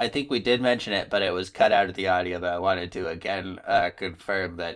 I 0.00 0.06
think 0.06 0.30
we 0.30 0.38
did 0.38 0.60
mention 0.60 0.92
it, 0.92 1.10
but 1.10 1.22
it 1.22 1.32
was 1.32 1.50
cut 1.50 1.72
out 1.72 1.88
of 1.88 1.96
the 1.96 2.06
audio. 2.06 2.38
But 2.38 2.52
I 2.52 2.58
wanted 2.60 2.92
to 2.92 3.08
again 3.08 3.58
uh, 3.66 3.90
confirm 3.90 4.56
that. 4.56 4.74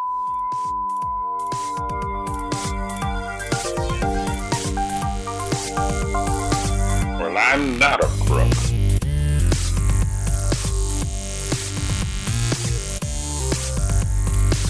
Well, 7.20 7.38
I'm 7.38 7.78
not 7.78 8.02
a 8.02 8.08
crook. 8.26 8.61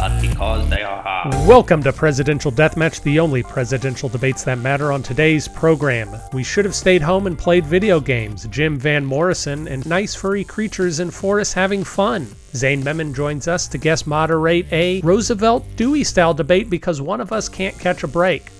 Because 0.02 0.68
they 0.68 0.82
are 0.82 1.00
hard. 1.00 1.32
Welcome 1.46 1.80
to 1.84 1.92
Presidential 1.92 2.50
Deathmatch, 2.50 3.04
the 3.04 3.20
only 3.20 3.44
presidential 3.44 4.08
debates 4.08 4.42
that 4.42 4.58
matter 4.58 4.90
on 4.90 5.00
today's 5.00 5.46
program. 5.46 6.18
We 6.32 6.42
should 6.42 6.64
have 6.64 6.74
stayed 6.74 7.02
home 7.02 7.28
and 7.28 7.38
played 7.38 7.64
video 7.64 8.00
games. 8.00 8.48
Jim 8.48 8.80
Van 8.80 9.04
Morrison 9.04 9.68
and 9.68 9.86
nice 9.86 10.12
furry 10.12 10.42
creatures 10.42 10.98
in 10.98 11.12
forests 11.12 11.54
having 11.54 11.84
fun. 11.84 12.26
Zain 12.52 12.82
Memon 12.82 13.14
joins 13.14 13.46
us 13.46 13.68
to 13.68 13.78
guest 13.78 14.08
moderate 14.08 14.66
a 14.72 15.00
Roosevelt 15.02 15.64
Dewey 15.76 16.02
style 16.02 16.34
debate 16.34 16.68
because 16.68 17.00
one 17.00 17.20
of 17.20 17.30
us 17.30 17.48
can't 17.48 17.78
catch 17.78 18.02
a 18.02 18.08
break. 18.08 18.50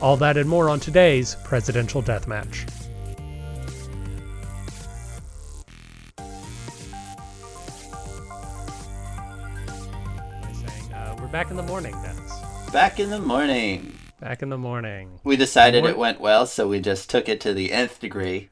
All 0.00 0.16
that 0.16 0.38
and 0.38 0.48
more 0.48 0.70
on 0.70 0.80
today's 0.80 1.34
Presidential 1.44 2.02
Deathmatch. 2.02 2.66
We're 11.28 11.32
back 11.32 11.50
in 11.50 11.56
the 11.58 11.62
morning, 11.62 11.92
Dennis. 12.02 12.32
Back 12.72 12.98
in 13.00 13.10
the 13.10 13.20
morning. 13.20 13.94
Back 14.18 14.42
in 14.42 14.48
the 14.48 14.56
morning. 14.56 15.20
We 15.24 15.36
decided 15.36 15.82
What- 15.82 15.90
it 15.90 15.98
went 15.98 16.20
well, 16.20 16.46
so 16.46 16.66
we 16.66 16.80
just 16.80 17.10
took 17.10 17.28
it 17.28 17.38
to 17.42 17.52
the 17.52 17.70
nth 17.70 18.00
degree. 18.00 18.48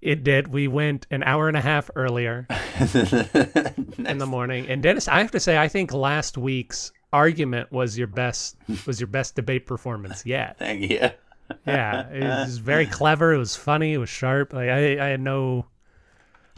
It 0.00 0.24
did. 0.24 0.48
We 0.48 0.66
went 0.66 1.06
an 1.12 1.22
hour 1.22 1.46
and 1.46 1.56
a 1.56 1.60
half 1.60 1.88
earlier 1.94 2.46
in 2.50 4.18
the 4.18 4.26
morning. 4.28 4.66
And 4.68 4.82
Dennis, 4.82 5.06
I 5.06 5.20
have 5.20 5.30
to 5.30 5.38
say, 5.40 5.56
I 5.56 5.68
think 5.68 5.92
last 5.92 6.36
week's 6.36 6.90
argument 7.12 7.70
was 7.70 7.96
your 7.96 8.08
best 8.08 8.56
was 8.86 8.98
your 9.00 9.06
best 9.06 9.36
debate 9.36 9.64
performance 9.66 10.26
yet. 10.26 10.58
Thank 10.58 10.90
you. 10.90 11.10
Yeah, 11.66 12.08
it 12.08 12.22
was 12.24 12.56
very 12.56 12.86
clever. 12.86 13.34
It 13.34 13.36
was 13.38 13.54
funny. 13.54 13.92
It 13.92 13.98
was 13.98 14.08
sharp. 14.08 14.54
Like 14.54 14.70
I, 14.70 14.98
I 14.98 15.08
had 15.10 15.20
no, 15.20 15.66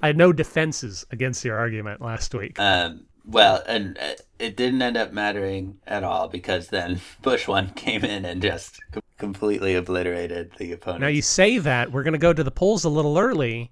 I 0.00 0.06
had 0.06 0.16
no 0.16 0.32
defenses 0.32 1.04
against 1.10 1.44
your 1.44 1.58
argument 1.58 2.00
last 2.00 2.32
week. 2.32 2.60
Um, 2.60 3.00
well, 3.26 3.62
and 3.66 3.98
uh, 3.98 4.14
it 4.38 4.56
didn't 4.56 4.82
end 4.82 4.96
up 4.96 5.12
mattering 5.12 5.78
at 5.86 6.04
all 6.04 6.28
because 6.28 6.68
then 6.68 7.00
Bush 7.22 7.46
one 7.48 7.70
came 7.70 8.04
in 8.04 8.24
and 8.24 8.42
just 8.42 8.80
completely 9.18 9.74
obliterated 9.74 10.52
the 10.58 10.72
opponent. 10.72 11.00
Now 11.02 11.06
you 11.08 11.22
say 11.22 11.58
that 11.58 11.92
we're 11.92 12.02
gonna 12.02 12.18
go 12.18 12.32
to 12.32 12.44
the 12.44 12.50
polls 12.50 12.84
a 12.84 12.88
little 12.88 13.18
early. 13.18 13.70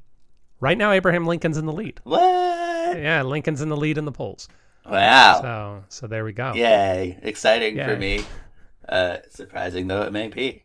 Right 0.60 0.78
now, 0.78 0.92
Abraham 0.92 1.26
Lincoln's 1.26 1.58
in 1.58 1.66
the 1.66 1.72
lead. 1.72 2.00
what? 2.04 2.96
Yeah, 2.96 3.22
Lincoln's 3.22 3.60
in 3.62 3.68
the 3.68 3.76
lead 3.76 3.98
in 3.98 4.04
the 4.04 4.12
polls. 4.12 4.48
Wow! 4.88 5.40
So, 5.40 5.84
so 5.88 6.06
there 6.06 6.24
we 6.24 6.32
go. 6.32 6.52
Yay! 6.54 7.18
Exciting 7.22 7.76
for 7.78 7.96
me. 7.96 8.24
Uh, 8.88 9.18
surprising 9.30 9.86
though 9.88 10.02
it 10.02 10.12
may 10.12 10.28
be. 10.28 10.64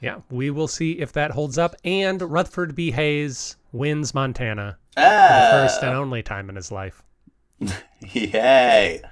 Yeah, 0.00 0.20
we 0.30 0.50
will 0.50 0.68
see 0.68 0.92
if 0.92 1.12
that 1.14 1.32
holds 1.32 1.58
up. 1.58 1.74
And 1.84 2.22
Rutherford 2.22 2.74
B. 2.76 2.92
Hayes 2.92 3.56
wins 3.72 4.14
Montana 4.14 4.78
for 4.94 5.00
the 5.00 5.06
Ah! 5.08 5.48
first 5.50 5.82
and 5.82 5.94
only 5.94 6.22
time 6.22 6.48
in 6.48 6.54
his 6.56 6.70
life. 6.70 7.02
Yay! 8.00 9.02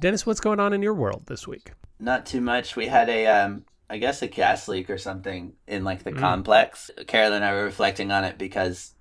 Dennis, 0.00 0.24
what's 0.24 0.40
going 0.40 0.60
on 0.60 0.72
in 0.72 0.82
your 0.82 0.94
world 0.94 1.24
this 1.26 1.46
week? 1.46 1.72
Not 1.98 2.26
too 2.26 2.40
much. 2.40 2.76
We 2.76 2.86
had 2.86 3.08
a, 3.08 3.26
um, 3.26 3.64
I 3.90 3.98
guess 3.98 4.22
a 4.22 4.28
gas 4.28 4.68
leak 4.68 4.90
or 4.90 4.98
something 4.98 5.54
in 5.66 5.84
like 5.84 6.04
the 6.04 6.12
complex. 6.12 6.90
Carol 7.06 7.32
and 7.32 7.44
I 7.44 7.52
were 7.52 7.64
reflecting 7.64 8.10
on 8.12 8.24
it 8.24 8.38
because 8.38 8.94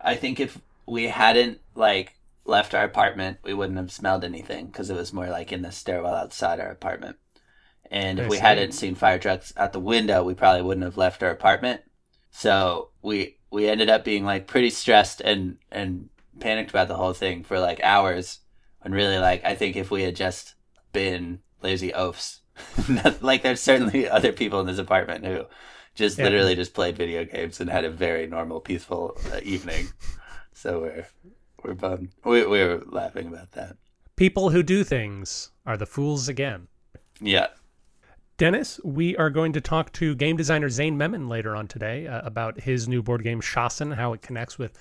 I 0.00 0.14
think 0.14 0.38
if 0.38 0.60
we 0.86 1.04
hadn't 1.04 1.60
like 1.74 2.14
left 2.44 2.74
our 2.74 2.84
apartment, 2.84 3.38
we 3.42 3.54
wouldn't 3.54 3.78
have 3.78 3.90
smelled 3.90 4.24
anything 4.24 4.66
because 4.66 4.90
it 4.90 4.96
was 4.96 5.12
more 5.12 5.28
like 5.28 5.50
in 5.50 5.62
the 5.62 5.72
stairwell 5.72 6.14
outside 6.14 6.60
our 6.60 6.70
apartment. 6.70 7.16
And 7.90 8.18
if 8.18 8.26
I 8.26 8.28
we 8.28 8.36
see. 8.36 8.42
hadn't 8.42 8.72
seen 8.72 8.94
fire 8.94 9.18
trucks 9.18 9.52
at 9.56 9.72
the 9.72 9.80
window, 9.80 10.24
we 10.24 10.34
probably 10.34 10.62
wouldn't 10.62 10.84
have 10.84 10.96
left 10.96 11.22
our 11.22 11.30
apartment. 11.30 11.82
So 12.30 12.90
we 13.02 13.38
we 13.50 13.68
ended 13.68 13.88
up 13.88 14.04
being 14.04 14.24
like 14.24 14.46
pretty 14.46 14.70
stressed 14.70 15.20
and 15.20 15.58
and 15.70 16.08
panicked 16.44 16.70
about 16.70 16.88
the 16.88 16.96
whole 16.96 17.14
thing 17.14 17.42
for 17.42 17.58
like 17.58 17.80
hours. 17.82 18.40
And 18.82 18.94
really, 18.94 19.18
like 19.18 19.42
I 19.44 19.54
think 19.54 19.76
if 19.76 19.90
we 19.90 20.02
had 20.02 20.14
just 20.14 20.54
been 20.92 21.40
lazy 21.62 21.92
oafs, 21.94 22.40
like 23.20 23.42
there's 23.42 23.60
certainly 23.60 24.08
other 24.16 24.32
people 24.32 24.60
in 24.60 24.66
this 24.66 24.78
apartment 24.78 25.24
who 25.24 25.44
just 25.94 26.18
Yeah. 26.18 26.24
literally 26.24 26.54
just 26.54 26.74
played 26.74 26.96
video 26.96 27.24
games 27.24 27.60
and 27.60 27.70
had 27.70 27.84
a 27.84 27.90
very 27.90 28.26
normal, 28.26 28.60
peaceful 28.60 29.16
uh, 29.32 29.40
evening. 29.42 29.88
So 30.52 30.80
we're 30.82 31.06
we're 31.62 31.74
bummed. 31.74 32.10
We 32.24 32.46
we 32.46 32.62
were 32.62 32.82
laughing 32.86 33.26
about 33.28 33.52
that. 33.52 33.76
People 34.16 34.50
who 34.50 34.62
do 34.62 34.84
things 34.84 35.50
are 35.66 35.76
the 35.78 35.86
fools 35.86 36.28
again. 36.28 36.68
Yeah. 37.20 37.48
Dennis, 38.36 38.80
we 38.84 39.16
are 39.16 39.30
going 39.30 39.52
to 39.52 39.60
talk 39.60 39.92
to 39.92 40.14
game 40.14 40.36
designer 40.36 40.68
Zain 40.68 40.98
Memon 40.98 41.28
later 41.28 41.54
on 41.56 41.68
today 41.68 42.06
uh, 42.06 42.20
about 42.24 42.60
his 42.60 42.86
new 42.88 43.02
board 43.02 43.22
game 43.22 43.40
Shasn, 43.40 43.94
how 43.94 44.12
it 44.12 44.22
connects 44.22 44.58
with 44.58 44.72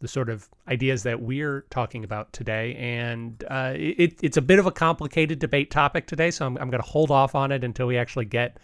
the 0.00 0.08
sort 0.08 0.28
of 0.28 0.48
ideas 0.68 1.02
that 1.04 1.20
we're 1.22 1.62
talking 1.70 2.04
about 2.04 2.32
today. 2.32 2.74
And 2.76 3.42
uh, 3.48 3.74
it, 3.76 4.18
it's 4.22 4.36
a 4.36 4.42
bit 4.42 4.58
of 4.58 4.66
a 4.66 4.72
complicated 4.72 5.38
debate 5.38 5.70
topic 5.70 6.06
today, 6.06 6.30
so 6.30 6.46
I'm, 6.46 6.56
I'm 6.58 6.70
going 6.70 6.82
to 6.82 6.88
hold 6.88 7.10
off 7.10 7.34
on 7.34 7.52
it 7.52 7.64
until 7.64 7.86
we 7.86 7.96
actually 7.96 8.26
get 8.26 8.58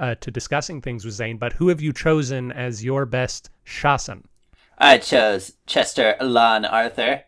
uh, 0.00 0.14
to 0.16 0.30
discussing 0.30 0.80
things 0.80 1.04
with 1.04 1.14
Zain. 1.14 1.38
But 1.38 1.52
who 1.54 1.68
have 1.68 1.80
you 1.80 1.92
chosen 1.92 2.50
as 2.52 2.84
your 2.84 3.06
best 3.06 3.50
Shasn? 3.66 4.24
I 4.78 4.98
chose 4.98 5.52
Chester 5.66 6.16
Alan 6.18 6.64
Arthur, 6.64 7.22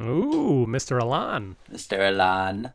Ooh, 0.00 0.66
Mr. 0.68 1.00
Alan. 1.00 1.56
Mr. 1.72 1.98
Alan. 1.98 2.72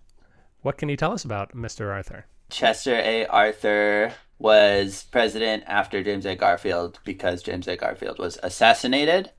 What 0.62 0.78
can 0.78 0.90
you 0.90 0.98
tell 0.98 1.12
us 1.12 1.24
about 1.24 1.56
Mr. 1.56 1.92
Arthur? 1.92 2.26
Chester 2.50 2.96
A. 2.96 3.26
Arthur 3.28 4.14
was 4.40 5.06
president 5.12 5.64
after 5.68 6.04
James 6.04 6.26
A. 6.26 6.36
Garfield 6.36 7.00
because 7.06 7.44
James 7.44 7.68
A. 7.68 7.76
Garfield 7.78 8.18
was 8.18 8.40
assassinated. 8.42 9.32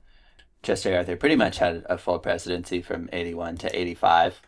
Chester 0.63 0.95
Arthur 0.95 1.15
pretty 1.15 1.35
much 1.35 1.57
had 1.59 1.85
a 1.89 1.97
full 1.97 2.19
presidency 2.19 2.81
from 2.81 3.09
81 3.13 3.57
to 3.57 3.79
85. 3.79 4.41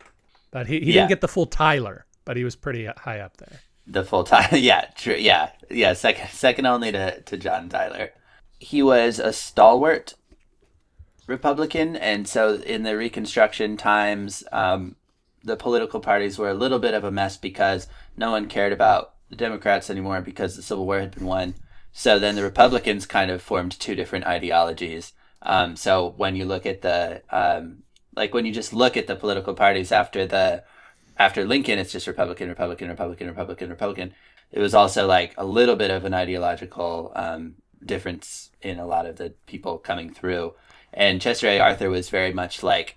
But 0.50 0.66
he, 0.66 0.80
he 0.80 0.86
Yeah. 0.86 0.92
didn't 1.02 1.08
get 1.10 1.20
the 1.20 1.28
full 1.28 1.46
Tyler, 1.46 2.06
but 2.24 2.36
he 2.36 2.44
was 2.44 2.56
pretty 2.56 2.86
high 2.86 3.20
up 3.20 3.36
there. 3.36 3.60
The 3.86 4.02
full 4.04 4.24
time, 4.24 4.48
yeah, 4.52 4.86
true, 4.96 5.14
yeah, 5.14 5.50
yeah, 5.70 5.92
second, 5.92 6.30
second 6.30 6.66
only 6.66 6.90
to, 6.92 7.20
to 7.20 7.36
John 7.36 7.68
Tyler. 7.68 8.10
He 8.58 8.82
was 8.82 9.18
a 9.18 9.32
stalwart 9.32 10.14
Republican, 11.26 11.96
and 11.96 12.26
so 12.28 12.54
in 12.54 12.82
the 12.84 12.96
Reconstruction 12.96 13.76
times, 13.76 14.44
um, 14.52 14.96
the 15.42 15.56
political 15.56 16.00
parties 16.00 16.38
were 16.38 16.48
a 16.48 16.54
little 16.54 16.78
bit 16.78 16.94
of 16.94 17.04
a 17.04 17.10
mess 17.10 17.36
because 17.36 17.86
no 18.16 18.30
one 18.30 18.46
cared 18.48 18.72
about 18.72 19.14
the 19.28 19.36
Democrats 19.36 19.90
anymore 19.90 20.20
because 20.20 20.56
the 20.56 20.62
Civil 20.62 20.86
War 20.86 21.00
had 21.00 21.14
been 21.14 21.26
won. 21.26 21.54
So 21.92 22.18
then 22.18 22.34
the 22.36 22.42
Republicans 22.42 23.06
kind 23.06 23.30
of 23.30 23.42
formed 23.42 23.72
two 23.78 23.94
different 23.94 24.26
ideologies. 24.26 25.12
Um, 25.42 25.76
so 25.76 26.14
when 26.16 26.36
you 26.36 26.44
look 26.44 26.66
at 26.66 26.82
the, 26.82 27.22
um, 27.30 27.82
like 28.14 28.34
when 28.34 28.46
you 28.46 28.52
just 28.52 28.72
look 28.72 28.96
at 28.96 29.06
the 29.06 29.16
political 29.16 29.54
parties 29.54 29.92
after 29.92 30.26
the, 30.26 30.64
after 31.18 31.44
Lincoln, 31.44 31.78
it's 31.78 31.92
just 31.92 32.06
Republican, 32.06 32.48
Republican, 32.48 32.88
Republican, 32.88 33.28
Republican, 33.28 33.70
Republican. 33.70 34.14
It 34.52 34.60
was 34.60 34.74
also 34.74 35.06
like 35.06 35.34
a 35.36 35.44
little 35.44 35.76
bit 35.76 35.90
of 35.90 36.04
an 36.04 36.14
ideological 36.14 37.12
um, 37.16 37.56
difference 37.84 38.50
in 38.62 38.78
a 38.78 38.86
lot 38.86 39.06
of 39.06 39.16
the 39.16 39.34
people 39.46 39.78
coming 39.78 40.12
through. 40.12 40.54
And 40.92 41.20
Chester 41.20 41.48
A. 41.48 41.60
Arthur 41.60 41.90
was 41.90 42.08
very 42.08 42.32
much 42.32 42.62
like 42.62 42.96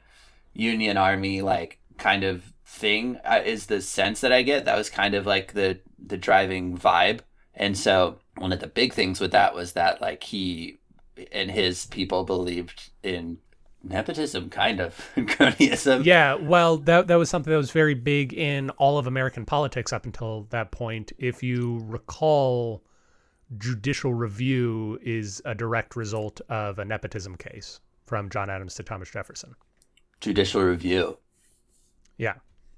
Union 0.53 0.97
Army, 0.97 1.41
like 1.41 1.79
kind 1.97 2.23
of 2.23 2.53
thing, 2.65 3.17
uh, 3.25 3.41
is 3.45 3.65
the 3.65 3.81
sense 3.81 4.21
that 4.21 4.31
I 4.31 4.41
get. 4.41 4.65
That 4.65 4.77
was 4.77 4.89
kind 4.89 5.15
of 5.15 5.25
like 5.25 5.53
the 5.53 5.79
the 5.97 6.17
driving 6.17 6.77
vibe. 6.77 7.19
And 7.53 7.77
so 7.77 8.19
one 8.37 8.53
of 8.53 8.61
the 8.61 8.67
big 8.67 8.93
things 8.93 9.19
with 9.19 9.31
that 9.31 9.53
was 9.53 9.73
that 9.73 10.01
like 10.01 10.23
he 10.23 10.78
and 11.31 11.51
his 11.51 11.85
people 11.85 12.23
believed 12.23 12.89
in 13.03 13.37
nepotism, 13.83 14.49
kind 14.49 14.79
of 14.79 14.95
cronyism. 15.17 16.03
Yeah, 16.05 16.35
well, 16.35 16.77
that 16.77 17.07
that 17.07 17.15
was 17.15 17.29
something 17.29 17.51
that 17.51 17.57
was 17.57 17.71
very 17.71 17.93
big 17.93 18.33
in 18.33 18.69
all 18.71 18.97
of 18.97 19.07
American 19.07 19.45
politics 19.45 19.93
up 19.93 20.05
until 20.05 20.47
that 20.49 20.71
point. 20.71 21.11
If 21.17 21.41
you 21.43 21.81
recall, 21.85 22.83
judicial 23.57 24.13
review 24.13 24.99
is 25.01 25.41
a 25.45 25.55
direct 25.55 25.95
result 25.95 26.41
of 26.49 26.79
a 26.79 26.85
nepotism 26.85 27.35
case 27.35 27.79
from 28.05 28.29
John 28.29 28.49
Adams 28.49 28.75
to 28.75 28.83
Thomas 28.83 29.09
Jefferson. 29.09 29.55
Judicial 30.21 30.61
review. 30.61 31.17
Yeah. 32.17 32.35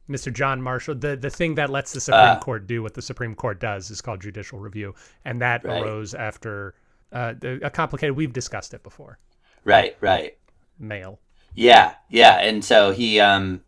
Mr. 0.09 0.31
John 0.33 0.61
Marshall, 0.61 0.95
the, 0.95 1.15
the 1.15 1.29
thing 1.29 1.55
that 1.55 1.69
lets 1.69 1.93
the 1.93 2.01
Supreme 2.01 2.21
Ah. 2.21 2.39
Court 2.39 2.67
do 2.67 2.83
what 2.83 2.93
the 2.95 3.01
Supreme 3.01 3.33
Court 3.33 3.59
does 3.61 3.89
is 3.89 4.01
called 4.01 4.21
judicial 4.21 4.59
review. 4.59 4.93
And 5.23 5.41
that 5.41 5.63
Right. 5.63 5.81
arose 5.81 6.13
after 6.13 6.75
uh, 7.11 7.33
a 7.43 7.69
complicated, 7.69 8.15
we've 8.15 8.33
discussed 8.33 8.73
it 8.73 8.83
before, 8.83 9.19
Right, 9.63 9.95
right. 10.01 10.37
mail. 10.79 11.19
Yeah, 11.53 11.95
yeah, 12.09 12.37
and 12.39 12.63
so 12.63 12.91
he, 12.91 13.19
um, 13.19 13.61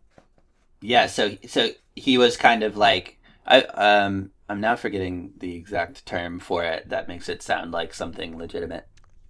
yeah, 0.80 1.06
so 1.06 1.36
so 1.46 1.68
he 1.94 2.16
was 2.18 2.36
kind 2.36 2.62
of 2.62 2.76
like, 2.76 3.18
I, 3.46 3.60
um, 3.62 4.30
I'm 4.48 4.60
now 4.60 4.76
forgetting 4.76 5.32
the 5.38 5.54
exact 5.54 6.04
term 6.06 6.40
for 6.40 6.64
it 6.64 6.88
that 6.88 7.08
makes 7.08 7.28
it 7.28 7.42
sound 7.42 7.72
like 7.72 7.94
something 7.94 8.36
legitimate. 8.38 8.86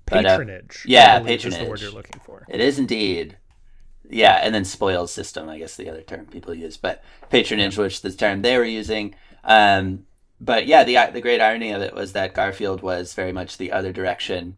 But 0.06 0.16
But, 0.16 0.26
uh, 0.26 0.38
patronage. 0.38 0.84
Yeah, 0.86 1.18
patronage 1.20 1.46
Is 1.46 1.58
the 1.58 1.64
word 1.64 1.80
you're 1.80 1.90
looking 1.90 2.20
for. 2.24 2.46
It 2.48 2.60
is 2.60 2.78
indeed. 2.78 3.38
Yeah, 4.08 4.38
and 4.42 4.54
then 4.54 4.64
spoils 4.64 5.12
system, 5.12 5.48
I 5.48 5.58
guess 5.58 5.76
the 5.76 5.88
other 5.88 6.02
term 6.02 6.26
people 6.26 6.54
use, 6.54 6.76
but 6.76 7.02
patronage, 7.30 7.78
which 7.78 8.02
the 8.02 8.12
term 8.12 8.42
they 8.42 8.56
were 8.58 8.64
using. 8.64 9.14
Um, 9.44 10.04
but 10.44 10.66
yeah, 10.66 10.84
the 10.84 10.98
the 11.12 11.20
great 11.20 11.40
irony 11.40 11.70
of 11.72 11.82
it 11.82 11.94
was 11.94 12.12
that 12.12 12.34
Garfield 12.34 12.82
was 12.82 13.14
very 13.14 13.32
much 13.32 13.56
the 13.56 13.72
other 13.72 13.92
direction, 13.92 14.56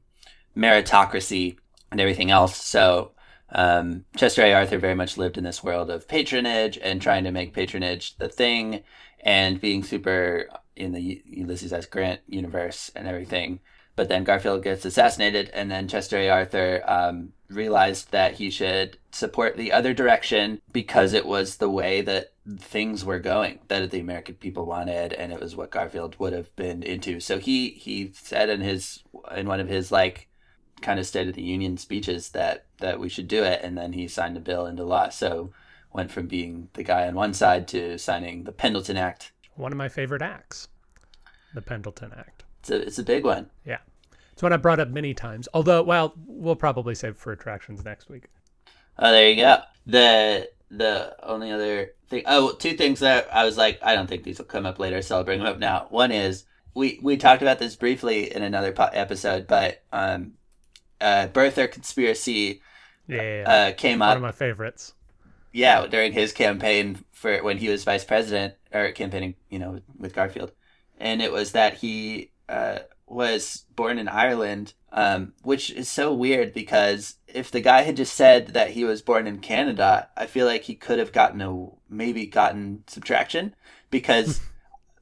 meritocracy 0.57 1.57
and 1.91 2.01
everything 2.01 2.31
else. 2.31 2.57
So 2.57 3.13
um, 3.51 4.05
Chester 4.17 4.43
A. 4.43 4.53
Arthur 4.53 4.79
very 4.79 4.95
much 4.95 5.17
lived 5.17 5.39
in 5.39 5.45
this 5.45 5.63
world 5.63 5.91
of 5.91 6.09
patronage 6.09 6.79
and 6.83 7.01
trying 7.01 7.25
to 7.25 7.31
make 7.31 7.55
patronage 7.55 8.17
the 8.19 8.29
thing, 8.29 8.83
and 9.21 9.61
being 9.61 9.85
super 9.85 10.49
in 10.75 10.93
the 10.93 11.23
Ulysses 11.25 11.73
S. 11.73 11.87
Grant 11.87 12.21
universe 12.27 12.91
and 12.95 13.07
everything. 13.07 13.61
But 13.97 14.09
then 14.09 14.25
Garfield 14.25 14.63
gets 14.63 14.85
assassinated, 14.85 15.51
and 15.55 15.71
then 15.71 15.89
Chester 15.89 16.19
A. 16.19 16.29
Arthur 16.29 16.83
um, 16.87 17.33
realized 17.49 18.13
that 18.13 18.35
he 18.35 18.51
should 18.51 18.99
support 19.11 19.57
the 19.57 19.73
other 19.73 19.95
direction 19.95 20.61
because 20.73 21.15
it 21.15 21.25
was 21.25 21.57
the 21.57 21.71
way 21.71 22.03
that 22.03 22.33
things 22.59 23.05
were 23.05 23.19
going 23.19 23.59
that 23.69 23.91
the 23.91 24.01
American 24.01 24.35
people 24.35 24.67
wanted, 24.67 25.13
and 25.13 25.33
it 25.33 25.41
was 25.41 25.57
what 25.57 25.71
Garfield 25.71 26.17
would 26.19 26.33
have 26.33 26.55
been 26.57 26.83
into. 26.83 27.21
So 27.21 27.39
he 27.39 27.71
he 27.71 28.13
said 28.15 28.51
in 28.51 28.61
his 28.61 29.03
in 29.35 29.49
one 29.49 29.61
of 29.61 29.69
his 29.69 29.91
like 29.91 30.29
kind 30.83 31.01
of 31.01 31.07
State 31.07 31.29
of 31.29 31.35
the 31.35 31.43
Union 31.43 31.79
speeches 31.79 32.31
that 32.31 32.67
that 32.79 33.01
we 33.01 33.09
should 33.09 33.29
do 33.29 33.43
it, 33.43 33.61
and 33.63 33.77
then 33.77 33.95
he 33.95 34.07
signed 34.09 34.37
a 34.37 34.41
bill 34.41 34.67
into 34.67 34.85
law. 34.85 35.09
So 35.09 35.53
went 35.93 36.13
from 36.13 36.27
being 36.27 36.69
the 36.75 36.85
guy 36.85 37.09
on 37.09 37.15
one 37.15 37.33
side 37.33 37.67
to 37.69 37.99
signing 37.99 38.45
the 38.45 38.53
Pendleton 38.53 38.99
Act. 38.99 39.33
One 39.55 39.73
of 39.73 39.79
my 39.79 39.89
favorite 39.89 40.23
acts, 40.23 40.69
the 41.55 41.63
Pendleton 41.63 42.13
Act. 42.17 42.45
It's 42.67 42.71
a 42.71 42.87
it's 42.87 42.99
a 42.99 43.03
big 43.05 43.25
one. 43.25 43.51
Yeah. 43.65 43.79
It's 44.33 44.43
one 44.43 44.53
I 44.53 44.57
brought 44.59 44.81
up 44.81 44.89
many 44.89 45.15
times. 45.15 45.49
Although, 45.55 45.83
well, 45.83 46.13
we'll 46.27 46.57
probably 46.57 46.95
save 46.95 47.17
for 47.17 47.33
attractions 47.33 47.85
next 47.85 48.09
week. 48.11 48.25
Oh, 48.99 49.11
there 49.11 49.31
you 49.31 49.37
go. 49.37 49.59
The 49.87 50.51
the 50.71 51.17
only 51.23 51.51
other 51.53 51.93
thing. 52.09 52.25
Oh, 52.27 52.53
two 52.53 52.73
things 52.75 53.01
that 53.01 53.29
I 53.33 53.45
was 53.45 53.57
like, 53.57 53.79
I 53.83 53.95
don't 53.95 54.09
think 54.09 54.25
these 54.25 54.39
will 54.39 54.45
come 54.47 54.67
up 54.67 54.79
later, 54.79 55.01
so 55.01 55.17
I'll 55.17 55.25
bring 55.25 55.39
them 55.39 55.49
up 55.49 55.59
now. 55.59 55.87
One 55.91 56.11
is 56.13 56.45
we 56.75 56.99
we 57.03 57.17
talked 57.17 57.41
about 57.43 57.59
this 57.59 57.77
briefly 57.77 58.35
in 58.35 58.43
another 58.43 58.73
po- 58.73 58.91
episode, 58.93 59.47
but 59.47 59.83
um, 59.93 60.33
uh, 61.01 61.29
birther 61.29 61.71
conspiracy 61.71 62.61
Yeah, 63.07 63.23
yeah, 63.23 63.41
yeah. 63.43 63.51
uh, 63.69 63.73
came 63.73 64.01
one 64.01 64.09
up. 64.09 64.15
One 64.17 64.17
of 64.19 64.23
my 64.23 64.33
favorites. 64.33 64.93
yeah, 65.53 65.87
during 65.87 66.13
his 66.13 66.33
campaign 66.33 67.05
for 67.13 67.43
when 67.43 67.59
he 67.59 67.69
was 67.69 67.85
vice 67.85 68.05
president 68.05 68.55
or 68.75 68.91
campaigning, 68.93 69.37
you 69.49 69.59
know, 69.61 69.81
with 69.99 70.15
Garfield, 70.15 70.53
and 70.99 71.23
it 71.23 71.33
was 71.33 71.53
that 71.53 71.75
he 71.75 72.33
uh, 72.49 72.79
was 73.07 73.65
born 73.75 73.99
in 73.99 74.09
Ireland, 74.09 74.75
um, 74.93 75.35
which 75.43 75.71
is 75.71 75.89
so 75.89 76.13
weird 76.13 76.53
because 76.53 77.17
if 77.27 77.51
the 77.51 77.61
guy 77.61 77.83
had 77.83 77.97
just 77.97 78.15
said 78.15 78.49
that 78.49 78.71
he 78.71 78.85
was 78.85 79.03
born 79.03 79.27
in 79.27 79.39
Canada, 79.39 80.09
I 80.17 80.27
feel 80.27 80.47
like 80.47 80.63
he 80.63 80.75
could 80.75 80.99
have 80.99 81.13
gotten 81.13 81.41
a 81.41 81.69
maybe 81.89 82.27
gotten 82.27 82.85
subtraction 82.87 83.55
because. 83.91 84.41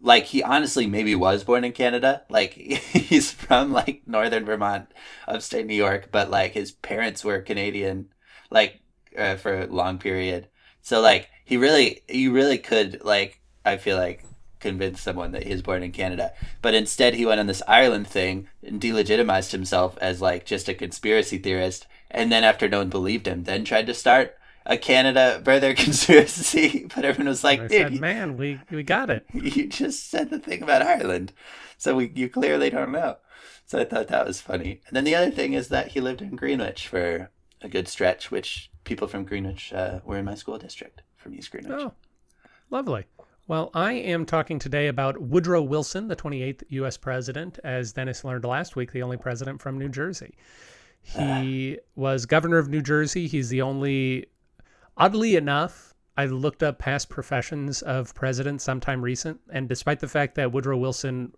Like 0.00 0.24
he 0.24 0.42
honestly 0.42 0.86
maybe 0.86 1.14
was 1.14 1.44
born 1.44 1.64
in 1.64 1.72
Canada. 1.72 2.24
Like 2.28 2.52
he's 2.52 3.30
from 3.30 3.72
like 3.72 4.02
northern 4.04 4.44
Vermont, 4.44 4.92
upstate 5.26 5.64
New 5.64 5.74
York, 5.74 6.10
but 6.12 6.28
like 6.28 6.52
his 6.52 6.72
parents 6.72 7.24
were 7.24 7.40
Canadian, 7.40 8.12
like 8.50 8.82
uh, 9.16 9.36
for 9.36 9.62
a 9.62 9.66
long 9.66 9.96
period. 9.98 10.48
So 10.82 11.00
like 11.00 11.30
he 11.44 11.56
really 11.56 12.02
you 12.06 12.32
really 12.32 12.58
could 12.58 13.02
like 13.02 13.40
I 13.64 13.78
feel 13.78 13.96
like 13.96 14.24
convince 14.64 15.00
someone 15.00 15.32
that 15.32 15.44
he 15.44 15.52
was 15.52 15.62
born 15.62 15.82
in 15.82 15.92
Canada. 15.92 16.32
But 16.62 16.74
instead 16.74 17.14
he 17.14 17.26
went 17.26 17.40
on 17.40 17.46
this 17.46 17.62
Ireland 17.68 18.08
thing 18.08 18.48
and 18.62 18.80
delegitimized 18.80 19.52
himself 19.52 19.98
as 20.00 20.20
like 20.20 20.46
just 20.46 20.68
a 20.68 20.74
conspiracy 20.74 21.38
theorist 21.38 21.86
and 22.10 22.30
then 22.32 22.44
after 22.44 22.68
no 22.68 22.78
one 22.78 22.88
believed 22.88 23.26
him, 23.26 23.44
then 23.44 23.64
tried 23.64 23.86
to 23.88 23.94
start 23.94 24.36
a 24.64 24.78
Canada 24.78 25.40
birther 25.44 25.76
conspiracy. 25.84 26.86
But 26.94 27.04
everyone 27.04 27.28
was 27.28 27.44
like, 27.44 27.60
I 27.60 27.66
dude, 27.66 27.92
said, 27.92 28.00
man, 28.00 28.36
we, 28.36 28.60
we 28.70 28.82
got 28.82 29.10
it. 29.10 29.26
you 29.34 29.66
just 29.66 30.08
said 30.08 30.30
the 30.30 30.38
thing 30.38 30.62
about 30.62 30.82
Ireland. 30.82 31.32
So 31.76 31.96
we 31.96 32.12
you 32.14 32.28
clearly 32.28 32.70
don't 32.70 32.92
know. 32.92 33.16
So 33.66 33.78
I 33.78 33.84
thought 33.84 34.08
that 34.08 34.26
was 34.26 34.40
funny. 34.40 34.80
And 34.86 34.96
then 34.96 35.04
the 35.04 35.14
other 35.14 35.30
thing 35.30 35.54
is 35.54 35.68
that 35.68 35.88
he 35.88 36.00
lived 36.00 36.22
in 36.22 36.36
Greenwich 36.36 36.86
for 36.86 37.30
a 37.60 37.68
good 37.68 37.88
stretch, 37.88 38.30
which 38.30 38.70
people 38.84 39.08
from 39.08 39.24
Greenwich 39.24 39.72
uh, 39.72 40.00
were 40.04 40.18
in 40.18 40.24
my 40.24 40.34
school 40.34 40.58
district 40.58 41.02
from 41.16 41.34
East 41.34 41.50
Greenwich. 41.50 41.72
Oh, 41.72 41.92
lovely. 42.70 43.06
Well, 43.46 43.70
I 43.74 43.92
am 43.92 44.24
talking 44.24 44.58
today 44.58 44.86
about 44.86 45.20
Woodrow 45.20 45.60
Wilson, 45.60 46.08
the 46.08 46.16
28th 46.16 46.62
U.S. 46.70 46.96
president, 46.96 47.58
as 47.62 47.92
Dennis 47.92 48.24
learned 48.24 48.46
last 48.46 48.74
week, 48.74 48.90
the 48.90 49.02
only 49.02 49.18
president 49.18 49.60
from 49.60 49.78
New 49.78 49.90
Jersey. 49.90 50.34
He 51.02 51.78
was 51.94 52.24
governor 52.24 52.56
of 52.56 52.70
New 52.70 52.80
Jersey. 52.80 53.26
He's 53.26 53.50
the 53.50 53.60
only, 53.60 54.28
oddly 54.96 55.36
enough, 55.36 55.92
I 56.16 56.24
looked 56.24 56.62
up 56.62 56.78
past 56.78 57.10
professions 57.10 57.82
of 57.82 58.14
presidents 58.14 58.64
sometime 58.64 59.02
recent, 59.02 59.40
and 59.50 59.68
despite 59.68 60.00
the 60.00 60.08
fact 60.08 60.36
that 60.36 60.50
Woodrow 60.50 60.78
Wilson 60.78 61.34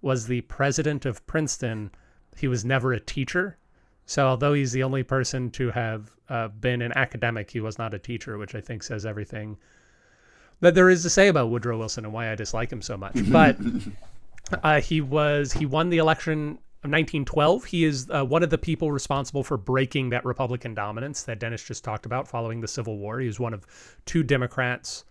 was 0.00 0.28
the 0.28 0.42
president 0.42 1.06
of 1.06 1.26
Princeton, 1.26 1.90
he 2.36 2.46
was 2.46 2.64
never 2.64 2.92
a 2.92 3.00
teacher. 3.00 3.58
So, 4.06 4.28
although 4.28 4.52
he's 4.52 4.70
the 4.70 4.84
only 4.84 5.02
person 5.02 5.50
to 5.52 5.72
have 5.72 6.12
uh, 6.28 6.48
been 6.48 6.82
an 6.82 6.92
academic, 6.94 7.50
he 7.50 7.58
was 7.58 7.78
not 7.78 7.94
a 7.94 7.98
teacher, 7.98 8.38
which 8.38 8.54
I 8.54 8.60
think 8.60 8.84
says 8.84 9.04
everything 9.04 9.56
that 10.60 10.74
there 10.74 10.90
is 10.90 11.02
to 11.02 11.10
say 11.10 11.28
about 11.28 11.50
Woodrow 11.50 11.78
Wilson 11.78 12.04
and 12.04 12.12
why 12.12 12.30
I 12.30 12.34
dislike 12.34 12.70
him 12.70 12.82
so 12.82 12.96
much. 12.96 13.14
But 13.30 13.58
uh, 14.62 14.80
he 14.80 15.00
was 15.00 15.52
he 15.52 15.66
won 15.66 15.90
the 15.90 15.98
election 15.98 16.58
of 16.82 16.90
1912. 16.90 17.64
He 17.64 17.84
is 17.84 18.08
uh, 18.10 18.24
one 18.24 18.42
of 18.42 18.50
the 18.50 18.58
people 18.58 18.90
responsible 18.90 19.44
for 19.44 19.56
breaking 19.56 20.10
that 20.10 20.24
Republican 20.24 20.74
dominance 20.74 21.22
that 21.24 21.38
Dennis 21.38 21.62
just 21.62 21.84
talked 21.84 22.06
about 22.06 22.26
following 22.26 22.60
the 22.60 22.68
Civil 22.68 22.98
War. 22.98 23.20
He 23.20 23.26
was 23.26 23.38
one 23.38 23.52
of 23.52 23.66
two 24.06 24.22
Democrats 24.22 25.04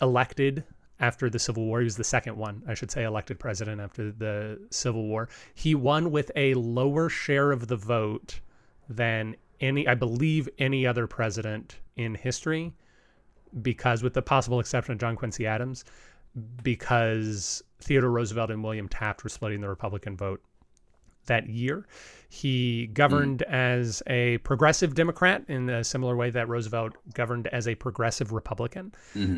elected 0.00 0.64
after 1.00 1.28
the 1.28 1.38
Civil 1.38 1.66
War. 1.66 1.80
He 1.80 1.84
was 1.84 1.96
the 1.96 2.04
second 2.04 2.36
one, 2.36 2.62
I 2.66 2.74
should 2.74 2.90
say, 2.90 3.04
elected 3.04 3.38
president 3.38 3.80
after 3.80 4.10
the 4.10 4.60
Civil 4.70 5.06
War. 5.06 5.28
He 5.54 5.74
won 5.74 6.10
with 6.10 6.30
a 6.34 6.54
lower 6.54 7.08
share 7.08 7.52
of 7.52 7.68
the 7.68 7.76
vote 7.76 8.40
than 8.88 9.36
any, 9.60 9.86
I 9.86 9.94
believe, 9.94 10.48
any 10.58 10.86
other 10.86 11.06
president 11.06 11.76
in 11.96 12.14
history 12.14 12.72
because 13.62 14.02
with 14.02 14.14
the 14.14 14.22
possible 14.22 14.60
exception 14.60 14.92
of 14.92 14.98
John 14.98 15.16
Quincy 15.16 15.46
Adams, 15.46 15.84
because 16.62 17.62
Theodore 17.80 18.10
Roosevelt 18.10 18.50
and 18.50 18.62
William 18.62 18.88
Taft 18.88 19.24
were 19.24 19.30
splitting 19.30 19.60
the 19.60 19.68
Republican 19.68 20.16
vote 20.16 20.42
that 21.26 21.48
year. 21.48 21.86
He 22.30 22.88
governed 22.88 23.42
as 23.42 24.02
a 24.06 24.38
progressive 24.38 24.94
Democrat 24.94 25.44
in 25.48 25.70
a 25.70 25.84
similar 25.84 26.16
way 26.16 26.30
that 26.30 26.48
Roosevelt 26.48 26.92
governed 27.14 27.46
as 27.48 27.68
a 27.68 27.74
progressive 27.74 28.32
Republican. 28.32 28.92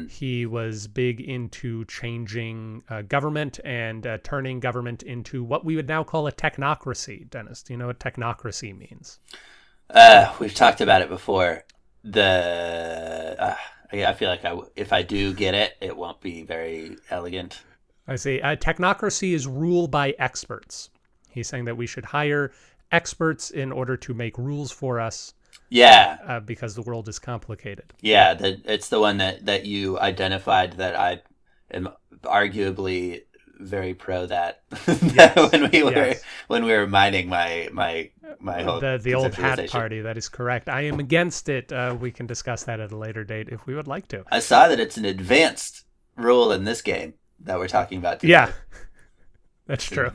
He 0.09 0.47
was 0.47 0.87
big 0.89 1.21
into 1.21 1.85
changing 1.85 2.83
uh, 2.89 3.03
government 3.03 3.61
and 3.65 4.07
uh, 4.07 4.19
turning 4.25 4.59
government 4.61 5.03
into 5.03 5.45
what 5.45 5.65
we 5.65 5.77
would 5.77 5.89
now 5.89 6.03
call 6.03 6.27
a 6.27 6.33
technocracy. 6.33 7.29
Dennis, 7.31 7.63
do 7.63 7.75
you 7.75 7.77
know 7.77 7.89
what 7.89 8.01
technocracy 8.01 8.77
means? 8.77 9.21
Uh, 9.89 10.33
we've 10.41 10.55
talked 10.55 10.81
about 10.81 11.03
it 11.03 11.09
before. 11.09 11.65
The 12.03 13.57
uh, 13.93 14.09
I 14.09 14.13
feel 14.15 14.29
like 14.29 14.45
I 14.45 14.59
if 14.77 14.93
I 14.93 15.03
do 15.03 15.33
get 15.35 15.55
it, 15.55 15.77
it 15.81 15.97
won't 15.97 16.21
be 16.21 16.43
very 16.43 16.97
elegant. 17.11 17.63
I 18.07 18.17
see. 18.17 18.41
Uh, 18.41 18.57
technocracy 18.57 19.33
is 19.35 19.47
rule 19.47 19.87
by 19.89 20.11
experts. 20.19 20.91
He's 21.31 21.49
saying 21.49 21.65
that 21.67 21.77
we 21.77 21.87
should 21.87 22.07
hire 22.07 22.53
experts 22.91 23.51
in 23.51 23.71
order 23.73 23.97
to 23.99 24.15
make 24.15 24.37
rules 24.37 24.73
for 24.73 24.99
us 24.99 25.35
Yeah, 25.71 26.19
uh, 26.27 26.41
because 26.41 26.75
the 26.75 26.83
world 26.83 27.09
is 27.09 27.19
complicated. 27.19 27.95
yeah. 28.01 28.35
The, 28.35 28.61
it's 28.65 28.89
the 28.89 29.01
one 29.01 29.19
that 29.19 29.47
that 29.47 29.67
you 29.67 29.99
identified 30.01 30.75
that 30.75 30.97
I 30.97 31.23
am 31.73 31.89
arguably 32.23 33.23
very 33.61 33.95
pro 33.95 34.27
that. 34.27 34.63
Yes, 35.03 35.37
when 35.53 35.71
we 35.71 35.83
were 35.83 35.93
yes. 35.93 36.23
when 36.49 36.65
we 36.65 36.73
were 36.73 36.87
mining 36.87 37.29
my 37.29 37.69
my 37.73 38.11
my 38.39 38.63
whole 38.63 38.81
The 38.81 38.99
the 39.03 39.15
old 39.15 39.35
hat 39.35 39.69
party. 39.69 40.01
That 40.01 40.17
is 40.17 40.29
correct. 40.29 40.69
I 40.69 40.83
am 40.83 40.99
against 40.99 41.49
it. 41.49 41.73
Uh, 41.73 41.97
we 41.99 42.11
can 42.11 42.27
discuss 42.27 42.65
that 42.65 42.81
at 42.81 42.93
a 42.93 42.97
later 42.97 43.25
date 43.25 43.49
if 43.51 43.67
we 43.67 43.75
would 43.75 43.87
like 43.87 44.09
to. 44.09 44.25
I 44.31 44.41
saw 44.41 44.69
that 44.69 44.81
it's 44.81 44.97
an 44.97 45.05
advanced 45.05 45.85
rule 46.17 46.53
in 46.53 46.65
this 46.65 46.83
game 46.83 47.15
that 47.41 47.59
we're 47.59 47.69
talking 47.69 47.99
about. 47.99 48.21
Today. 48.21 48.33
Yeah, 48.33 48.53
that's 49.67 49.85
true. 49.85 50.11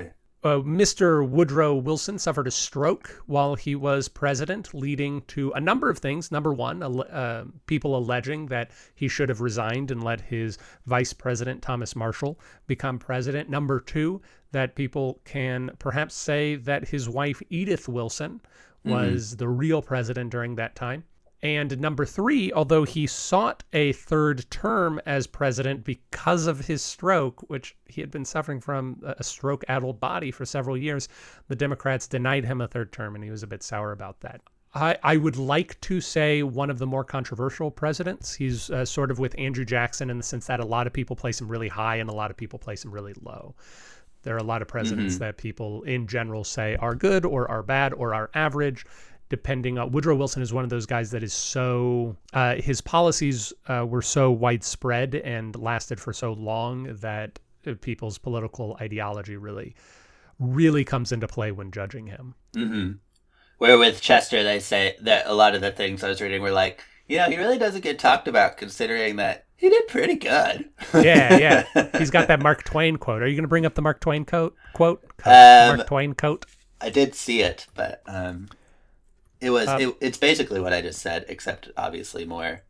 Uh, 0.45 0.59
Mr. 0.59 1.27
Woodrow 1.27 1.73
Wilson 1.73 2.19
suffered 2.19 2.45
a 2.45 2.51
stroke 2.51 3.23
while 3.25 3.55
he 3.55 3.73
was 3.73 4.07
president, 4.07 4.75
leading 4.75 5.21
to 5.21 5.51
a 5.53 5.59
number 5.59 5.89
of 5.89 5.97
things. 5.97 6.31
Number 6.31 6.53
one, 6.53 6.83
uh, 6.83 7.45
people 7.65 7.97
alleging 7.97 8.45
that 8.45 8.69
he 8.93 9.07
should 9.07 9.27
have 9.29 9.41
resigned 9.41 9.89
and 9.89 10.03
let 10.03 10.21
his 10.21 10.59
vice 10.85 11.13
president, 11.13 11.63
Thomas 11.63 11.95
Marshall, 11.95 12.39
become 12.67 12.99
president. 12.99 13.49
Number 13.49 13.79
two, 13.79 14.21
that 14.51 14.75
people 14.75 15.19
can 15.25 15.71
perhaps 15.79 16.13
say 16.13 16.53
that 16.57 16.89
his 16.89 17.09
wife, 17.09 17.41
Edith 17.49 17.89
Wilson, 17.89 18.39
was 18.83 19.37
the 19.37 19.47
real 19.47 19.81
president 19.81 20.29
during 20.29 20.53
that 20.57 20.75
time. 20.75 21.05
And 21.45 21.79
number 21.79 22.05
three, 22.07 22.51
although 22.53 22.85
he 22.85 23.05
sought 23.05 23.63
a 23.71 23.91
third 23.91 24.49
term 24.49 24.99
as 25.05 25.27
president 25.27 25.83
because 25.83 26.47
of 26.47 26.65
his 26.65 26.81
stroke, 26.81 27.47
which 27.51 27.75
he 27.85 28.01
had 28.01 28.09
been 28.09 28.25
suffering 28.25 28.59
from 28.59 28.99
a 29.03 29.23
stroke 29.23 29.63
addled 29.67 29.99
body 29.99 30.31
for 30.31 30.43
several 30.43 30.75
years, 30.75 31.07
the 31.47 31.55
Democrats 31.55 32.07
denied 32.07 32.45
him 32.45 32.61
a 32.61 32.67
third 32.67 32.91
term, 32.91 33.13
and 33.13 33.23
he 33.23 33.29
was 33.29 33.43
a 33.43 33.47
bit 33.47 33.61
sour 33.61 33.91
about 33.91 34.21
that. 34.21 34.41
I, 34.73 34.97
I 35.03 35.17
would 35.17 35.37
like 35.37 35.79
to 35.81 36.01
say 36.01 36.41
one 36.41 36.71
of 36.71 36.79
the 36.79 36.87
more 36.87 37.03
controversial 37.03 37.69
presidents. 37.69 38.33
He's 38.33 38.71
uh, 38.71 38.83
sort 38.83 39.11
of 39.11 39.19
with 39.19 39.37
Andrew 39.37 39.65
Jackson 39.65 40.09
in 40.09 40.17
the 40.17 40.23
sense 40.23 40.47
that 40.47 40.59
a 40.59 40.65
lot 40.65 40.87
of 40.87 40.93
people 40.93 41.15
place 41.15 41.39
him 41.39 41.47
really 41.47 41.67
high 41.69 41.97
and 41.97 42.09
a 42.09 42.13
lot 42.13 42.31
of 42.31 42.37
people 42.37 42.57
place 42.57 42.83
him 42.83 42.89
really 42.91 43.13
low. 43.21 43.53
There 44.23 44.33
are 44.33 44.39
a 44.39 44.43
lot 44.43 44.63
of 44.63 44.67
presidents 44.67 45.13
Mm-hmm. 45.13 45.23
that 45.23 45.37
people 45.37 45.83
in 45.83 46.07
general 46.07 46.43
say 46.43 46.75
are 46.77 46.95
good 46.95 47.23
or 47.23 47.47
are 47.51 47.61
bad 47.61 47.93
or 47.93 48.15
are 48.15 48.31
average 48.33 48.83
depending 49.29 49.77
on 49.77 49.91
Woodrow 49.91 50.15
Wilson 50.15 50.41
is 50.41 50.53
one 50.53 50.63
of 50.63 50.69
those 50.69 50.85
guys 50.85 51.11
that 51.11 51.23
is 51.23 51.33
so 51.33 52.15
uh, 52.33 52.55
his 52.55 52.81
policies 52.81 53.53
uh, 53.67 53.85
were 53.87 54.01
so 54.01 54.31
widespread 54.31 55.15
and 55.15 55.55
lasted 55.55 55.99
for 55.99 56.13
so 56.13 56.33
long 56.33 56.95
that 57.01 57.39
people's 57.81 58.17
political 58.17 58.77
ideology 58.79 59.35
really 59.37 59.75
really 60.39 60.83
comes 60.83 61.11
into 61.11 61.27
play 61.27 61.51
when 61.51 61.71
judging 61.71 62.07
him. 62.07 62.35
hmm 62.53 62.91
Where 63.57 63.77
with 63.77 64.01
Chester, 64.01 64.43
they 64.43 64.59
say 64.59 64.95
that 65.01 65.27
a 65.27 65.33
lot 65.33 65.55
of 65.55 65.61
the 65.61 65.71
things 65.71 66.03
I 66.03 66.09
was 66.09 66.21
reading 66.21 66.41
were 66.41 66.51
like, 66.51 66.83
you 67.07 67.17
know, 67.17 67.29
he 67.29 67.37
really 67.37 67.57
doesn't 67.57 67.81
get 67.81 67.99
talked 67.99 68.27
about 68.27 68.57
considering 68.57 69.15
that 69.15 69.45
he 69.55 69.69
did 69.69 69.87
pretty 69.87 70.15
good. 70.15 70.65
Yeah, 70.93 71.37
yeah. 71.37 71.87
He's 71.97 72.11
got 72.11 72.27
that 72.27 72.41
Mark 72.41 72.63
Twain 72.65 72.97
quote. 72.97 73.21
Are 73.21 73.27
you 73.27 73.35
going 73.35 73.43
to 73.43 73.49
bring 73.49 73.65
up 73.65 73.75
the 73.75 73.81
Mark 73.81 74.01
Twain 74.01 74.25
quote? 74.25 74.55
Quote? 74.73 75.01
Um, 75.23 75.77
Mark 75.77 75.87
Twain 75.87 76.13
quote? 76.13 76.45
I 76.81 76.89
did 76.89 77.15
see 77.15 77.41
it, 77.41 77.67
but 77.73 78.01
um, 78.05 78.49
it 79.41 79.49
was 79.49 79.67
Um, 79.67 79.81
it, 79.81 79.95
it's 80.01 80.17
basically 80.17 80.59
what 80.59 80.73
I 80.73 80.81
just 80.81 81.01
said, 81.01 81.25
except 81.27 81.69
obviously 81.77 82.25
more 82.25 82.61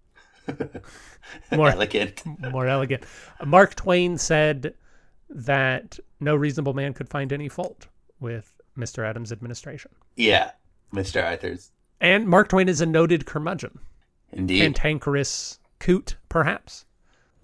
More 1.51 1.69
elegant. 1.69 2.23
more 2.51 2.67
elegant. 2.67 3.03
Mark 3.45 3.75
Twain 3.75 4.17
said 4.17 4.73
that 5.29 5.99
no 6.19 6.35
reasonable 6.35 6.73
man 6.73 6.93
could 6.93 7.09
find 7.09 7.33
any 7.33 7.49
fault 7.49 7.87
with 8.19 8.53
Mr. 8.77 9.07
Adams' 9.07 9.31
administration. 9.31 9.91
Yeah, 10.15 10.51
Mr. 10.93 11.23
Arthur's 11.23 11.71
And 11.99 12.27
Mark 12.27 12.49
Twain 12.49 12.69
is 12.69 12.81
a 12.81 12.85
noted 12.85 13.25
curmudgeon, 13.25 13.79
indeed. 14.31 14.61
cantankerous 14.61 15.59
coot, 15.79 16.17
perhaps. 16.29 16.85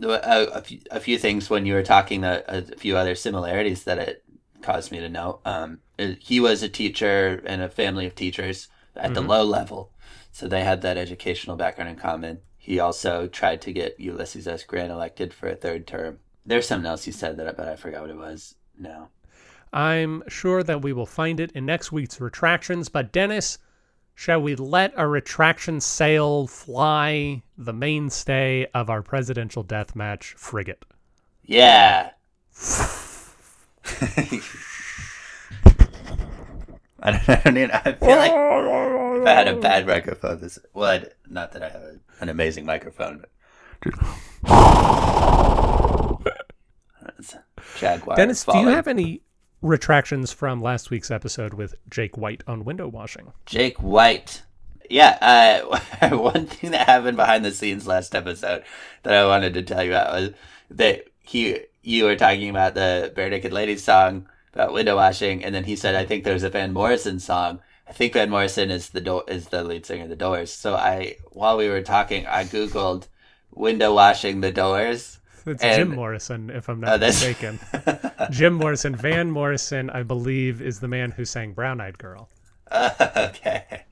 a, 0.01 0.09
a, 0.53 0.61
few, 0.61 0.79
a 0.91 0.99
few 0.99 1.17
things 1.17 1.49
when 1.49 1.65
you 1.65 1.73
were 1.73 1.83
talking, 1.83 2.23
a, 2.23 2.43
a 2.47 2.61
few 2.61 2.97
other 2.97 3.15
similarities 3.15 3.83
that 3.85 3.97
it 3.97 4.23
caused 4.61 4.91
me 4.91 4.99
to 4.99 5.09
know. 5.09 5.39
Um, 5.45 5.79
uh, 5.97 6.09
he 6.19 6.39
was 6.39 6.61
a 6.63 6.69
teacher 6.69 7.41
and 7.45 7.61
a 7.61 7.69
family 7.69 8.05
of 8.05 8.15
teachers 8.15 8.67
at 8.95 9.13
the 9.13 9.21
mm-hmm. 9.21 9.29
low 9.29 9.43
level, 9.43 9.91
so 10.31 10.47
they 10.47 10.63
had 10.63 10.81
that 10.81 10.97
educational 10.97 11.55
background 11.55 11.89
in 11.89 11.95
common. 11.95 12.39
He 12.57 12.79
also 12.79 13.27
tried 13.27 13.61
to 13.61 13.73
get 13.73 13.99
Ulysses 13.99 14.47
S. 14.47 14.63
Grant 14.63 14.91
elected 14.91 15.33
for 15.33 15.49
a 15.49 15.55
third 15.55 15.87
term. 15.87 16.19
There's 16.45 16.67
something 16.67 16.89
else 16.89 17.05
he 17.05 17.11
said 17.11 17.37
that, 17.37 17.57
but 17.57 17.67
I 17.67 17.75
forgot 17.75 18.01
what 18.01 18.09
it 18.09 18.17
was. 18.17 18.55
No. 18.77 19.09
I'm 19.73 20.23
sure 20.27 20.63
that 20.63 20.81
we 20.81 20.93
will 20.93 21.05
find 21.05 21.39
it 21.39 21.51
in 21.53 21.65
next 21.65 21.91
week's 21.91 22.19
retractions. 22.19 22.89
But 22.89 23.11
Dennis, 23.11 23.57
shall 24.15 24.41
we 24.41 24.55
let 24.55 24.93
a 24.95 25.07
retraction 25.07 25.79
sail 25.79 26.47
fly 26.47 27.41
the 27.57 27.73
mainstay 27.73 28.67
of 28.73 28.89
our 28.89 29.01
presidential 29.01 29.63
death 29.63 29.95
match 29.95 30.35
frigate? 30.37 30.85
Yeah. 31.43 32.11
I 37.01 37.11
don't, 37.11 37.29
I 37.29 37.51
don't 37.51 37.71
I 37.71 37.93
feel 37.93 38.17
like 38.17 38.31
if 39.21 39.27
I 39.27 39.33
had 39.33 39.47
a 39.47 39.55
bad 39.55 39.87
microphone, 39.87 40.39
this 40.39 40.59
would 40.73 41.13
not 41.29 41.51
that 41.53 41.63
I 41.63 41.69
have 41.69 41.81
an 42.19 42.29
amazing 42.29 42.65
microphone, 42.65 43.23
but 43.23 43.29
Jaguar. 47.77 48.15
Dennis, 48.15 48.43
do 48.43 48.57
you 48.57 48.67
have 48.67 48.87
any 48.87 49.21
retractions 49.61 50.31
from 50.31 50.61
last 50.61 50.89
week's 50.89 51.11
episode 51.11 51.53
with 51.53 51.75
Jake 51.89 52.17
White 52.17 52.43
on 52.47 52.65
window 52.65 52.87
washing? 52.87 53.33
Jake 53.45 53.81
White? 53.81 54.43
Yeah, 54.89 55.61
uh, 56.01 56.09
one 56.17 56.47
thing 56.47 56.71
that 56.71 56.87
happened 56.87 57.17
behind 57.17 57.45
the 57.45 57.51
scenes 57.51 57.87
last 57.87 58.13
episode 58.13 58.63
that 59.03 59.13
I 59.13 59.25
wanted 59.25 59.53
to 59.53 59.63
tell 59.63 59.83
you 59.83 59.91
about 59.91 60.13
was 60.13 60.29
that 60.71 61.05
he, 61.19 61.59
you 61.81 62.05
were 62.05 62.15
talking 62.15 62.49
about 62.49 62.73
the 62.73 63.13
Barenaked 63.15 63.51
Ladies 63.51 63.83
song 63.83 64.27
about 64.53 64.73
window 64.73 64.95
washing, 64.95 65.43
and 65.43 65.53
then 65.55 65.63
he 65.65 65.75
said, 65.75 65.95
"I 65.95 66.05
think 66.05 66.23
there's 66.23 66.43
a 66.43 66.49
Van 66.49 66.73
Morrison 66.73 67.19
song." 67.19 67.59
I 67.87 67.93
think 67.93 68.13
Van 68.13 68.29
Morrison 68.29 68.71
is 68.71 68.89
the 68.89 69.01
do- 69.01 69.23
is 69.27 69.47
the 69.49 69.63
lead 69.63 69.85
singer 69.85 70.03
of 70.03 70.09
the 70.09 70.15
Doors. 70.15 70.51
So 70.51 70.75
I, 70.75 71.15
while 71.31 71.57
we 71.57 71.67
were 71.69 71.81
talking, 71.81 72.25
I 72.27 72.43
googled 72.45 73.07
window 73.53 73.93
washing 73.93 74.39
the 74.41 74.51
Doors. 74.51 75.19
It's 75.45 75.61
And- 75.63 75.75
Jim 75.89 75.95
Morrison, 75.95 76.49
if 76.51 76.69
I'm 76.69 76.83
Oh, 76.83 76.87
not 76.87 76.99
that's- 76.99 77.15
mistaken. 77.25 77.59
Jim 78.31 78.53
Morrison. 78.53 78.95
Van 78.95 79.29
Morrison, 79.31 79.89
I 79.89 80.03
believe, 80.03 80.61
is 80.61 80.79
the 80.79 80.87
man 80.87 81.11
who 81.11 81.25
sang 81.25 81.53
Brown 81.53 81.81
Eyed 81.81 81.97
Girl. 81.97 82.29
okay. 82.71 83.83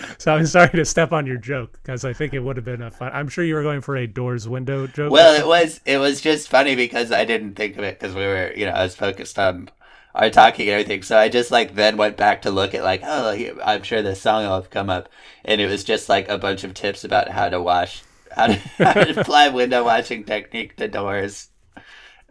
So 0.18 0.34
I'm 0.34 0.46
sorry 0.46 0.70
to 0.70 0.84
step 0.84 1.12
on 1.12 1.26
your 1.26 1.36
joke 1.38 1.72
because 1.82 2.04
I 2.04 2.12
think 2.12 2.34
it 2.34 2.40
would 2.40 2.56
have 2.56 2.64
been 2.64 2.82
a 2.82 2.90
fun. 2.90 3.10
I'm 3.12 3.28
sure 3.28 3.44
you 3.44 3.54
were 3.54 3.62
going 3.62 3.80
for 3.80 3.96
a 3.96 4.06
doors 4.06 4.48
window 4.48 4.86
joke. 4.86 5.10
Well, 5.10 5.34
it 5.34 5.46
was 5.46 5.80
it 5.86 5.98
was 5.98 6.20
just 6.20 6.48
funny 6.48 6.74
because 6.76 7.10
I 7.12 7.24
didn't 7.24 7.54
think 7.54 7.76
of 7.76 7.84
it 7.84 7.98
because 7.98 8.14
we 8.14 8.22
were 8.22 8.52
you 8.54 8.66
know 8.66 8.72
I 8.72 8.82
was 8.84 8.94
focused 8.94 9.38
on 9.38 9.70
our 10.14 10.30
talking 10.30 10.68
and 10.68 10.72
everything. 10.74 11.02
So 11.02 11.16
I 11.18 11.28
just 11.28 11.50
like 11.50 11.74
then 11.74 11.96
went 11.96 12.16
back 12.16 12.42
to 12.42 12.50
look 12.50 12.74
at 12.74 12.84
like 12.84 13.00
oh 13.04 13.34
I'm 13.64 13.82
sure 13.82 14.02
this 14.02 14.20
song 14.20 14.44
will 14.44 14.54
have 14.54 14.70
come 14.70 14.90
up, 14.90 15.08
and 15.44 15.60
it 15.60 15.66
was 15.68 15.84
just 15.84 16.08
like 16.08 16.28
a 16.28 16.38
bunch 16.38 16.64
of 16.64 16.74
tips 16.74 17.04
about 17.04 17.28
how 17.30 17.48
to 17.48 17.60
wash 17.60 18.02
how 18.36 18.48
to, 18.48 18.54
how 18.78 18.92
to 18.94 19.10
apply 19.20 19.48
window 19.48 19.84
washing 19.84 20.24
technique 20.24 20.76
to 20.76 20.88
doors 20.88 21.50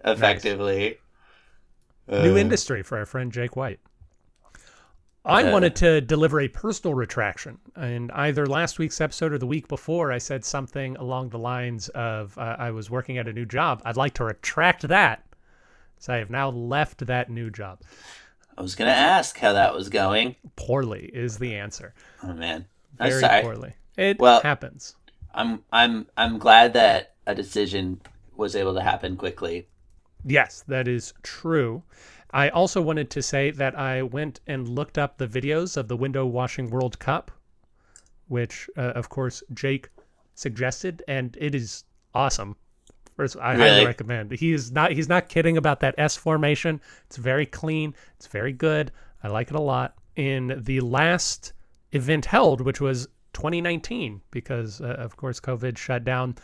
effectively. 0.06 1.00
New 2.18 2.36
Uh, 2.36 2.38
industry 2.38 2.84
for 2.84 2.98
our 2.98 3.06
friend 3.06 3.32
Jake 3.32 3.56
White. 3.56 3.80
I 5.28 5.44
Uh. 5.44 5.52
wanted 5.52 5.76
to 5.78 6.02
deliver 6.02 6.40
a 6.40 6.48
personal 6.48 6.94
retraction. 6.94 7.60
And 7.76 8.12
either 8.14 8.46
last 8.48 8.80
week's 8.80 9.02
episode 9.02 9.34
or 9.34 9.38
the 9.38 9.46
week 9.48 9.68
before, 9.68 10.12
I 10.12 10.18
said 10.20 10.46
something 10.46 10.96
along 10.98 11.30
the 11.30 11.38
lines 11.40 11.90
of 11.90 12.38
uh, 12.38 12.56
I 12.58 12.72
was 12.72 12.90
working 12.90 13.18
at 13.18 13.28
a 13.28 13.34
new 13.34 13.46
job. 13.46 13.82
I'd 13.86 13.98
like 13.98 14.14
to 14.16 14.24
retract 14.24 14.88
that. 14.88 15.24
So 16.00 16.14
I 16.14 16.18
have 16.18 16.30
now 16.30 16.50
left 16.50 17.06
that 17.08 17.30
new 17.30 17.50
job. 17.50 17.82
I 18.58 18.62
was 18.62 18.74
gonna 18.76 18.90
ask 18.92 19.38
how 19.38 19.54
that 19.54 19.74
was 19.76 19.90
going. 19.90 20.36
Poorly 20.56 21.06
is 21.14 21.38
the 21.38 21.56
answer. 21.56 21.94
Oh 22.24 22.34
man, 22.34 22.66
I'm 23.00 23.10
Very 23.10 23.22
sorry. 23.22 23.42
poorly. 23.44 23.74
It 23.98 24.20
Well- 24.20 24.42
happens. 24.42 24.96
I'm 25.34 25.64
I'm 25.72 26.08
I'm 26.18 26.38
glad 26.40 26.74
that 26.74 27.14
a 27.28 27.36
decision 27.36 28.02
was 28.36 28.56
able 28.56 28.74
to 28.76 28.82
happen 28.82 29.18
quickly. 29.18 29.68
Yes, 30.26 30.64
that 30.68 30.88
is 30.88 31.14
true. 31.24 31.84
I 32.32 32.50
also 32.50 32.82
wanted 32.82 33.10
to 33.12 33.22
say 33.22 33.52
that 33.52 33.78
I 33.78 34.02
went 34.04 34.42
and 34.48 34.68
looked 34.68 34.98
up 34.98 35.18
the 35.18 35.28
videos 35.28 35.78
of 35.78 35.88
the 35.88 35.96
window 35.96 36.26
washing 36.26 36.70
World 36.70 37.00
Cup, 37.00 37.32
which, 38.28 38.70
uh, 38.78 38.82
of 38.82 39.10
course, 39.10 39.42
Jake 39.54 39.90
suggested, 40.36 41.04
and 41.08 41.38
it 41.40 41.56
is 41.56 41.86
awesome. 42.14 42.56
First, 43.16 43.38
I 43.38 43.56
highly 43.56 43.86
recommend. 43.86 44.32
He 44.34 44.54
is 44.54 44.72
not. 44.72 44.92
He's 44.92 45.10
not 45.10 45.28
kidding 45.30 45.58
about 45.58 45.80
that 45.80 45.96
S 45.98 46.16
formation. 46.16 46.80
It's 47.08 47.18
very 47.18 47.48
clean. 47.48 47.96
It's 48.18 48.28
very 48.28 48.54
good. 48.54 48.92
I 49.24 49.30
like 49.30 49.50
it 49.50 49.56
a 49.56 49.62
lot. 49.62 49.96
In 50.16 50.62
the 50.64 50.82
last 50.82 51.54
event 51.94 52.26
held, 52.26 52.62
which 52.62 52.80
was 52.80 53.08
2019, 53.34 54.22
because 54.30 54.82
uh, 54.82 54.96
of 55.00 55.16
course 55.18 55.40
COVID 55.40 55.78
shut 55.78 56.04
down 56.04 56.36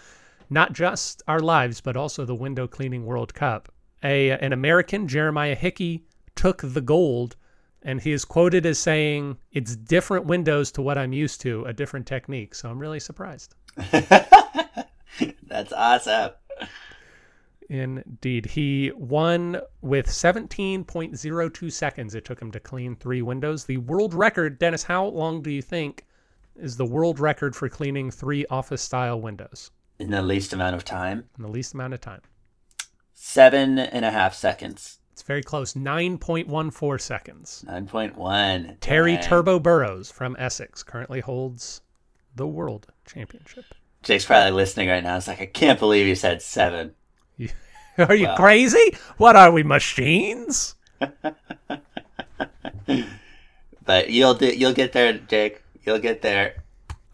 not 0.50 0.74
just 0.74 1.22
our 1.28 1.40
lives, 1.40 1.82
but 1.82 1.96
also 1.96 2.25
the 2.25 2.36
window 2.36 2.68
cleaning 2.68 3.06
World 3.06 3.34
Cup. 3.34 3.72
A 4.03 4.31
an 4.31 4.53
American, 4.53 5.07
Jeremiah 5.07 5.55
Hickey, 5.55 6.05
took 6.36 6.62
the 6.63 6.81
gold, 6.81 7.36
and 7.81 8.01
he 8.01 8.12
is 8.12 8.25
quoted 8.25 8.65
as 8.65 8.79
saying, 8.79 9.38
"It's 9.51 9.75
different 9.75 10.25
windows 10.25 10.72
to 10.74 10.81
what 10.81 10.98
I'm 10.98 11.13
used 11.13 11.41
to, 11.41 11.63
a 11.65 11.74
different 11.74 12.05
technique." 12.05 12.55
So 12.55 12.69
I'm 12.69 12.79
really 12.79 13.00
surprised. 13.00 13.55
That's 13.91 15.72
awesome. 15.74 16.31
Indeed, 17.69 18.45
he 18.48 18.91
won 18.95 19.62
with 19.81 20.07
17.02 20.07 21.72
seconds. 21.72 22.13
It 22.13 22.25
took 22.25 22.41
him 22.41 22.51
to 22.51 22.60
clean 22.60 22.95
three 22.95 23.22
windows. 23.22 23.65
The 23.65 23.77
world 23.77 24.13
record, 24.13 24.60
Dennis. 24.60 24.83
How 24.83 25.05
long 25.05 25.41
do 25.41 25.50
you 25.50 25.62
think 25.62 26.05
is 26.55 26.77
the 26.77 26.86
world 26.86 27.19
record 27.19 27.55
for 27.55 27.69
cleaning 27.69 28.12
three 28.12 28.45
office-style 28.48 29.19
windows 29.22 29.72
In 29.98 30.12
the 30.12 30.22
least 30.22 30.53
amount 30.53 30.75
of 30.75 30.83
time. 30.86 31.24
in 31.38 31.43
the 31.43 31.50
least 31.50 31.74
amount 31.74 31.93
of 31.93 32.01
time? 32.01 32.22
Seven 33.25 33.80
and 33.80 34.03
a 34.03 34.12
half 34.12 34.34
seconds. 34.34 35.00
It's 35.13 35.22
very 35.22 35.42
close. 35.42 35.75
9.14 35.75 37.00
seconds. 37.00 37.63
9.1. 37.65 38.82
Terry 38.82 39.13
Dang. 39.15 39.24
Turbo 39.24 39.60
Burrows 39.60 40.12
from 40.12 40.36
Essex 40.38 40.84
currently 40.84 41.22
holds 41.22 41.80
the 42.36 42.46
world 42.46 42.88
championship. 43.08 43.63
Jake's 44.03 44.25
probably 44.25 44.51
listening 44.51 44.89
right 44.89 45.01
now. 45.01 45.15
It's 45.15 45.30
like, 45.30 45.39
I 45.39 45.46
can't 45.46 45.80
believe 45.80 46.06
you 46.06 46.15
said 46.15 46.42
seven. 46.42 46.96
Are 47.98 48.13
you 48.13 48.27
Wow. 48.27 48.36
crazy? 48.36 48.98
What 49.15 49.38
are 49.38 49.51
we, 49.51 49.63
machines? 49.63 50.75
But 53.86 54.10
you'll 54.10 54.34
do, 54.34 54.48
you'll 54.48 54.74
get 54.74 54.92
there, 54.92 55.13
Jake. 55.13 55.62
You'll 55.84 56.00
get 56.00 56.22
there. 56.22 56.63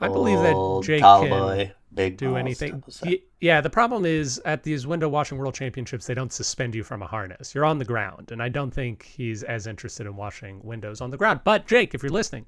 I 0.01 0.07
believe 0.07 0.39
that 0.39 0.81
Jake 0.83 1.01
can 1.01 1.29
boy, 1.29 1.73
big 1.99 2.17
do 2.17 2.35
anything. 2.35 2.83
Y- 3.03 3.19
Yeah, 3.41 3.61
the 3.61 3.69
problem 3.69 4.05
is 4.05 4.41
at 4.45 4.63
these 4.63 4.87
window 4.87 5.09
washing 5.09 5.37
world 5.37 5.53
championships, 5.55 6.07
they 6.07 6.13
don't 6.13 6.31
suspend 6.33 6.75
you 6.75 6.83
from 6.83 7.01
a 7.01 7.07
harness. 7.07 7.53
You're 7.53 7.65
on 7.65 7.77
the 7.79 7.85
ground, 7.85 8.31
and 8.31 8.41
I 8.41 8.49
don't 8.49 8.71
think 8.71 9.03
he's 9.03 9.43
as 9.43 9.67
interested 9.67 10.05
in 10.07 10.15
washing 10.15 10.61
windows 10.63 11.01
on 11.01 11.09
the 11.11 11.17
ground. 11.17 11.41
But 11.43 11.67
Jake, 11.67 11.93
if 11.93 12.01
you're 12.03 12.11
listening, 12.11 12.45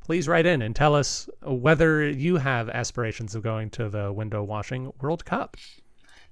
please 0.00 0.28
write 0.28 0.46
in 0.46 0.62
and 0.62 0.74
tell 0.76 0.94
us 0.94 1.28
whether 1.42 2.08
you 2.08 2.36
have 2.36 2.68
aspirations 2.68 3.34
of 3.34 3.42
going 3.42 3.70
to 3.70 3.88
the 3.88 4.12
window 4.12 4.42
washing 4.42 4.92
World 5.00 5.24
Cup. 5.24 5.56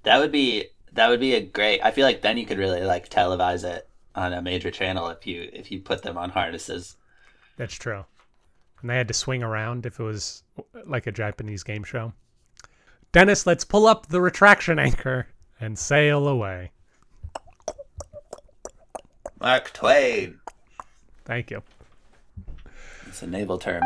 That 0.02 0.18
would 0.18 0.32
be 0.32 0.66
that 0.92 1.08
would 1.08 1.20
be 1.20 1.34
a 1.34 1.40
great. 1.40 1.80
I 1.82 1.90
feel 1.92 2.04
like 2.04 2.20
then 2.22 2.36
you 2.38 2.46
could 2.46 2.58
really 2.58 2.82
like 2.82 3.08
televise 3.08 3.64
it 3.64 3.88
on 4.14 4.32
a 4.32 4.42
major 4.42 4.70
channel 4.70 5.08
if 5.08 5.26
you 5.26 5.48
if 5.52 5.70
you 5.70 5.80
put 5.80 6.02
them 6.02 6.18
on 6.18 6.30
harnesses. 6.30 6.96
That's 7.56 7.74
true. 7.74 8.04
And 8.80 8.88
they 8.90 8.96
had 8.96 9.08
to 9.08 9.14
swing 9.14 9.42
around 9.42 9.84
if 9.86 10.00
it 10.00 10.02
was 10.02 10.42
like 10.86 11.06
a 11.06 11.12
Japanese 11.12 11.62
game 11.62 11.84
show. 11.84 12.12
Dennis, 13.12 13.44
let's 13.46 13.64
pull 13.64 13.86
up 13.86 14.06
the 14.06 14.20
retraction 14.20 14.78
anchor 14.78 15.26
and 15.60 15.78
sail 15.78 16.28
away. 16.28 16.70
Mark 19.40 19.72
Twain. 19.72 20.38
Thank 21.24 21.50
you. 21.50 21.62
It's 23.06 23.22
a 23.22 23.26
naval 23.26 23.58
term. 23.58 23.82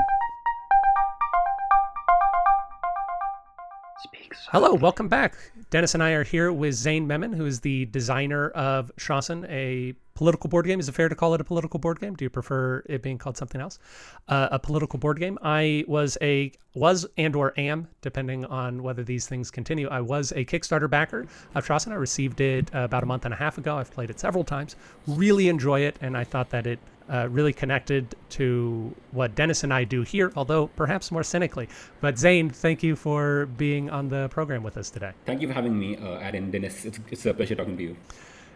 Hello, 4.51 4.75
welcome 4.75 5.09
back. 5.09 5.37
Dennis 5.71 5.95
and 5.95 6.03
I 6.03 6.11
are 6.11 6.25
here 6.25 6.53
with 6.53 6.75
Zain 6.75 7.07
Memon, 7.07 7.33
who 7.33 7.47
is 7.47 7.61
the 7.61 7.85
designer 7.87 8.51
of 8.51 8.91
Shasn, 8.97 9.49
a 9.49 9.95
political 10.15 10.49
board 10.49 10.67
game. 10.67 10.81
Is 10.81 10.89
it 10.89 10.93
fair 10.93 11.09
to 11.09 11.15
call 11.15 11.35
it 11.35 11.41
a 11.41 11.45
political 11.45 11.79
board 11.79 12.01
game? 12.01 12.15
Do 12.15 12.25
you 12.25 12.31
prefer 12.31 12.83
it 12.87 13.03
being 13.03 13.19
called 13.19 13.37
something 13.37 13.61
else? 13.61 13.79
Uh, 14.29 14.49
a 14.51 14.59
political 14.59 14.99
board 14.99 15.19
game. 15.19 15.39
I 15.43 15.85
was 15.87 16.19
a 16.21 16.53
was 16.75 17.07
and 17.17 17.37
or 17.37 17.55
am, 17.59 17.89
depending 18.01 18.45
on 18.47 18.83
whether 18.83 19.05
these 19.05 19.27
things 19.27 19.51
continue. 19.51 19.89
I 19.89 20.01
was 20.01 20.33
a 20.33 20.45
Kickstarter 20.45 20.91
backer 20.91 21.27
of 21.55 21.67
Shasn. 21.67 21.93
I 21.93 21.97
received 21.97 22.41
it 22.41 22.71
about 22.73 23.03
a 23.03 23.07
month 23.07 23.25
and 23.25 23.35
a 23.35 23.37
half 23.37 23.59
ago. 23.59 23.79
I've 23.79 23.91
played 23.91 24.11
it 24.11 24.19
several 24.19 24.45
times. 24.45 24.77
Really 25.07 25.49
enjoy 25.49 25.81
it, 25.81 25.97
and 26.01 26.17
I 26.17 26.25
thought 26.25 26.51
that 26.51 26.67
it 26.67 26.79
uh, 27.09 27.29
really 27.31 27.53
connected 27.53 28.15
to 28.31 28.95
what 29.13 29.35
Dennis 29.35 29.65
and 29.65 29.73
I 29.73 29.85
do 29.85 30.03
here, 30.03 30.33
although 30.37 30.69
perhaps 30.69 31.11
more 31.11 31.23
cynically. 31.23 31.69
But 32.01 32.19
Zain, 32.19 32.51
thank 32.51 32.83
you 32.83 32.97
for 32.97 33.47
being 33.47 33.91
on 33.91 34.09
the 34.09 34.29
program 34.29 34.63
with 34.63 34.77
us 34.77 34.91
today. 34.91 35.13
Thank 35.27 35.43
you 35.43 35.49
for 35.49 35.55
having 35.55 35.79
me, 35.79 35.97
uh, 35.97 36.19
Aaron, 36.19 36.51
Dennis. 36.51 36.85
It's, 36.85 36.99
it's 37.11 37.27
a 37.27 37.35
pleasure 37.35 37.55
talking 37.55 37.77
to 37.77 37.83
you. 37.83 37.97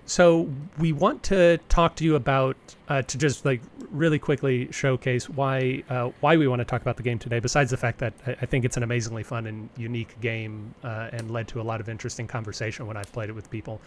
So 0.08 0.48
we 0.78 0.94
want 0.94 1.22
to 1.24 1.58
talk 1.68 1.96
to 1.96 2.04
you 2.04 2.14
about 2.14 2.56
uh, 2.88 3.02
to 3.02 3.18
just 3.18 3.44
like 3.44 3.60
really 3.90 4.18
quickly 4.18 4.72
showcase 4.72 5.28
why 5.28 5.82
uh, 5.90 6.12
why 6.20 6.38
we 6.38 6.48
want 6.48 6.60
to 6.60 6.64
talk 6.64 6.80
about 6.80 6.96
the 6.96 7.02
game 7.02 7.18
today. 7.18 7.40
Besides 7.40 7.70
the 7.70 7.76
fact 7.76 7.98
that 7.98 8.14
I 8.26 8.30
I 8.40 8.46
think 8.46 8.64
it's 8.64 8.78
an 8.78 8.82
amazingly 8.82 9.22
fun 9.22 9.46
and 9.46 9.68
unique 9.76 10.18
game 10.22 10.74
uh, 10.82 11.10
and 11.12 11.30
led 11.30 11.46
to 11.48 11.60
a 11.60 11.62
lot 11.62 11.82
of 11.82 11.90
interesting 11.90 12.26
conversation 12.26 12.86
when 12.86 12.96
I've 12.96 13.12
played 13.12 13.28
it 13.28 13.34
with 13.34 13.50
people. 13.50 13.82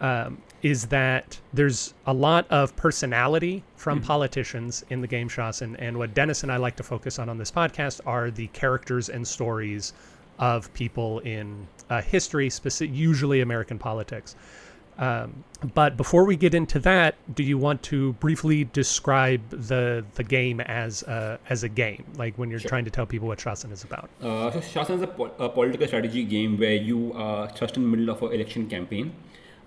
Um, 0.00 0.38
is 0.62 0.86
that 0.86 1.38
there's 1.52 1.94
a 2.06 2.12
lot 2.12 2.46
of 2.50 2.74
personality 2.74 3.62
from 3.76 4.00
politicians 4.00 4.84
in 4.90 5.00
the 5.00 5.06
game 5.06 5.28
Shasn, 5.28 5.62
and 5.62 5.80
and 5.80 5.98
what 5.98 6.14
Dennis 6.14 6.42
and 6.42 6.52
I 6.52 6.56
like 6.56 6.76
to 6.76 6.82
focus 6.82 7.18
on 7.18 7.28
on 7.28 7.38
this 7.38 7.50
podcast 7.50 8.00
are 8.06 8.30
the 8.30 8.48
characters 8.48 9.08
and 9.08 9.26
stories 9.26 9.92
of 10.38 10.72
people 10.72 11.18
in 11.20 11.66
uh, 11.90 12.00
history, 12.00 12.50
specific, 12.50 12.94
usually 12.94 13.40
American 13.40 13.78
politics. 13.78 14.36
Um, 14.98 15.44
but 15.74 15.96
before 15.96 16.24
we 16.24 16.34
get 16.34 16.54
into 16.54 16.80
that, 16.80 17.14
do 17.34 17.44
you 17.44 17.56
want 17.56 17.82
to 17.84 18.14
briefly 18.14 18.64
describe 18.64 19.48
the 19.50 20.04
the 20.14 20.24
game 20.24 20.60
as 20.60 21.02
a, 21.04 21.38
as 21.48 21.62
a 21.62 21.68
game, 21.68 22.04
like 22.16 22.36
when 22.36 22.50
you're 22.50 22.58
trying 22.58 22.84
to 22.84 22.90
tell 22.90 23.06
people 23.06 23.28
what 23.28 23.38
Shasn 23.38 23.70
is 23.70 23.84
about? 23.84 24.10
Uh, 24.20 24.50
so 24.50 24.58
Shasana 24.58 24.96
is 24.96 25.02
a, 25.02 25.06
po- 25.06 25.32
a 25.38 25.48
political 25.48 25.86
strategy 25.86 26.24
game 26.24 26.58
where 26.58 26.74
you 26.74 27.12
are 27.14 27.48
just 27.52 27.76
in 27.76 27.84
the 27.84 27.88
middle 27.96 28.10
of 28.10 28.22
an 28.22 28.32
election 28.32 28.68
campaign, 28.68 29.12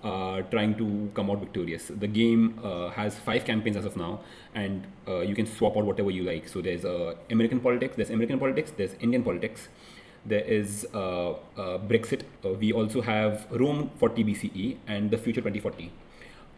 uh, 0.03 0.41
trying 0.43 0.75
to 0.75 1.11
come 1.13 1.29
out 1.29 1.39
victorious. 1.39 1.87
The 1.87 2.07
game 2.07 2.59
uh, 2.63 2.89
has 2.89 3.17
five 3.19 3.45
campaigns 3.45 3.77
as 3.77 3.85
of 3.85 3.95
now, 3.95 4.21
and 4.53 4.85
uh, 5.07 5.19
you 5.19 5.35
can 5.35 5.45
swap 5.45 5.77
out 5.77 5.85
whatever 5.85 6.11
you 6.11 6.23
like. 6.23 6.47
So 6.47 6.61
there's 6.61 6.85
uh, 6.85 7.15
American 7.29 7.59
politics, 7.59 7.95
there's 7.95 8.09
American 8.09 8.39
politics, 8.39 8.71
there's 8.75 8.95
Indian 8.99 9.23
politics, 9.23 9.69
there 10.25 10.41
is 10.41 10.87
uh, 10.93 11.33
Brexit. 11.57 12.23
We 12.43 12.73
also 12.73 13.01
have 13.01 13.47
Rome 13.51 13.91
40 13.97 14.23
BCE 14.23 14.77
and 14.87 15.11
the 15.11 15.17
future 15.17 15.41
2040. 15.41 15.91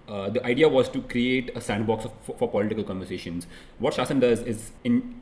Uh, 0.08 0.30
the 0.30 0.46
idea 0.46 0.68
was 0.68 0.90
to 0.90 1.02
create 1.02 1.50
a 1.56 1.62
sandbox 1.62 2.06
of, 2.06 2.12
for, 2.24 2.38
for 2.38 2.50
political 2.50 2.84
conversations. 2.84 3.48
What 3.80 3.94
Shasn 3.94 4.20
does 4.20 4.42
is 4.42 4.72
in 4.84 5.22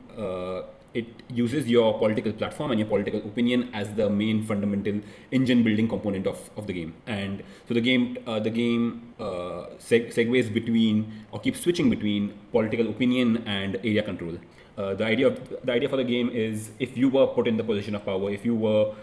it 0.94 1.06
uses 1.28 1.68
your 1.68 1.98
political 1.98 2.32
platform 2.32 2.70
and 2.70 2.80
your 2.80 2.88
political 2.88 3.20
opinion 3.20 3.70
as 3.72 3.92
the 3.94 4.08
main 4.10 4.42
fundamental 4.44 5.00
engine 5.30 5.62
building 5.62 5.88
component 5.88 6.26
of, 6.26 6.50
of 6.56 6.66
the 6.66 6.72
game. 6.72 6.94
And 7.06 7.42
so 7.66 7.74
the 7.74 7.80
game 7.80 8.18
uh, 8.26 8.40
the 8.40 8.50
game 8.50 9.14
uh, 9.18 9.76
seg- 9.78 10.12
segues 10.14 10.52
between 10.52 11.24
or 11.32 11.40
keeps 11.40 11.60
switching 11.60 11.88
between 11.90 12.34
political 12.50 12.88
opinion 12.88 13.42
and 13.46 13.76
area 13.76 14.02
control. 14.02 14.38
Uh, 14.76 14.94
the 14.94 15.04
idea 15.04 15.26
of 15.26 15.64
the 15.64 15.72
idea 15.72 15.88
for 15.88 15.96
the 15.96 16.04
game 16.04 16.30
is 16.30 16.70
if 16.78 16.96
you 16.96 17.08
were 17.08 17.26
put 17.26 17.46
in 17.46 17.56
the 17.56 17.64
position 17.64 17.94
of 17.94 18.04
power, 18.04 18.30
if 18.30 18.44
you 18.44 18.54
were 18.54 18.94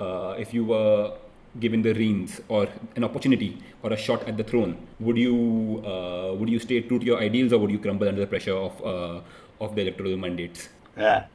uh, 0.00 0.34
if 0.38 0.54
you 0.54 0.64
were 0.64 1.12
given 1.60 1.82
the 1.82 1.92
reins 1.94 2.40
or 2.48 2.68
an 2.96 3.04
opportunity 3.04 3.58
or 3.82 3.92
a 3.92 3.96
shot 3.96 4.26
at 4.28 4.36
the 4.36 4.44
throne, 4.44 4.76
would 5.00 5.16
you 5.16 5.82
uh, 5.84 6.34
would 6.34 6.48
you 6.48 6.58
stay 6.58 6.80
true 6.80 6.98
to 6.98 7.04
your 7.04 7.18
ideals 7.18 7.52
or 7.52 7.58
would 7.58 7.70
you 7.70 7.78
crumble 7.78 8.08
under 8.08 8.20
the 8.20 8.26
pressure 8.26 8.56
of 8.56 8.84
uh, 8.84 9.20
of 9.60 9.74
the 9.74 9.82
electoral 9.82 10.16
mandates? 10.16 10.68
Yeah. 10.96 11.26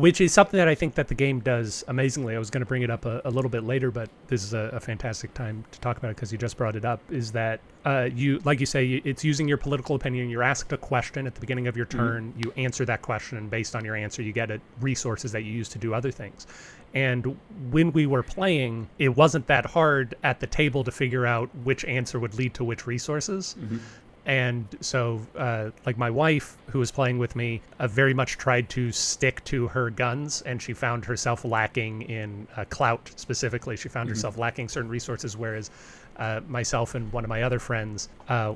Which 0.00 0.20
is 0.20 0.32
something 0.32 0.56
that 0.58 0.68
I 0.68 0.74
think 0.74 0.94
that 0.94 1.08
the 1.08 1.14
game 1.14 1.40
does 1.40 1.84
amazingly. 1.86 2.34
I 2.34 2.38
was 2.38 2.50
going 2.50 2.62
to 2.62 2.66
bring 2.66 2.82
it 2.82 2.90
up 2.90 3.04
a, 3.04 3.20
a 3.24 3.30
little 3.30 3.50
bit 3.50 3.64
later, 3.64 3.90
but 3.90 4.08
this 4.28 4.42
is 4.42 4.54
a, 4.54 4.70
a 4.72 4.80
fantastic 4.80 5.34
time 5.34 5.64
to 5.70 5.80
talk 5.80 5.98
about 5.98 6.10
it 6.10 6.16
because 6.16 6.32
you 6.32 6.38
just 6.38 6.56
brought 6.56 6.74
it 6.74 6.84
up. 6.84 7.00
Is 7.10 7.32
that 7.32 7.60
uh, 7.84 8.08
you, 8.12 8.40
like 8.44 8.60
you 8.60 8.66
say, 8.66 9.02
it's 9.04 9.24
using 9.24 9.46
your 9.46 9.58
political 9.58 9.94
opinion. 9.94 10.30
You're 10.30 10.42
asked 10.42 10.72
a 10.72 10.78
question 10.78 11.26
at 11.26 11.34
the 11.34 11.40
beginning 11.40 11.66
of 11.66 11.76
your 11.76 11.86
mm-hmm. 11.86 11.98
turn. 11.98 12.34
You 12.36 12.52
answer 12.56 12.84
that 12.86 13.02
question, 13.02 13.38
and 13.38 13.50
based 13.50 13.76
on 13.76 13.84
your 13.84 13.94
answer, 13.94 14.22
you 14.22 14.32
get 14.32 14.50
a, 14.50 14.60
resources 14.80 15.32
that 15.32 15.42
you 15.42 15.52
use 15.52 15.68
to 15.70 15.78
do 15.78 15.92
other 15.92 16.10
things. 16.10 16.46
And 16.92 17.38
when 17.70 17.92
we 17.92 18.06
were 18.06 18.22
playing, 18.22 18.88
it 18.98 19.10
wasn't 19.10 19.46
that 19.46 19.64
hard 19.64 20.16
at 20.24 20.40
the 20.40 20.46
table 20.46 20.82
to 20.82 20.90
figure 20.90 21.24
out 21.24 21.48
which 21.62 21.84
answer 21.84 22.18
would 22.18 22.34
lead 22.34 22.54
to 22.54 22.64
which 22.64 22.86
resources 22.86 23.54
mm-hmm. 23.58 23.78
And 24.26 24.66
so 24.80 25.20
uh, 25.36 25.70
like 25.86 25.96
my 25.96 26.10
wife 26.10 26.56
who 26.70 26.78
was 26.78 26.90
playing 26.90 27.18
with 27.18 27.34
me 27.34 27.60
uh, 27.78 27.88
very 27.88 28.14
much 28.14 28.36
tried 28.36 28.68
to 28.70 28.92
stick 28.92 29.42
to 29.44 29.68
her 29.68 29.90
guns 29.90 30.42
and 30.42 30.60
she 30.60 30.72
found 30.72 31.04
herself 31.04 31.44
lacking 31.44 32.02
in 32.02 32.46
uh, 32.56 32.64
clout 32.66 33.10
specifically. 33.16 33.76
She 33.76 33.88
found 33.88 34.08
herself 34.08 34.36
lacking 34.36 34.68
certain 34.68 34.90
resources 34.90 35.36
whereas 35.36 35.70
uh, 36.16 36.40
myself 36.48 36.94
and 36.94 37.10
one 37.12 37.24
of 37.24 37.30
my 37.30 37.42
other 37.42 37.58
friends 37.58 38.10
uh, 38.28 38.54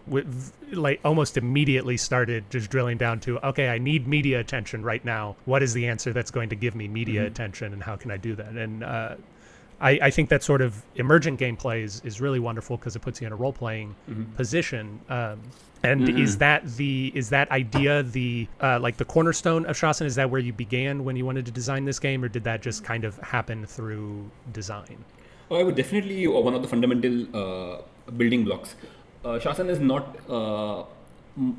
like 0.73 1.01
almost 1.03 1.39
immediately 1.39 1.97
started 1.97 2.45
just 2.51 2.71
drilling 2.71 2.99
down 2.99 3.19
to 3.19 3.39
okay 3.47 3.69
i 3.69 3.79
need 3.79 4.07
media 4.07 4.39
attention 4.39 4.83
right 4.83 5.05
now. 5.05 5.35
What 5.47 5.63
is 5.63 5.73
the 5.73 5.87
answer 5.87 6.13
that's 6.13 6.31
going 6.31 6.51
to 6.51 6.57
give 6.57 6.75
me 6.75 6.89
media 6.89 7.25
attention 7.25 7.73
and 7.73 7.83
how 7.83 7.97
can 7.97 8.11
i 8.11 8.19
do 8.19 8.35
that? 8.35 8.53
And 8.53 8.85
uh, 8.85 9.15
I, 9.81 9.99
I 10.03 10.11
think 10.11 10.29
that 10.29 10.43
sort 10.43 10.63
of 10.63 10.83
emergent 10.97 11.39
gameplay 11.41 11.83
is, 11.83 12.01
is 12.05 12.21
really 12.21 12.41
wonderful 12.41 12.77
because 12.77 12.97
it 12.97 13.01
puts 13.01 13.21
you 13.21 13.27
in 13.27 13.33
a 13.33 13.37
role 13.37 13.53
playing 13.53 13.95
position. 14.37 15.01
Um, 15.09 15.41
and 15.83 16.09
is 16.19 16.39
that 16.39 16.67
the 16.77 17.13
is 17.15 17.29
that 17.29 17.51
idea 17.51 18.03
the 18.03 18.49
uh, 18.63 18.79
like 18.81 18.97
the 18.97 19.05
cornerstone 19.05 19.67
of 19.67 19.77
Shasn? 19.77 20.07
Is 20.07 20.15
that 20.15 20.31
where 20.31 20.41
you 20.41 20.53
began 20.53 21.05
when 21.05 21.15
you 21.15 21.27
wanted 21.27 21.45
to 21.45 21.53
design 21.53 21.85
this 21.85 21.99
game, 21.99 22.25
or 22.25 22.29
did 22.29 22.45
that 22.45 22.63
just 22.63 22.83
kind 22.85 23.05
of 23.05 23.19
happen 23.19 23.67
through 23.67 24.31
design? 24.53 25.05
Oh, 25.51 25.57
I 25.57 25.63
would 25.63 25.75
definitely 25.75 26.27
uh, 26.27 26.31
one 26.31 26.55
of 26.55 26.63
the 26.63 26.69
fundamental 26.69 27.27
uh, 27.37 27.83
building 28.17 28.45
blocks. 28.45 28.77
Uh, 29.25 29.39
Shasn 29.39 29.69
is 29.69 29.79
not 29.79 30.17
uh, 30.29 30.85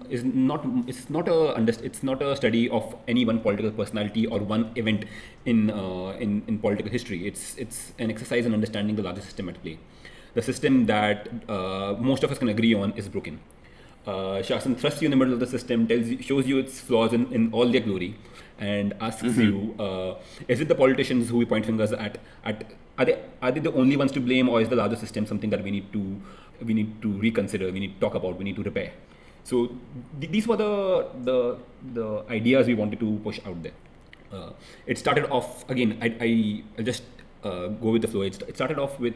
is 0.10 0.24
not 0.24 0.66
it's 0.88 1.10
not 1.10 1.28
a 1.28 1.56
it's 1.84 2.02
not 2.02 2.22
a 2.22 2.36
study 2.36 2.70
of 2.70 2.96
any 3.08 3.26
one 3.26 3.40
political 3.40 3.72
personality 3.72 4.26
or 4.26 4.40
one 4.40 4.72
event 4.76 5.04
in 5.46 5.70
uh, 5.70 6.16
in 6.20 6.44
in 6.48 6.60
political 6.60 6.92
history. 6.92 7.28
It's 7.28 7.58
it's 7.58 7.92
an 8.00 8.10
exercise 8.10 8.46
in 8.46 8.54
understanding 8.54 8.96
the 8.96 9.04
larger 9.04 9.22
system 9.22 9.50
at 9.50 9.62
play. 9.62 9.78
The 10.34 10.42
system 10.42 10.86
that 10.86 11.30
uh, 11.50 11.96
most 12.00 12.24
of 12.24 12.32
us 12.32 12.38
can 12.38 12.50
agree 12.50 12.74
on 12.74 12.94
is 12.94 13.10
broken. 13.10 13.40
Uh, 14.06 14.40
Shasn 14.48 14.78
thrusts 14.78 15.02
you 15.02 15.08
in 15.08 15.12
the 15.12 15.18
middle 15.18 15.34
of 15.34 15.40
the 15.40 15.48
system, 15.48 15.88
tells 15.88 16.08
you, 16.08 16.22
shows 16.22 16.46
you 16.46 16.60
its 16.60 16.80
flaws 16.80 17.12
in, 17.12 17.32
in 17.34 17.52
all 17.52 17.68
their 17.68 17.82
glory, 17.82 18.16
and 18.60 18.94
asks 19.02 19.36
you, 19.36 19.74
uh, 19.80 20.14
is 20.48 20.62
it 20.62 20.68
the 20.68 20.76
politicians 20.76 21.30
who 21.30 21.38
we 21.38 21.46
point 21.46 21.66
fingers 21.66 21.92
at? 21.92 22.20
At 22.46 22.66
are 22.98 23.06
they 23.06 23.20
are 23.42 23.52
they 23.52 23.60
the 23.60 23.74
only 23.74 23.98
ones 23.98 24.12
to 24.14 24.22
blame, 24.22 24.48
or 24.48 24.62
is 24.62 24.70
the 24.70 24.76
larger 24.76 24.96
system 24.96 25.26
something 25.26 25.50
that 25.50 25.64
we 25.64 25.72
need 25.72 25.92
to 25.92 26.22
we 26.62 26.74
need 26.74 27.02
to 27.02 27.12
reconsider, 27.12 27.72
we 27.72 27.80
need 27.80 27.96
to 27.96 28.00
talk 28.00 28.16
about, 28.16 28.38
we 28.38 28.46
need 28.46 28.56
to 28.56 28.64
repair? 28.64 28.94
So 29.46 29.70
th- 30.20 30.32
these 30.36 30.48
were 30.52 30.58
the 30.58 30.74
the 31.30 31.38
the 31.98 32.08
ideas 32.38 32.68
we 32.68 32.76
wanted 32.82 33.00
to 33.00 33.10
push 33.24 33.40
out 33.46 33.62
there. 33.64 33.78
Uh, 34.34 34.50
it 34.88 34.98
started 34.98 35.30
off 35.30 35.64
again. 35.70 35.98
I 36.02 36.12
I 36.28 36.30
I'll 36.78 36.88
just 36.92 37.04
uh, 37.44 37.68
go 37.86 37.92
with 37.96 38.02
the 38.02 38.12
flow. 38.16 38.24
It, 38.30 38.42
it 38.48 38.56
started 38.56 38.80
off 38.80 39.00
with 39.00 39.14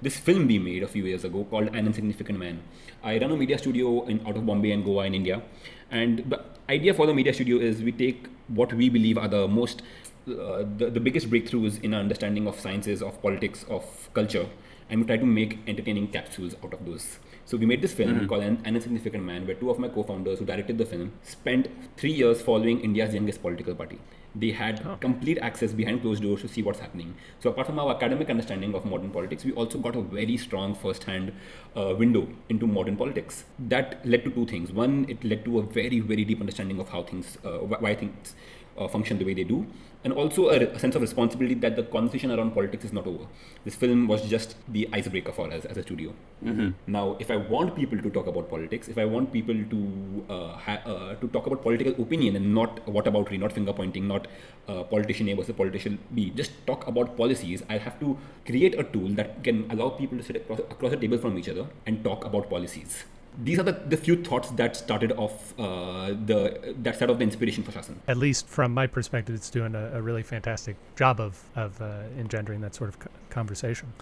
this 0.00 0.16
film 0.28 0.46
we 0.46 0.58
made 0.58 0.82
a 0.82 0.90
few 0.94 1.04
years 1.04 1.24
ago 1.24 1.44
called 1.50 1.74
An 1.80 1.86
Insignificant 1.86 2.38
Man. 2.38 2.62
I 3.02 3.18
run 3.18 3.32
a 3.32 3.36
media 3.36 3.58
studio 3.58 4.04
in 4.06 4.24
out 4.26 4.36
of 4.36 4.46
Bombay 4.46 4.70
and 4.70 4.84
Goa 4.84 5.06
in 5.06 5.14
India, 5.14 5.42
and 5.90 6.24
the 6.36 6.40
idea 6.68 6.94
for 6.94 7.06
the 7.06 7.14
media 7.14 7.34
studio 7.34 7.58
is 7.58 7.82
we 7.82 7.92
take 7.92 8.28
what 8.48 8.72
we 8.72 8.88
believe 8.88 9.18
are 9.18 9.28
the 9.28 9.46
most 9.48 9.82
uh, 10.28 10.64
the, 10.78 10.90
the 10.90 11.00
biggest 11.00 11.28
breakthroughs 11.30 11.82
in 11.82 11.94
our 11.94 12.00
understanding 12.00 12.46
of 12.46 12.58
sciences 12.60 13.02
of 13.02 13.20
politics 13.20 13.64
of 13.68 13.84
culture 14.14 14.46
and 14.88 15.00
we 15.00 15.06
try 15.06 15.16
to 15.16 15.26
make 15.26 15.58
entertaining 15.66 16.06
capsules 16.06 16.54
out 16.64 16.72
of 16.72 16.84
those 16.86 17.18
so 17.52 17.58
we 17.58 17.66
made 17.66 17.82
this 17.82 17.92
film 17.92 18.14
mm-hmm. 18.14 18.26
called 18.28 18.42
An, 18.42 18.62
An 18.64 18.76
Insignificant 18.76 19.24
Man, 19.24 19.46
where 19.46 19.54
two 19.54 19.68
of 19.68 19.78
my 19.78 19.86
co-founders 19.86 20.38
who 20.38 20.46
directed 20.46 20.78
the 20.78 20.86
film 20.86 21.12
spent 21.22 21.68
three 21.98 22.10
years 22.10 22.40
following 22.40 22.80
India's 22.80 23.12
youngest 23.12 23.42
political 23.42 23.74
party. 23.74 23.98
They 24.34 24.52
had 24.52 24.80
oh. 24.86 24.96
complete 24.96 25.36
access 25.36 25.74
behind 25.74 26.00
closed 26.00 26.22
doors 26.22 26.40
to 26.40 26.48
see 26.48 26.62
what's 26.62 26.78
happening. 26.78 27.14
So 27.40 27.50
apart 27.50 27.66
from 27.66 27.78
our 27.78 27.94
academic 27.94 28.30
understanding 28.30 28.74
of 28.74 28.86
modern 28.86 29.10
politics, 29.10 29.44
we 29.44 29.52
also 29.52 29.76
got 29.76 29.96
a 29.96 30.00
very 30.00 30.38
strong 30.38 30.74
first-hand 30.74 31.34
uh, 31.76 31.94
window 31.98 32.26
into 32.48 32.66
modern 32.66 32.96
politics. 32.96 33.44
That 33.58 34.00
led 34.06 34.24
to 34.24 34.30
two 34.30 34.46
things. 34.46 34.72
One, 34.72 35.04
it 35.10 35.22
led 35.22 35.44
to 35.44 35.58
a 35.58 35.62
very, 35.62 36.00
very 36.00 36.24
deep 36.24 36.40
understanding 36.40 36.80
of 36.80 36.88
how 36.88 37.02
things, 37.02 37.36
uh, 37.44 37.58
why 37.58 37.94
things 37.94 38.34
uh, 38.78 38.88
function 38.88 39.18
the 39.18 39.24
way 39.24 39.34
they 39.34 39.44
do, 39.44 39.66
and 40.04 40.12
also 40.12 40.48
a, 40.48 40.58
a, 40.58 40.78
sense 40.78 40.94
of 40.96 41.02
responsibility 41.02 41.54
that 41.54 41.76
the 41.76 41.82
conversation 41.82 42.30
around 42.30 42.52
politics 42.52 42.84
is 42.84 42.92
not 42.92 43.06
over. 43.06 43.26
This 43.64 43.74
film 43.74 44.08
was 44.08 44.22
just 44.28 44.56
the 44.68 44.88
icebreaker 44.92 45.32
for 45.32 45.50
us 45.52 45.64
as 45.64 45.76
a 45.76 45.82
studio. 45.82 46.12
Mm-hmm. 46.44 46.70
Now, 46.86 47.16
if 47.20 47.30
I 47.30 47.36
want 47.36 47.76
people 47.76 47.98
to 47.98 48.10
talk 48.10 48.26
about 48.26 48.50
politics, 48.50 48.88
if 48.88 48.98
I 48.98 49.04
want 49.04 49.32
people 49.32 49.54
to 49.54 50.24
uh, 50.28 50.52
ha- 50.56 50.82
uh, 50.86 51.14
to 51.14 51.28
talk 51.28 51.46
about 51.46 51.62
political 51.62 51.92
opinion 52.02 52.36
and 52.36 52.54
not 52.54 52.86
what 52.88 53.06
about 53.06 53.30
not 53.32 53.52
finger 53.52 53.72
pointing, 53.72 54.08
not 54.08 54.26
uh, 54.68 54.82
politician 54.84 55.28
A 55.28 55.34
versus 55.34 55.54
politician 55.54 55.98
B, 56.14 56.30
just 56.30 56.66
talk 56.66 56.86
about 56.86 57.16
policies, 57.16 57.62
I 57.68 57.78
have 57.78 57.98
to 58.00 58.18
create 58.46 58.78
a 58.78 58.84
tool 58.84 59.08
that 59.10 59.42
can 59.44 59.70
allow 59.70 59.90
people 59.90 60.18
to 60.18 60.24
sit 60.24 60.36
across, 60.36 60.58
across 60.58 60.90
the 60.90 60.96
table 60.96 61.18
from 61.18 61.38
each 61.38 61.48
other 61.48 61.66
and 61.86 62.02
talk 62.04 62.24
about 62.24 62.50
policies 62.50 63.04
these 63.38 63.58
are 63.58 63.62
the, 63.62 63.72
the 63.72 63.96
few 63.96 64.22
thoughts 64.22 64.50
that 64.50 64.76
started 64.76 65.12
off 65.12 65.58
uh, 65.58 66.08
the 66.26 66.74
that 66.82 66.98
set 66.98 67.10
off 67.10 67.18
the 67.18 67.24
inspiration 67.24 67.62
for 67.62 67.72
Shasn. 67.72 67.96
At 68.08 68.16
least 68.16 68.46
from 68.46 68.72
my 68.72 68.86
perspective, 68.86 69.34
it's 69.34 69.50
doing 69.50 69.74
a, 69.74 69.92
a 69.94 70.02
really 70.02 70.22
fantastic 70.22 70.76
job 70.96 71.20
of 71.20 71.42
of 71.56 71.80
uh, 71.80 72.02
engendering 72.18 72.60
that 72.60 72.74
sort 72.74 72.90
of 72.90 72.98
conversation. 73.30 73.92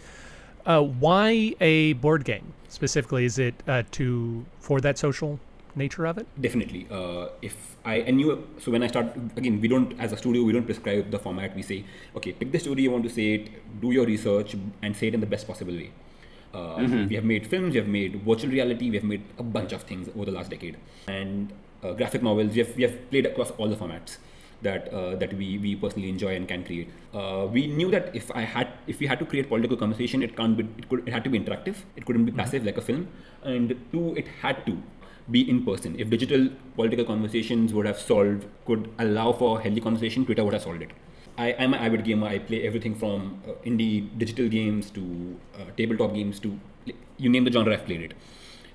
Uh, 0.66 0.82
why 0.82 1.54
a 1.60 1.94
board 1.94 2.24
game 2.24 2.52
specifically? 2.68 3.24
Is 3.24 3.38
it 3.38 3.54
uh, 3.66 3.82
to 3.92 4.44
for 4.58 4.80
that 4.80 4.98
social 4.98 5.38
nature 5.76 6.06
of 6.06 6.18
it? 6.18 6.26
Definitely. 6.40 6.86
Uh, 6.90 7.28
if 7.40 7.76
I 7.84 7.96
and 7.96 8.20
you 8.20 8.48
so 8.58 8.72
when 8.72 8.82
I 8.82 8.88
start 8.88 9.14
again, 9.36 9.60
we 9.60 9.68
don't 9.68 9.98
as 10.00 10.12
a 10.12 10.16
studio 10.16 10.42
we 10.42 10.52
don't 10.52 10.66
prescribe 10.66 11.10
the 11.10 11.18
format. 11.18 11.54
We 11.54 11.62
say 11.62 11.84
okay, 12.16 12.32
pick 12.32 12.50
the 12.50 12.58
story 12.58 12.82
you 12.82 12.90
want 12.90 13.04
to 13.04 13.10
say 13.10 13.34
it, 13.34 13.80
do 13.80 13.92
your 13.92 14.06
research, 14.06 14.56
and 14.82 14.96
say 14.96 15.08
it 15.08 15.14
in 15.14 15.20
the 15.20 15.26
best 15.26 15.46
possible 15.46 15.72
way 15.72 15.90
uh, 16.52 16.76
mm-hmm. 16.76 17.06
We 17.08 17.14
have 17.14 17.24
made 17.24 17.46
films, 17.46 17.74
we 17.74 17.78
have 17.78 17.88
made 17.88 18.22
virtual 18.22 18.50
reality, 18.50 18.90
we 18.90 18.96
have 18.96 19.04
made 19.04 19.22
a 19.38 19.42
bunch 19.42 19.72
of 19.72 19.82
things 19.82 20.08
over 20.16 20.24
the 20.24 20.32
last 20.32 20.50
decade, 20.50 20.76
and 21.06 21.52
uh, 21.84 21.92
graphic 21.92 22.22
novels. 22.22 22.54
We 22.54 22.58
have, 22.60 22.76
we 22.76 22.82
have 22.82 23.10
played 23.10 23.26
across 23.26 23.52
all 23.52 23.68
the 23.68 23.76
formats 23.76 24.18
that 24.62 24.92
uh, 24.92 25.16
that 25.16 25.32
we, 25.34 25.58
we 25.58 25.76
personally 25.76 26.08
enjoy 26.08 26.34
and 26.34 26.48
can 26.48 26.64
create. 26.64 26.90
Uh, 27.14 27.46
we 27.50 27.66
knew 27.66 27.90
that 27.90 28.14
if 28.14 28.30
I 28.34 28.42
had 28.42 28.68
if 28.86 29.00
we 29.00 29.06
had 29.06 29.18
to 29.20 29.24
create 29.24 29.48
political 29.48 29.76
conversation, 29.76 30.22
it 30.22 30.36
can't 30.36 30.56
be 30.56 30.66
it 30.78 30.88
could 30.88 31.06
it 31.06 31.12
had 31.12 31.24
to 31.24 31.30
be 31.30 31.38
interactive. 31.38 31.76
It 31.96 32.04
couldn't 32.06 32.24
be 32.24 32.32
mm-hmm. 32.32 32.40
passive 32.40 32.64
like 32.64 32.78
a 32.78 32.82
film, 32.82 33.08
and 33.44 33.76
two, 33.92 34.14
it 34.16 34.26
had 34.42 34.66
to 34.66 34.76
be 35.30 35.48
in 35.48 35.64
person. 35.64 35.94
If 35.98 36.10
digital 36.10 36.48
political 36.74 37.04
conversations 37.04 37.72
would 37.72 37.86
have 37.86 37.98
solved 37.98 38.46
could 38.66 38.90
allow 38.98 39.32
for 39.32 39.60
healthy 39.60 39.80
conversation, 39.80 40.24
Twitter 40.24 40.44
would 40.44 40.54
have 40.54 40.62
solved 40.62 40.82
it. 40.82 40.90
I, 41.46 41.48
am 41.64 41.74
an 41.74 41.80
avid 41.80 42.04
gamer. 42.04 42.26
I 42.26 42.38
play 42.38 42.62
everything 42.66 42.94
from 42.94 43.42
uh, 43.48 43.52
indie 43.64 44.08
digital 44.18 44.48
games 44.48 44.90
to 44.90 45.04
uh, 45.58 45.64
tabletop 45.76 46.14
games 46.14 46.40
to 46.40 46.58
you 47.16 47.30
name 47.30 47.44
the 47.44 47.52
genre. 47.52 47.72
I've 47.72 47.86
played 47.86 48.02
it, 48.02 48.14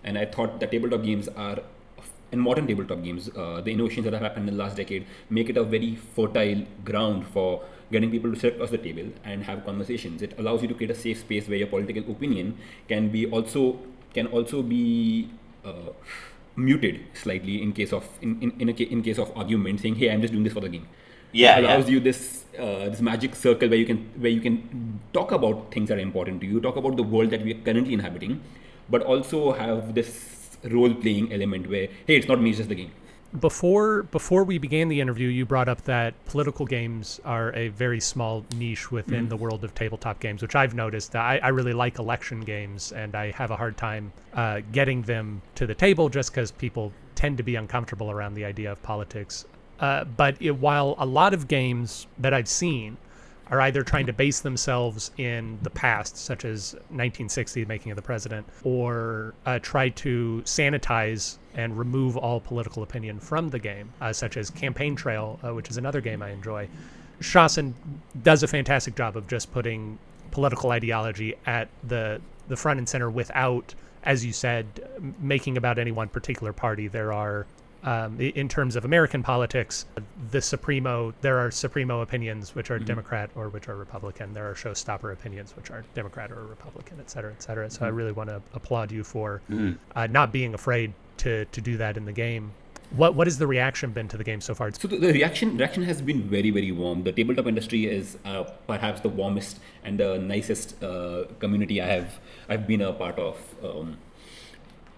and 0.03 0.17
I 0.17 0.25
thought 0.25 0.59
that 0.59 0.71
tabletop 0.71 1.03
games 1.03 1.27
are 1.45 1.59
in 2.31 2.39
modern 2.39 2.67
tabletop 2.67 3.03
games, 3.03 3.29
uh, 3.35 3.61
the 3.61 3.71
innovations 3.71 4.05
that 4.05 4.13
have 4.13 4.21
happened 4.21 4.49
in 4.49 4.57
the 4.57 4.63
last 4.63 4.77
decade 4.77 5.05
make 5.29 5.49
it 5.49 5.57
a 5.57 5.63
very 5.63 5.95
fertile 5.95 6.65
ground 6.83 7.27
for 7.27 7.63
getting 7.91 8.11
people 8.11 8.33
to 8.33 8.39
sit 8.39 8.55
across 8.55 8.71
the 8.71 8.77
table 8.77 9.11
and 9.23 9.43
have 9.43 9.63
conversations. 9.65 10.21
It 10.21 10.37
allows 10.39 10.61
you 10.61 10.67
to 10.67 10.73
create 10.73 10.91
a 10.91 10.95
safe 10.95 11.19
space 11.19 11.47
where 11.47 11.57
your 11.57 11.67
political 11.67 12.11
opinion 12.11 12.57
can 12.87 13.09
be 13.09 13.25
also 13.27 13.79
can 14.13 14.27
also 14.27 14.61
be 14.63 15.29
uh, 15.63 15.91
muted 16.55 17.01
slightly 17.13 17.61
in 17.61 17.73
case 17.73 17.93
of 17.93 18.07
in 18.21 18.37
in, 18.41 18.53
in, 18.59 18.69
a, 18.69 18.73
in 18.97 19.01
case 19.03 19.19
of 19.19 19.31
argument, 19.37 19.81
saying, 19.81 19.95
"Hey, 19.95 20.09
I'm 20.11 20.21
just 20.21 20.33
doing 20.33 20.43
this 20.43 20.53
for 20.53 20.61
the 20.61 20.69
game." 20.69 20.87
Yeah, 21.35 21.57
it 21.57 21.65
allows 21.65 21.85
yeah. 21.85 21.91
you 21.93 21.99
this 21.99 22.45
uh, 22.57 22.89
this 22.89 23.01
magic 23.01 23.35
circle 23.35 23.69
where 23.69 23.77
you 23.77 23.85
can 23.85 23.97
where 24.17 24.31
you 24.31 24.41
can 24.41 24.99
talk 25.13 25.31
about 25.31 25.71
things 25.71 25.89
that 25.89 25.97
are 25.97 26.01
important 26.01 26.41
to 26.41 26.47
you, 26.47 26.61
talk 26.61 26.77
about 26.77 26.95
the 26.95 27.03
world 27.03 27.29
that 27.31 27.43
we 27.43 27.53
are 27.53 27.61
currently 27.69 27.93
inhabiting, 27.93 28.41
but 28.89 29.01
also 29.01 29.51
have 29.51 29.93
this 29.93 30.57
role 30.63 30.93
playing 30.93 31.33
element 31.33 31.69
where 31.69 31.87
hey, 32.07 32.15
it's 32.15 32.27
not 32.27 32.41
me, 32.41 32.51
it's 32.51 32.59
just 32.59 32.69
the 32.69 32.75
game. 32.75 32.91
Before 33.37 34.03
before 34.03 34.45
we 34.45 34.57
began 34.59 34.87
the 34.87 35.01
interview, 35.01 35.27
you 35.27 35.45
brought 35.45 35.67
up 35.67 35.81
that 35.83 36.13
political 36.25 36.65
games 36.65 37.19
are 37.25 37.53
a 37.53 37.67
very 37.67 37.99
small 37.99 38.45
niche 38.55 38.89
within 38.89 39.21
mm-hmm. 39.21 39.29
the 39.29 39.35
world 39.35 39.65
of 39.65 39.75
tabletop 39.75 40.21
games, 40.21 40.41
which 40.41 40.55
I've 40.55 40.73
noticed. 40.73 41.17
I, 41.17 41.39
I 41.43 41.49
really 41.49 41.73
like 41.73 41.99
election 41.99 42.39
games, 42.41 42.93
and 42.93 43.13
I 43.13 43.31
have 43.31 43.51
a 43.51 43.57
hard 43.57 43.75
time 43.75 44.13
uh, 44.33 44.61
getting 44.71 45.01
them 45.01 45.41
to 45.55 45.67
the 45.67 45.75
table 45.75 46.07
just 46.07 46.31
because 46.31 46.51
people 46.51 46.93
tend 47.15 47.35
to 47.37 47.43
be 47.43 47.55
uncomfortable 47.55 48.09
around 48.09 48.35
the 48.35 48.45
idea 48.45 48.71
of 48.71 48.81
politics. 48.83 49.43
Uh, 49.79 50.03
but 50.03 50.41
it, 50.41 50.51
while 50.51 50.95
a 50.97 51.05
lot 51.05 51.33
of 51.33 51.47
games 51.47 52.07
that 52.17 52.33
I've 52.33 52.47
seen 52.47 52.97
are 53.51 53.61
either 53.61 53.83
trying 53.83 54.07
to 54.07 54.13
base 54.13 54.39
themselves 54.39 55.11
in 55.17 55.59
the 55.61 55.69
past, 55.69 56.17
such 56.17 56.45
as 56.45 56.73
1960, 56.73 57.63
The 57.63 57.67
Making 57.67 57.91
of 57.91 57.95
the 57.95 58.01
President, 58.01 58.47
or 58.63 59.35
uh, 59.45 59.59
try 59.59 59.89
to 59.89 60.41
sanitize 60.45 61.37
and 61.53 61.77
remove 61.77 62.17
all 62.17 62.39
political 62.39 62.83
opinion 62.83 63.19
from 63.19 63.49
the 63.49 63.59
game, 63.59 63.93
uh, 64.01 64.11
such 64.11 64.37
as 64.37 64.49
Campaign 64.49 64.95
Trail, 64.95 65.39
uh, 65.43 65.53
which 65.53 65.69
is 65.69 65.77
another 65.77 66.01
game 66.01 66.21
I 66.23 66.31
enjoy. 66.31 66.67
Shasn 67.21 67.73
does 68.23 68.43
a 68.43 68.47
fantastic 68.47 68.95
job 68.95 69.15
of 69.15 69.27
just 69.27 69.51
putting 69.51 69.99
political 70.31 70.71
ideology 70.71 71.35
at 71.45 71.69
the 71.83 72.19
the 72.47 72.55
front 72.55 72.77
and 72.77 72.87
center 72.87 73.09
without, 73.09 73.73
as 74.03 74.23
you 74.23 74.31
said, 74.31 74.65
making 75.19 75.57
about 75.57 75.79
any 75.79 75.91
one 75.91 76.07
particular 76.07 76.53
party. 76.53 76.87
There 76.87 77.11
are 77.11 77.47
um, 77.85 78.19
in 78.19 78.49
terms 78.49 78.75
of 78.75 78.83
American 78.83 79.21
politics, 79.21 79.85
the 80.31 80.41
Supremo, 80.41 81.13
there 81.21 81.37
are 81.37 81.51
Supremo 81.51 82.01
opinions 82.01 82.55
which 82.55 82.71
are 82.71 82.77
mm-hmm. 82.77 82.85
Democrat 82.85 83.29
or 83.35 83.49
which 83.49 83.69
are 83.69 83.75
Republican. 83.75 84.33
There 84.33 84.49
are 84.49 84.55
showstopper 84.55 85.13
opinions 85.13 85.55
which 85.55 85.69
are 85.69 85.85
Democrat 85.93 86.31
or 86.31 86.43
Republican, 86.47 86.97
et 86.99 87.09
cetera, 87.11 87.31
et 87.31 87.43
cetera. 87.43 87.69
So 87.69 87.77
mm-hmm. 87.77 87.85
I 87.85 87.89
really 87.89 88.11
want 88.11 88.29
to 88.29 88.41
applaud 88.53 88.91
you 88.91 89.03
for 89.03 89.41
mm-hmm. 89.49 89.73
uh, 89.95 90.07
not 90.07 90.33
being 90.33 90.53
afraid 90.55 90.93
to 91.17 91.45
to 91.45 91.61
do 91.61 91.77
that 91.77 91.95
in 91.95 92.05
the 92.05 92.11
game. 92.11 92.51
What 92.89 93.15
what 93.15 93.27
has 93.27 93.37
the 93.37 93.47
reaction 93.47 93.91
been 93.91 94.07
to 94.09 94.17
the 94.17 94.23
game 94.23 94.41
so 94.41 94.55
far? 94.55 94.71
So 94.71 94.87
the, 94.87 94.97
the 94.97 95.13
reaction 95.13 95.57
reaction 95.57 95.83
has 95.83 96.01
been 96.01 96.23
very 96.23 96.49
very 96.49 96.71
warm. 96.71 97.03
The 97.03 97.11
tabletop 97.11 97.47
industry 97.47 97.85
is 97.85 98.17
uh, 98.25 98.43
perhaps 98.67 99.01
the 99.01 99.09
warmest 99.09 99.59
and 99.83 99.99
the 99.99 100.17
nicest 100.17 100.83
uh, 100.83 101.25
community 101.39 101.81
I 101.81 101.87
have 101.87 102.19
I've 102.49 102.67
been 102.67 102.81
a 102.81 102.93
part 102.93 103.19
of. 103.19 103.37
Um, 103.63 103.97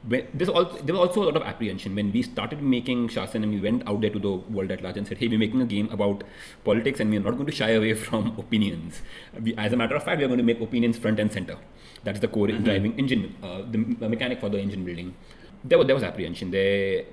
when, 0.07 0.27
there's 0.33 0.49
also, 0.49 0.77
there 0.77 0.95
was 0.95 1.09
also 1.09 1.23
a 1.23 1.25
lot 1.25 1.35
of 1.35 1.43
apprehension 1.43 1.93
when 1.95 2.11
we 2.11 2.21
started 2.21 2.61
making 2.61 3.09
Shasn 3.09 3.43
and 3.43 3.51
we 3.51 3.59
went 3.59 3.87
out 3.87 4.01
there 4.01 4.09
to 4.09 4.19
the 4.19 4.31
world 4.31 4.71
at 4.71 4.81
large 4.81 4.97
and 4.97 5.07
said, 5.07 5.17
hey, 5.17 5.27
we're 5.27 5.39
making 5.39 5.61
a 5.61 5.65
game 5.65 5.89
about 5.91 6.23
politics 6.63 6.99
and 6.99 7.09
we're 7.09 7.19
not 7.19 7.33
going 7.33 7.45
to 7.45 7.51
shy 7.51 7.71
away 7.71 7.93
from 7.93 8.27
opinions. 8.39 9.01
We, 9.41 9.55
as 9.55 9.73
a 9.73 9.77
matter 9.77 9.95
of 9.95 10.03
fact, 10.03 10.21
we're 10.21 10.27
going 10.27 10.37
to 10.37 10.43
make 10.45 10.61
opinions 10.61 10.97
front 10.97 11.19
and 11.19 11.31
center. 11.31 11.57
That's 12.03 12.19
the 12.19 12.27
core 12.27 12.47
mm-hmm. 12.47 12.63
driving 12.63 12.97
engine, 12.97 13.35
uh, 13.43 13.63
the, 13.69 13.95
the, 13.99 14.07
mechanic 14.07 14.39
for 14.39 14.49
the 14.49 14.59
engine 14.59 14.85
building. 14.85 15.13
There 15.63 15.77
was, 15.77 15.87
there 15.87 15.95
was 15.95 16.03
apprehension. 16.03 16.51
There, 16.51 17.03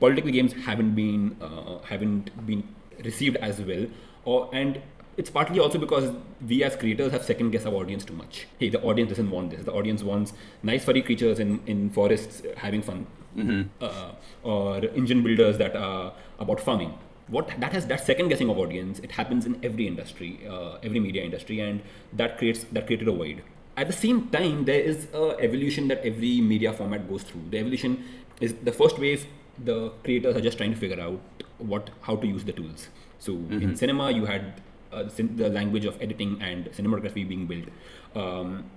political 0.00 0.32
games 0.32 0.52
haven't 0.52 0.94
been 0.96 1.36
uh, 1.40 1.78
haven't 1.84 2.30
been 2.44 2.64
received 3.04 3.36
as 3.36 3.60
well, 3.60 3.86
or 4.24 4.50
and 4.52 4.80
it's 5.16 5.30
partly 5.30 5.58
also 5.58 5.78
because 5.78 6.12
we 6.46 6.64
as 6.64 6.74
creators 6.76 7.12
have 7.12 7.24
second 7.24 7.50
guess 7.50 7.66
our 7.66 7.74
audience 7.74 8.04
too 8.04 8.14
much. 8.14 8.46
Hey, 8.58 8.68
the 8.70 8.80
audience 8.82 9.10
doesn't 9.10 9.30
want 9.30 9.50
this. 9.50 9.64
The 9.64 9.72
audience 9.72 10.02
wants 10.02 10.32
nice 10.62 10.84
furry 10.84 11.02
creatures 11.02 11.38
in, 11.38 11.60
in 11.66 11.90
forests 11.90 12.42
having 12.56 12.82
fun, 12.82 13.06
mm-hmm. 13.36 13.62
uh, 13.80 14.12
or 14.42 14.78
engine 14.78 15.22
builders 15.22 15.58
that 15.58 15.76
are 15.76 16.12
about 16.38 16.60
farming. 16.60 16.98
What 17.28 17.48
that 17.58 17.72
has 17.72 17.86
that 17.86 18.04
second 18.04 18.28
guessing 18.28 18.48
of 18.48 18.58
audience. 18.58 18.98
It 19.00 19.12
happens 19.12 19.46
in 19.46 19.58
every 19.62 19.86
industry, 19.86 20.40
uh, 20.48 20.78
every 20.82 21.00
media 21.00 21.22
industry, 21.22 21.60
and 21.60 21.82
that 22.12 22.38
creates 22.38 22.64
that 22.72 22.86
created 22.86 23.08
a 23.08 23.12
void. 23.12 23.42
At 23.76 23.86
the 23.86 23.92
same 23.92 24.28
time, 24.28 24.64
there 24.64 24.80
is 24.80 25.06
a 25.14 25.36
evolution 25.40 25.88
that 25.88 26.04
every 26.04 26.40
media 26.40 26.72
format 26.72 27.08
goes 27.08 27.22
through. 27.22 27.42
The 27.50 27.58
evolution 27.58 28.04
is 28.40 28.54
the 28.54 28.72
first 28.72 28.98
wave. 28.98 29.26
The 29.64 29.92
creators 30.02 30.36
are 30.36 30.40
just 30.40 30.58
trying 30.58 30.74
to 30.74 30.78
figure 30.78 31.00
out 31.00 31.20
what 31.58 31.90
how 32.02 32.16
to 32.16 32.26
use 32.26 32.44
the 32.44 32.52
tools. 32.52 32.88
So 33.18 33.32
mm-hmm. 33.32 33.62
in 33.62 33.76
cinema, 33.76 34.10
you 34.10 34.26
had 34.26 34.60
the 34.92 35.48
language 35.48 35.84
of 35.84 36.00
editing 36.00 36.40
and 36.40 36.66
cinematography 36.72 37.26
being 37.26 37.46
built. 37.46 37.68
Um, 38.14 38.70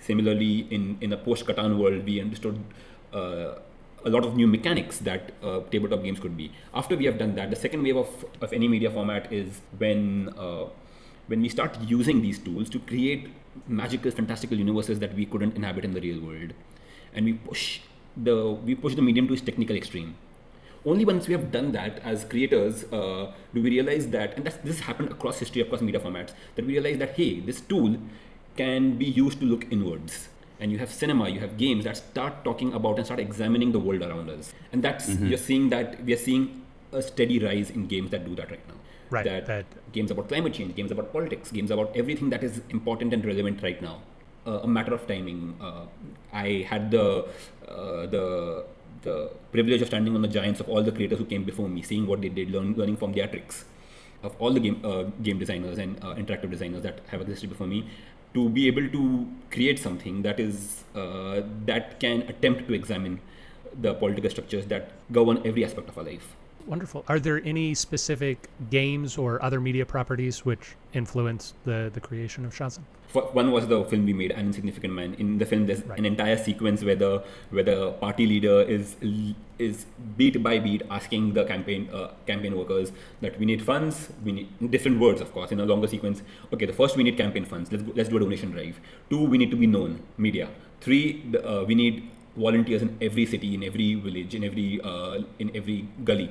similarly, 0.00 0.66
in, 0.70 0.98
in 1.00 1.12
a 1.12 1.16
post 1.16 1.46
Catan 1.46 1.78
world, 1.78 2.04
we 2.04 2.20
understood 2.20 2.58
uh, 3.12 3.54
a 4.04 4.10
lot 4.10 4.24
of 4.24 4.36
new 4.36 4.46
mechanics 4.46 4.98
that 4.98 5.32
uh, 5.42 5.60
tabletop 5.70 6.02
games 6.02 6.20
could 6.20 6.36
be. 6.36 6.52
After 6.74 6.96
we 6.96 7.04
have 7.04 7.18
done 7.18 7.34
that, 7.34 7.50
the 7.50 7.56
second 7.56 7.82
wave 7.82 7.96
of, 7.96 8.24
of 8.40 8.52
any 8.52 8.68
media 8.68 8.90
format 8.90 9.32
is 9.32 9.60
when 9.76 10.32
uh, 10.38 10.66
when 11.26 11.42
we 11.42 11.48
start 11.48 11.76
using 11.82 12.22
these 12.22 12.38
tools 12.38 12.70
to 12.70 12.78
create 12.78 13.28
magical, 13.66 14.10
fantastical 14.10 14.56
universes 14.56 14.98
that 15.00 15.14
we 15.14 15.26
couldn't 15.26 15.56
inhabit 15.56 15.84
in 15.84 15.92
the 15.92 16.00
real 16.00 16.20
world, 16.20 16.54
and 17.14 17.26
we 17.26 17.34
push 17.34 17.80
the 18.16 18.52
we 18.52 18.74
push 18.74 18.94
the 18.94 19.02
medium 19.02 19.28
to 19.28 19.34
its 19.34 19.42
technical 19.42 19.76
extreme 19.76 20.14
only 20.90 21.04
once 21.04 21.26
we 21.28 21.34
have 21.34 21.50
done 21.56 21.72
that 21.72 21.98
as 22.12 22.24
creators 22.24 22.84
uh, 22.92 23.32
do 23.54 23.62
we 23.62 23.70
realize 23.70 24.08
that, 24.08 24.34
and 24.36 24.44
that's, 24.46 24.56
this 24.58 24.80
happened 24.80 25.10
across 25.10 25.38
history, 25.38 25.62
across 25.62 25.80
media 25.80 26.00
formats, 26.00 26.32
that 26.56 26.64
we 26.66 26.72
realize 26.78 26.98
that 26.98 27.10
hey, 27.16 27.40
this 27.40 27.60
tool 27.60 27.96
can 28.56 28.96
be 28.98 29.04
used 29.06 29.40
to 29.40 29.46
look 29.46 29.66
inwards. 29.70 30.28
And 30.60 30.72
you 30.72 30.78
have 30.78 30.90
cinema, 30.92 31.28
you 31.28 31.40
have 31.40 31.56
games 31.56 31.84
that 31.84 31.96
start 31.98 32.44
talking 32.44 32.72
about 32.72 32.96
and 32.96 33.04
start 33.06 33.20
examining 33.20 33.70
the 33.72 33.78
world 33.78 34.02
around 34.02 34.28
us. 34.30 34.52
And 34.72 34.82
that's 34.82 35.08
you're 35.08 35.38
seeing 35.38 35.68
that 35.70 36.02
we 36.04 36.12
are 36.14 36.22
seeing 36.28 36.62
a 36.92 37.00
steady 37.02 37.38
rise 37.38 37.70
in 37.70 37.86
games 37.86 38.10
that 38.10 38.24
do 38.24 38.34
that 38.34 38.50
right 38.50 38.66
now. 38.68 38.74
Right, 39.10 39.24
That, 39.24 39.46
that- 39.46 39.92
games 39.92 40.10
about 40.10 40.28
climate 40.28 40.52
change, 40.54 40.74
games 40.74 40.90
about 40.90 41.12
politics, 41.12 41.50
games 41.52 41.70
about 41.70 41.96
everything 41.96 42.30
that 42.30 42.42
is 42.42 42.60
important 42.70 43.12
and 43.14 43.24
relevant 43.24 43.62
right 43.62 43.80
now. 43.80 44.02
Uh, 44.46 44.60
a 44.62 44.66
matter 44.66 44.92
of 44.94 45.06
timing. 45.06 45.54
Uh, 45.60 45.84
I 46.32 46.66
had 46.68 46.90
the 46.90 47.26
uh, 47.68 48.06
the 48.06 48.64
the 49.02 49.30
privilege 49.52 49.82
of 49.82 49.88
standing 49.88 50.14
on 50.14 50.22
the 50.22 50.28
giants 50.28 50.60
of 50.60 50.68
all 50.68 50.82
the 50.82 50.92
creators 50.92 51.18
who 51.18 51.24
came 51.24 51.44
before 51.44 51.68
me, 51.68 51.82
seeing 51.82 52.06
what 52.06 52.20
they 52.20 52.28
did, 52.28 52.50
learn, 52.50 52.74
learning 52.74 52.96
from 52.96 53.12
their 53.12 53.26
tricks, 53.26 53.64
of 54.22 54.34
all 54.38 54.52
the 54.52 54.60
game 54.60 54.80
uh, 54.84 55.04
game 55.22 55.38
designers 55.38 55.78
and 55.78 56.02
uh, 56.02 56.14
interactive 56.14 56.50
designers 56.50 56.82
that 56.82 57.00
have 57.08 57.20
existed 57.20 57.48
before 57.50 57.66
me, 57.66 57.88
to 58.34 58.48
be 58.48 58.66
able 58.66 58.88
to 58.88 59.26
create 59.50 59.78
something 59.78 60.22
that 60.22 60.40
is 60.40 60.84
uh, 60.94 61.42
that 61.66 62.00
can 62.00 62.22
attempt 62.22 62.66
to 62.68 62.74
examine 62.74 63.20
the 63.80 63.94
political 63.94 64.30
structures 64.30 64.66
that 64.66 64.90
govern 65.12 65.40
every 65.44 65.64
aspect 65.64 65.88
of 65.88 65.98
our 65.98 66.04
life. 66.04 66.34
Wonderful. 66.68 67.02
Are 67.08 67.18
there 67.18 67.40
any 67.46 67.74
specific 67.74 68.50
games 68.70 69.16
or 69.16 69.42
other 69.42 69.58
media 69.58 69.86
properties 69.86 70.44
which 70.44 70.76
influence 70.92 71.54
the 71.64 71.90
the 71.94 72.00
creation 72.00 72.44
of 72.44 72.52
Shasn? 72.52 72.80
One 73.32 73.52
was 73.52 73.66
the 73.68 73.82
film 73.84 74.04
we 74.04 74.12
made, 74.12 74.32
An 74.32 74.48
Insignificant 74.48 74.92
Man. 74.92 75.14
In 75.14 75.38
the 75.38 75.46
film, 75.46 75.64
there's 75.64 75.82
Right. 75.86 75.98
an 75.98 76.04
entire 76.04 76.36
sequence 76.36 76.84
where 76.84 76.94
the 77.04 77.22
where 77.48 77.64
the 77.64 77.92
party 78.02 78.26
leader 78.26 78.56
is 78.76 78.96
is 79.58 79.86
beat 80.18 80.42
by 80.42 80.58
beat 80.66 80.82
asking 80.90 81.32
the 81.38 81.44
campaign 81.52 81.88
uh, 81.90 82.08
campaign 82.26 82.54
workers 82.58 82.92
that 83.22 83.38
we 83.40 83.46
need 83.50 83.62
funds. 83.70 84.10
We 84.22 84.32
need 84.32 84.70
different 84.76 85.00
words, 85.00 85.22
of 85.22 85.32
course, 85.32 85.50
in 85.56 85.60
a 85.60 85.68
longer 85.72 85.88
sequence. 85.94 86.20
Okay, 86.52 86.66
the 86.72 86.76
first 86.80 86.98
we 86.98 87.06
need 87.08 87.16
campaign 87.16 87.46
funds. 87.54 87.72
Let's 87.72 87.86
go, 87.88 87.92
let's 88.02 88.10
do 88.10 88.18
a 88.18 88.20
donation 88.20 88.50
drive. 88.58 88.76
Two, 89.08 89.22
we 89.24 89.38
need 89.38 89.50
to 89.56 89.60
be 89.64 89.66
known, 89.78 90.00
media. 90.18 90.50
Three, 90.82 91.24
the, 91.30 91.40
uh, 91.52 91.64
we 91.64 91.74
need 91.74 92.04
volunteers 92.36 92.82
in 92.82 92.92
every 93.00 93.24
city, 93.24 93.54
in 93.54 93.64
every 93.64 93.88
village, 93.94 94.34
in 94.34 94.44
every 94.44 94.68
uh, 94.84 95.22
in 95.38 95.50
every 95.62 95.78
gully 96.04 96.28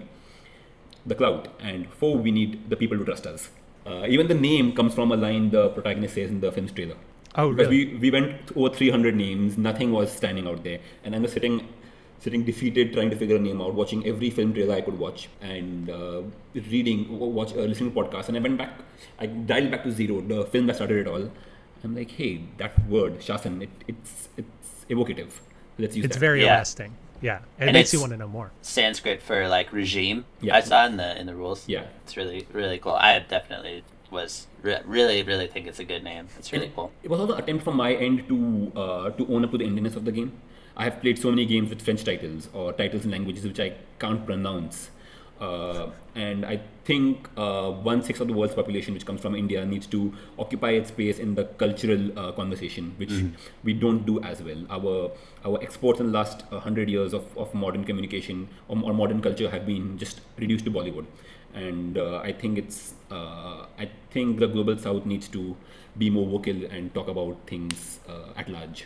the 1.08 1.15
clout. 1.15 1.48
And 1.60 1.89
four, 1.93 2.17
we 2.17 2.32
need 2.32 2.70
the 2.70 2.76
people 2.76 2.98
to 2.98 3.06
trust 3.06 3.26
us. 3.26 3.50
Uh, 3.86 4.06
even 4.08 4.28
the 4.28 4.36
name 4.36 4.74
comes 4.76 4.93
from 4.93 5.12
a 5.12 5.15
line 5.15 5.50
the 5.50 5.70
protagonist 5.70 6.15
says 6.15 6.30
in 6.30 6.39
the 6.41 6.52
film's 6.52 6.72
trailer. 6.74 6.96
Oh, 7.36 7.52
because 7.54 7.70
really? 7.70 7.93
we, 7.93 8.00
we 8.00 8.12
went 8.12 8.52
over 8.56 8.74
300 8.76 9.15
names, 9.15 9.58
nothing 9.58 9.91
was 9.91 10.12
standing 10.12 10.48
out 10.48 10.63
there. 10.63 10.80
And 11.04 11.15
I 11.15 11.20
was 11.20 11.32
sitting 11.32 11.67
sitting 12.20 12.43
defeated 12.43 12.93
trying 12.93 13.12
to 13.12 13.15
figure 13.15 13.36
a 13.36 13.39
name 13.39 13.62
out, 13.62 13.76
watching 13.76 14.06
every 14.08 14.32
film 14.32 14.52
trailer 14.52 14.74
I 14.76 14.82
could 14.82 14.98
watch 14.98 15.30
and 15.39 15.88
uh, 15.88 16.24
reading, 16.56 17.04
w- 17.04 17.32
watch, 17.32 17.54
uh, 17.54 17.58
listening 17.60 17.93
to 17.93 18.00
podcasts. 18.02 18.28
And 18.28 18.36
I 18.36 18.39
went 18.39 18.58
back, 18.58 18.72
I 19.20 19.28
dialed 19.28 19.70
back 19.70 19.84
to 19.84 19.91
zero, 19.91 20.22
the 20.22 20.43
film 20.46 20.65
that 20.65 20.78
started 20.78 21.06
it 21.06 21.08
all. 21.08 21.30
I'm 21.84 21.96
like, 21.96 22.10
hey, 22.10 22.41
that 22.58 22.88
word, 22.89 23.20
Shasn, 23.20 23.62
it, 23.62 23.70
it's, 23.88 24.30
it's 24.36 24.86
evocative. 24.89 25.41
Let's 25.78 25.96
use 25.96 26.06
It's 26.06 26.15
that. 26.15 26.20
very 26.20 26.43
Yeah. 26.43 26.58
arresting. 26.58 26.96
Yeah, 27.21 27.38
and 27.38 27.43
it 27.43 27.67
And 27.69 27.73
makes 27.73 27.93
you 27.93 27.99
want 27.99 28.12
to 28.12 28.17
know 28.17 28.27
more. 28.27 28.51
Sanskrit 28.62 29.21
for 29.21 29.47
like 29.47 29.73
regime. 29.73 30.25
Yeah. 30.41 30.56
I 30.56 30.62
saw 30.62 30.86
in 30.86 30.97
the 30.97 31.19
in 31.19 31.25
the 31.27 31.36
rules. 31.36 31.67
Yeah. 31.67 31.86
it's 32.03 32.15
really 32.17 32.47
really 32.53 32.77
cool. 32.77 32.93
I 32.93 33.19
definitely 33.19 33.84
was 34.12 34.47
re- 34.62 34.82
really 34.86 35.23
really 35.23 35.47
think 35.47 35.67
it's 35.67 35.80
a 35.80 35.84
good 35.84 36.03
name. 36.03 36.27
It's 36.38 36.51
really 36.53 36.67
And 36.67 36.75
cool. 36.75 36.91
It 37.03 37.10
was 37.10 37.19
also 37.19 37.34
an 37.34 37.43
attempt 37.43 37.63
from 37.63 37.75
my 37.77 37.93
end 37.93 38.27
to 38.30 38.71
uh, 38.75 39.10
to 39.12 39.27
own 39.34 39.43
up 39.45 39.51
to 39.51 39.58
the 39.58 39.65
Indianness 39.65 39.95
of 39.95 40.06
the 40.06 40.12
game. 40.12 40.32
I 40.75 40.84
have 40.84 41.01
played 41.01 41.17
so 41.17 41.30
many 41.32 41.45
games 41.45 41.69
with 41.71 41.82
French 41.82 42.03
titles 42.03 42.49
or 42.53 42.71
titles 42.71 43.03
in 43.06 43.12
languages 43.12 43.43
which 43.45 43.60
I 43.60 43.73
can't 43.99 44.23
pronounce. 44.25 44.91
Uh, 45.39 45.89
and 46.15 46.45
I 46.45 46.60
think 46.84 47.30
uh, 47.38 47.69
one 47.71 48.02
sixth 48.02 48.21
of 48.21 48.28
the 48.28 48.34
world's 48.34 48.56
population, 48.56 48.93
which 48.93 49.06
comes 49.06 49.21
from 49.21 49.36
India, 49.36 49.63
needs 49.65 49.86
to 49.88 50.13
occupy 50.39 50.71
its 50.71 50.89
space 50.89 51.19
in 51.19 51.36
the 51.36 51.45
cultural 51.45 52.17
uh, 52.17 52.32
conversation, 52.32 52.93
which 52.97 53.12
we 53.63 53.73
don't 53.73 54.06
do 54.06 54.19
as 54.23 54.41
well. 54.41 54.65
Our 54.69 55.12
our 55.45 55.62
exports 55.62 56.00
in 56.00 56.08
the 56.08 56.12
last 56.13 56.43
uh, 56.52 56.60
hundred 56.60 56.89
years 56.89 57.13
of, 57.13 57.38
of 57.38 57.54
modern 57.54 57.84
communication 57.84 58.47
or, 58.67 58.78
or 58.84 58.93
modern 58.93 59.21
culture 59.21 59.50
have 59.50 59.65
been 59.67 59.97
just 59.97 60.21
reduced 60.38 60.65
to 60.65 60.71
Bollywood, 60.71 61.06
and 61.54 61.97
uh, 61.97 62.17
I 62.23 62.32
think 62.32 62.58
it's 62.58 62.93
uh, 63.12 63.65
I 63.78 63.89
think 64.10 64.39
the 64.39 64.47
global 64.47 64.78
South 64.78 65.06
needs 65.06 65.28
to 65.30 65.56
be 65.97 66.10
more 66.10 66.26
vocal 66.26 66.65
and 66.65 66.93
talk 66.93 67.08
about 67.08 67.38
things 67.47 68.00
uh, 68.10 68.34
at 68.36 68.50
large. 68.50 68.86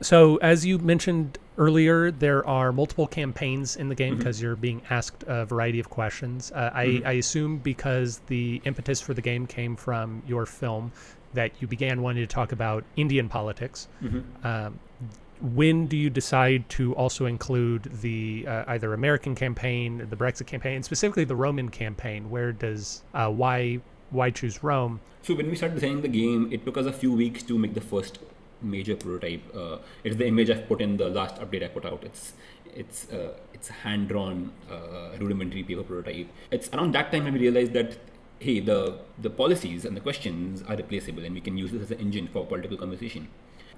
So, 0.00 0.36
as 0.38 0.66
you 0.66 0.78
mentioned 0.78 1.38
earlier, 1.58 2.10
there 2.10 2.46
are 2.46 2.72
multiple 2.72 3.06
campaigns 3.06 3.76
in 3.76 3.88
the 3.88 3.94
game 3.94 4.16
because 4.16 4.40
you're 4.40 4.56
being 4.56 4.82
asked 4.90 5.24
a 5.26 5.44
variety 5.44 5.80
of 5.80 5.90
questions. 5.90 6.52
Uh, 6.52 6.70
I, 6.74 7.02
I 7.04 7.12
assume 7.12 7.58
because 7.58 8.18
the 8.26 8.60
impetus 8.64 9.00
for 9.00 9.14
the 9.14 9.22
game 9.22 9.46
came 9.46 9.76
from 9.76 10.22
your 10.26 10.46
film 10.46 10.92
that 11.34 11.50
you 11.60 11.66
began 11.66 12.02
wanting 12.02 12.22
to 12.22 12.32
talk 12.32 12.52
about 12.52 12.84
Indian 12.96 13.28
politics. 13.28 13.88
Um, 14.44 14.78
when 15.40 15.86
do 15.86 15.96
you 15.96 16.10
decide 16.10 16.68
to 16.70 16.94
also 16.94 17.26
include 17.26 17.84
the 18.00 18.46
uh, 18.48 18.64
either 18.68 18.94
American 18.94 19.34
campaign, 19.34 20.06
the 20.08 20.16
Brexit 20.16 20.46
campaign, 20.46 20.76
and 20.76 20.84
specifically 20.84 21.24
the 21.24 21.36
Roman 21.36 21.68
campaign? 21.68 22.30
Where 22.30 22.52
does 22.52 23.02
uh, 23.14 23.30
why 23.30 23.80
why 24.10 24.30
choose 24.30 24.62
Rome? 24.62 25.00
So 25.22 25.34
when 25.34 25.50
we 25.50 25.56
started 25.56 25.74
designing 25.74 26.02
the 26.02 26.08
game, 26.08 26.52
it 26.52 26.64
took 26.64 26.76
us 26.76 26.86
a 26.86 26.92
few 26.92 27.12
weeks 27.12 27.42
to 27.44 27.58
make 27.58 27.74
the 27.74 27.80
first 27.80 28.18
major 28.64 28.96
prototype. 28.96 29.42
Uh, 29.54 29.78
it's 30.02 30.16
the 30.16 30.26
image 30.26 30.50
I've 30.50 30.66
put 30.66 30.80
in 30.80 30.96
the 30.96 31.08
last 31.08 31.36
update 31.36 31.64
I 31.64 31.68
put 31.68 31.84
out. 31.84 32.02
It's 32.04 32.32
it's 32.74 33.10
uh, 33.10 33.34
it's 33.52 33.68
hand 33.68 34.08
drawn 34.08 34.52
uh, 34.70 35.16
rudimentary 35.18 35.62
paper 35.62 35.82
prototype. 35.82 36.28
It's 36.50 36.68
around 36.72 36.94
that 36.94 37.12
time 37.12 37.24
when 37.24 37.34
we 37.34 37.40
realized 37.40 37.72
that 37.74 37.98
hey 38.40 38.60
the 38.60 38.98
the 39.18 39.30
policies 39.30 39.84
and 39.84 39.96
the 39.96 40.00
questions 40.00 40.62
are 40.68 40.76
replaceable 40.76 41.24
and 41.24 41.34
we 41.34 41.40
can 41.40 41.56
use 41.56 41.70
this 41.70 41.82
as 41.82 41.90
an 41.90 42.00
engine 42.00 42.28
for 42.28 42.44
political 42.44 42.76
conversation. 42.76 43.28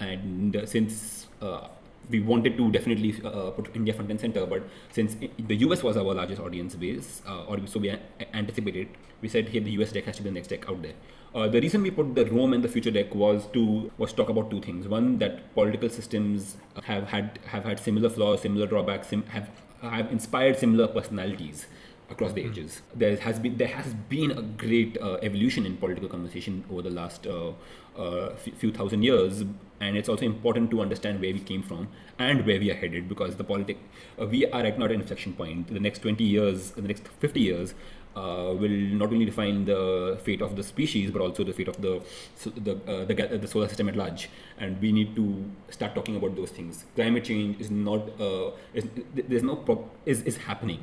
And 0.01 0.57
uh, 0.57 0.66
since 0.66 1.27
uh, 1.40 1.68
we 2.11 2.20
wanted 2.20 2.57
to 2.57 2.70
definitely 2.70 3.14
uh, 3.25 3.51
put 3.51 3.75
India 3.75 3.92
front 3.92 4.11
and 4.11 4.20
center, 4.20 4.46
but 4.46 4.62
since 4.92 5.16
the 5.38 5.57
US 5.57 5.83
was 5.83 5.96
our 5.96 6.14
largest 6.14 6.40
audience 6.40 6.75
base, 6.77 7.22
or 7.49 7.59
so 7.66 7.81
we 7.81 7.92
anticipated, 8.33 8.88
we 9.20 9.29
said, 9.29 9.49
hey, 9.49 9.59
the 9.59 9.70
US 9.83 9.92
deck 9.92 10.05
has 10.05 10.16
to 10.16 10.22
be 10.22 10.29
the 10.29 10.35
next 10.35 10.49
deck 10.49 10.68
out 10.68 10.83
there. 10.83 10.92
Uh, 11.37 11.46
the 11.46 11.61
reason 11.61 11.83
we 11.83 11.90
put 11.90 12.14
the 12.14 12.25
Rome 12.25 12.55
and 12.55 12.64
the 12.64 12.68
future 12.68 12.90
deck 12.90 13.14
was 13.14 13.46
to 13.49 13.92
was 13.99 14.14
talk 14.14 14.31
about 14.31 14.51
two 14.51 14.61
things. 14.62 14.88
One, 14.88 15.18
that 15.18 15.55
political 15.55 15.90
systems 15.90 16.57
have 16.85 17.09
had 17.09 17.38
have 17.49 17.64
had 17.64 17.79
similar 17.79 18.09
flaws, 18.09 18.40
similar 18.40 18.66
drawbacks, 18.66 19.09
sim- 19.09 19.27
have 19.35 19.51
have 19.83 20.11
inspired 20.11 20.57
similar 20.57 20.88
personalities 20.88 21.66
across 22.09 22.33
the 22.33 22.42
ages. 22.42 22.81
There 22.94 23.16
has 23.18 23.38
been 23.38 23.59
there 23.59 23.68
has 23.68 23.92
been 24.14 24.31
a 24.31 24.40
great 24.40 24.96
uh, 24.96 25.18
evolution 25.22 25.66
in 25.66 25.77
political 25.77 26.09
conversation 26.09 26.64
over 26.70 26.81
the 26.81 26.90
last 26.90 27.27
uh, 27.27 27.53
uh, 27.99 28.35
few, 28.37 28.72
thousand 28.72 29.03
years, 29.03 29.44
and 29.81 29.96
it's 29.96 30.09
also 30.09 30.25
important 30.25 30.70
to 30.70 30.81
understand 30.81 31.20
where 31.20 31.35
we 31.35 31.40
came 31.40 31.62
from 31.62 31.88
and 32.18 32.46
where 32.46 32.59
we 32.59 32.70
are 32.70 32.75
headed 32.77 33.11
because 33.11 33.37
the 33.37 33.44
politic 33.44 33.79
uh, 34.20 34.27
we 34.27 34.46
are 34.46 34.62
at 34.62 34.79
not 34.79 34.90
an 34.90 35.01
inflection 35.01 35.35
point. 35.35 35.68
The 35.68 35.81
next 35.81 36.01
20 36.01 36.25
years, 36.25 36.70
the 36.70 36.83
next 36.83 37.09
50 37.09 37.40
years. 37.40 37.75
Uh, 38.16 38.55
will 38.61 38.76
not 39.00 39.12
only 39.12 39.26
define 39.26 39.66
the 39.66 40.18
fate 40.24 40.40
of 40.40 40.57
the 40.57 40.62
species, 40.62 41.11
but 41.11 41.20
also 41.20 41.44
the 41.44 41.52
fate 41.52 41.68
of 41.68 41.81
the 41.83 42.00
so 42.35 42.48
the 42.68 42.72
uh, 42.92 43.05
the, 43.05 43.14
the 43.14 43.46
solar 43.46 43.68
system 43.68 43.90
at 43.90 43.96
large. 43.96 44.31
And 44.59 44.81
we 44.81 44.90
need 44.90 45.14
to 45.16 45.24
start 45.68 45.94
talking 45.94 46.16
about 46.16 46.35
those 46.35 46.50
things. 46.50 46.87
Climate 46.94 47.24
change 47.24 47.61
is 47.61 47.70
not 47.70 48.09
uh, 48.18 48.52
is, 48.72 48.87
there's 49.14 49.42
no 49.42 49.57
pro- 49.57 49.88
is 50.07 50.22
is 50.22 50.38
happening 50.38 50.83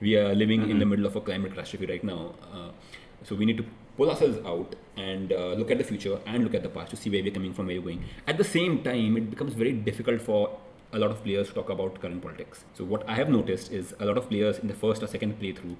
we 0.00 0.16
are 0.16 0.34
living 0.34 0.70
in 0.70 0.78
the 0.78 0.86
middle 0.86 1.06
of 1.06 1.16
a 1.16 1.20
climate 1.20 1.52
catastrophe 1.52 1.86
right 1.86 2.04
now. 2.04 2.34
Uh, 2.52 2.70
so 3.22 3.34
we 3.34 3.46
need 3.46 3.56
to 3.56 3.64
pull 3.96 4.10
ourselves 4.10 4.38
out 4.44 4.74
and 4.96 5.32
uh, 5.32 5.52
look 5.54 5.70
at 5.70 5.78
the 5.78 5.84
future 5.84 6.18
and 6.26 6.44
look 6.44 6.54
at 6.54 6.62
the 6.62 6.68
past 6.68 6.90
to 6.90 6.96
see 6.96 7.10
where 7.10 7.22
we're 7.22 7.32
coming 7.32 7.54
from, 7.54 7.66
where 7.66 7.80
we're 7.80 7.84
going. 7.84 8.04
At 8.26 8.36
the 8.36 8.44
same 8.44 8.82
time, 8.82 9.16
it 9.16 9.30
becomes 9.30 9.54
very 9.54 9.72
difficult 9.72 10.20
for 10.20 10.58
a 10.92 10.98
lot 10.98 11.10
of 11.10 11.22
players 11.24 11.48
to 11.48 11.54
talk 11.54 11.70
about 11.70 12.00
current 12.00 12.22
politics. 12.22 12.64
So 12.74 12.84
what 12.84 13.08
I 13.08 13.14
have 13.14 13.28
noticed 13.28 13.72
is 13.72 13.94
a 13.98 14.04
lot 14.04 14.18
of 14.18 14.28
players 14.28 14.58
in 14.58 14.68
the 14.68 14.74
first 14.74 15.02
or 15.02 15.06
second 15.06 15.40
playthrough 15.40 15.76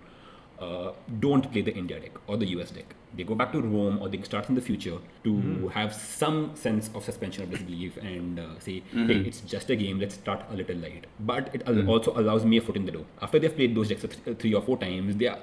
uh, 0.60 0.92
don't 1.20 1.50
play 1.52 1.62
the 1.62 1.74
India 1.74 1.98
deck 2.00 2.12
or 2.26 2.36
the 2.36 2.46
US 2.58 2.70
deck. 2.70 2.94
They 3.16 3.22
go 3.24 3.34
back 3.34 3.52
to 3.52 3.60
Rome 3.60 4.00
or 4.02 4.08
they 4.08 4.20
start 4.22 4.48
in 4.48 4.54
the 4.54 4.60
future 4.60 4.98
to 5.24 5.68
have 5.68 5.92
some 5.94 6.54
sense 6.56 6.90
of 6.94 7.04
suspension 7.04 7.44
of 7.44 7.50
disbelief 7.50 7.96
and 7.98 8.38
uh, 8.40 8.58
say, 8.58 8.82
hey, 8.92 9.16
it's 9.18 9.40
just 9.40 9.70
a 9.70 9.76
game, 9.76 10.00
let's 10.00 10.14
start 10.14 10.42
a 10.50 10.54
little 10.56 10.76
light. 10.76 11.06
But 11.20 11.50
it 11.54 11.62
al- 11.68 11.88
also 11.88 12.12
allows 12.18 12.44
me 12.44 12.56
a 12.56 12.60
foot 12.60 12.76
in 12.76 12.86
the 12.86 12.92
door. 12.92 13.04
After 13.22 13.38
they've 13.38 13.54
played 13.54 13.74
those 13.76 13.88
decks 13.88 14.02
th- 14.24 14.38
three 14.38 14.54
or 14.54 14.62
four 14.62 14.76
times, 14.78 15.16
they 15.16 15.26
are 15.28 15.38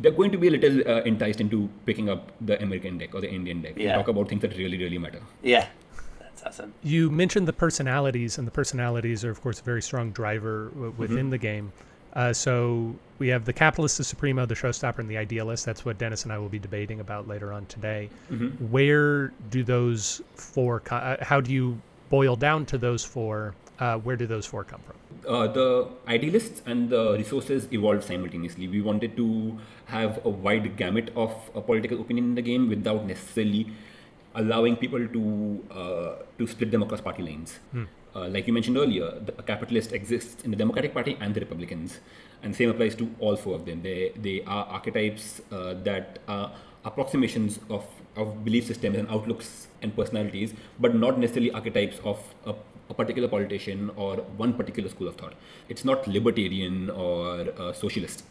they're 0.00 0.12
going 0.12 0.30
to 0.32 0.38
be 0.38 0.48
a 0.48 0.50
little 0.50 0.80
uh, 0.90 1.02
enticed 1.02 1.40
into 1.40 1.68
picking 1.86 2.08
up 2.08 2.32
the 2.40 2.60
American 2.62 2.98
deck 2.98 3.14
or 3.14 3.20
the 3.20 3.30
Indian 3.30 3.62
deck 3.62 3.74
Yeah. 3.76 3.92
and 3.94 4.00
talk 4.00 4.08
about 4.08 4.28
things 4.28 4.42
that 4.42 4.56
really, 4.56 4.76
really 4.76 4.98
matter. 4.98 5.20
Yeah, 5.42 5.68
that's 6.20 6.42
awesome. 6.42 6.74
You 6.82 7.10
mentioned 7.10 7.46
the 7.46 7.52
personalities, 7.52 8.36
and 8.38 8.46
the 8.46 8.50
personalities 8.50 9.24
are, 9.24 9.30
of 9.30 9.40
course, 9.40 9.60
a 9.60 9.62
very 9.62 9.80
strong 9.82 10.10
driver 10.10 10.70
w- 10.74 10.92
within 10.98 11.30
the 11.30 11.38
game. 11.38 11.72
Uh, 12.14 12.32
so 12.32 12.94
we 13.18 13.28
have 13.28 13.44
the 13.44 13.52
capitalist, 13.52 13.98
the 13.98 14.04
supremo, 14.04 14.46
the 14.46 14.54
showstopper, 14.54 14.98
and 15.00 15.08
the 15.08 15.16
idealist. 15.18 15.64
That's 15.64 15.84
what 15.84 15.98
Dennis 15.98 16.22
and 16.24 16.32
I 16.32 16.38
will 16.38 16.48
be 16.48 16.58
debating 16.60 17.00
about 17.00 17.26
later 17.26 17.52
on 17.52 17.66
today. 17.66 18.08
Where 18.70 19.28
do 19.50 19.64
those 19.64 20.22
four? 20.34 20.82
uh, 20.90 21.16
How 21.22 21.40
do 21.40 21.52
you 21.52 21.80
boil 22.10 22.36
down 22.36 22.66
to 22.66 22.78
those 22.78 23.04
four, 23.04 23.54
uh, 23.80 23.98
where 23.98 24.16
do 24.16 24.26
those 24.26 24.46
four 24.46 24.62
come 24.64 24.80
from? 24.86 24.96
Uh, 25.26 25.46
the 25.48 25.88
idealists 26.06 26.62
and 26.66 26.90
the 26.90 27.14
resources 27.14 27.66
evolved 27.72 28.04
simultaneously. 28.04 28.68
We 28.68 28.80
wanted 28.82 29.16
to 29.16 29.58
have 29.86 30.20
a 30.24 30.28
wide 30.28 30.76
gamut 30.76 31.10
of 31.16 31.30
uh, 31.54 31.60
political 31.62 32.00
opinion 32.00 32.26
in 32.26 32.34
the 32.34 32.42
game 32.42 32.68
without 32.68 33.06
necessarily 33.06 33.72
allowing 34.34 34.76
people 34.76 34.98
to 35.08 35.64
uh, 35.70 36.14
to 36.38 36.46
split 36.46 36.70
them 36.70 36.82
across 36.82 37.00
party 37.00 37.22
lines. 37.22 37.58
Uh, 38.14 38.28
like 38.28 38.46
you 38.46 38.52
mentioned 38.52 38.76
earlier, 38.76 39.10
the, 39.26 39.34
a 39.38 39.42
capitalist 39.42 39.92
exists 39.92 40.44
in 40.44 40.50
the 40.50 40.56
Democratic 40.56 40.94
Party 40.94 41.16
and 41.20 41.34
the 41.34 41.40
Republicans, 41.40 41.98
and 42.42 42.54
same 42.54 42.70
applies 42.70 42.94
to 42.94 43.10
all 43.18 43.36
four 43.36 43.54
of 43.54 43.64
them. 43.66 43.82
They 43.82 44.12
they 44.16 44.42
are 44.46 44.64
archetypes 44.66 45.40
uh, 45.50 45.74
that 45.82 46.20
are 46.28 46.52
approximations 46.84 47.58
of 47.70 47.84
of 48.16 48.44
belief 48.44 48.66
systems 48.66 48.96
and 48.98 49.08
outlooks 49.08 49.66
and 49.82 49.96
personalities, 49.96 50.54
but 50.78 50.94
not 50.94 51.18
necessarily 51.18 51.50
archetypes 51.50 51.98
of 52.04 52.22
a, 52.46 52.54
a 52.90 52.94
particular 52.94 53.28
politician 53.28 53.90
or 53.96 54.16
one 54.44 54.54
particular 54.54 54.88
school 54.88 55.08
of 55.08 55.16
thought. 55.16 55.34
It's 55.68 55.84
not 55.84 56.06
libertarian 56.06 56.90
or 56.90 57.46
uh, 57.58 57.72
socialist. 57.72 58.24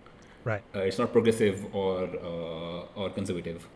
Right. 0.46 0.62
Uh, 0.76 0.80
it's 0.80 1.00
not 1.00 1.12
progressive 1.12 1.65
or 1.74 2.10
uh, 2.24 3.00
or 3.02 3.10
conservative. 3.10 3.67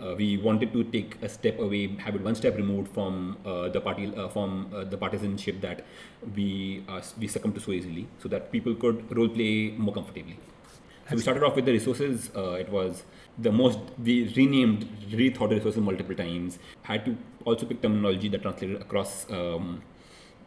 Uh, 0.00 0.14
we 0.16 0.36
wanted 0.38 0.72
to 0.72 0.84
take 0.84 1.16
a 1.22 1.28
step 1.28 1.58
away, 1.58 1.96
have 1.98 2.14
it 2.14 2.22
one 2.22 2.34
step 2.34 2.56
removed 2.56 2.92
from 2.94 3.36
uh, 3.44 3.68
the 3.68 3.80
party, 3.80 4.14
uh, 4.16 4.28
from 4.28 4.70
uh, 4.74 4.84
the 4.84 4.96
partisanship 4.96 5.60
that 5.60 5.84
we 6.36 6.84
uh, 6.88 7.00
we 7.18 7.26
succumb 7.26 7.52
to 7.52 7.60
so 7.60 7.72
easily, 7.72 8.06
so 8.22 8.28
that 8.28 8.52
people 8.52 8.74
could 8.74 9.16
role 9.16 9.28
play 9.28 9.74
more 9.76 9.94
comfortably. 9.94 10.38
So 11.08 11.16
we 11.16 11.22
started 11.22 11.42
off 11.42 11.56
with 11.56 11.64
the 11.64 11.72
resources. 11.72 12.30
Uh, 12.36 12.52
it 12.52 12.68
was 12.68 13.02
the 13.38 13.50
most 13.50 13.78
we 14.02 14.32
renamed, 14.36 14.86
rethought 15.10 15.48
the 15.48 15.56
resources 15.56 15.80
multiple 15.80 16.14
times. 16.14 16.58
Had 16.82 17.04
to 17.06 17.16
also 17.44 17.66
pick 17.66 17.80
terminology 17.82 18.28
that 18.28 18.42
translated 18.42 18.80
across 18.80 19.28
um, 19.30 19.82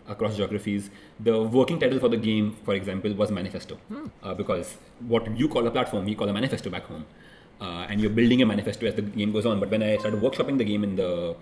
across 0.08 0.38
geographies. 0.38 0.90
The 1.20 1.42
working 1.42 1.80
title 1.80 2.00
for 2.00 2.10
the 2.10 2.18
game, 2.18 2.56
for 2.64 2.74
example, 2.74 3.14
was 3.14 3.32
manifesto, 3.32 3.80
uh, 4.24 4.34
because 4.34 4.78
what 5.08 5.36
you 5.38 5.48
call 5.48 5.66
a 5.68 5.72
platform, 5.72 6.06
we 6.06 6.16
call 6.16 6.30
a 6.30 6.34
manifesto 6.34 6.70
back 6.70 6.84
home, 6.84 7.06
uh, 7.62 7.86
and 7.90 8.02
you're 8.02 8.10
building 8.20 8.42
a 8.42 8.46
manifesto 8.46 8.86
as 8.88 8.96
the 8.96 9.02
game 9.04 9.32
goes 9.32 9.46
on. 9.46 9.60
But 9.60 9.70
when 9.70 9.84
I 9.84 9.98
started 9.98 10.20
workshopping 10.22 10.58
the 10.58 10.64
game 10.66 10.84
in 10.84 10.96
the 10.96 11.36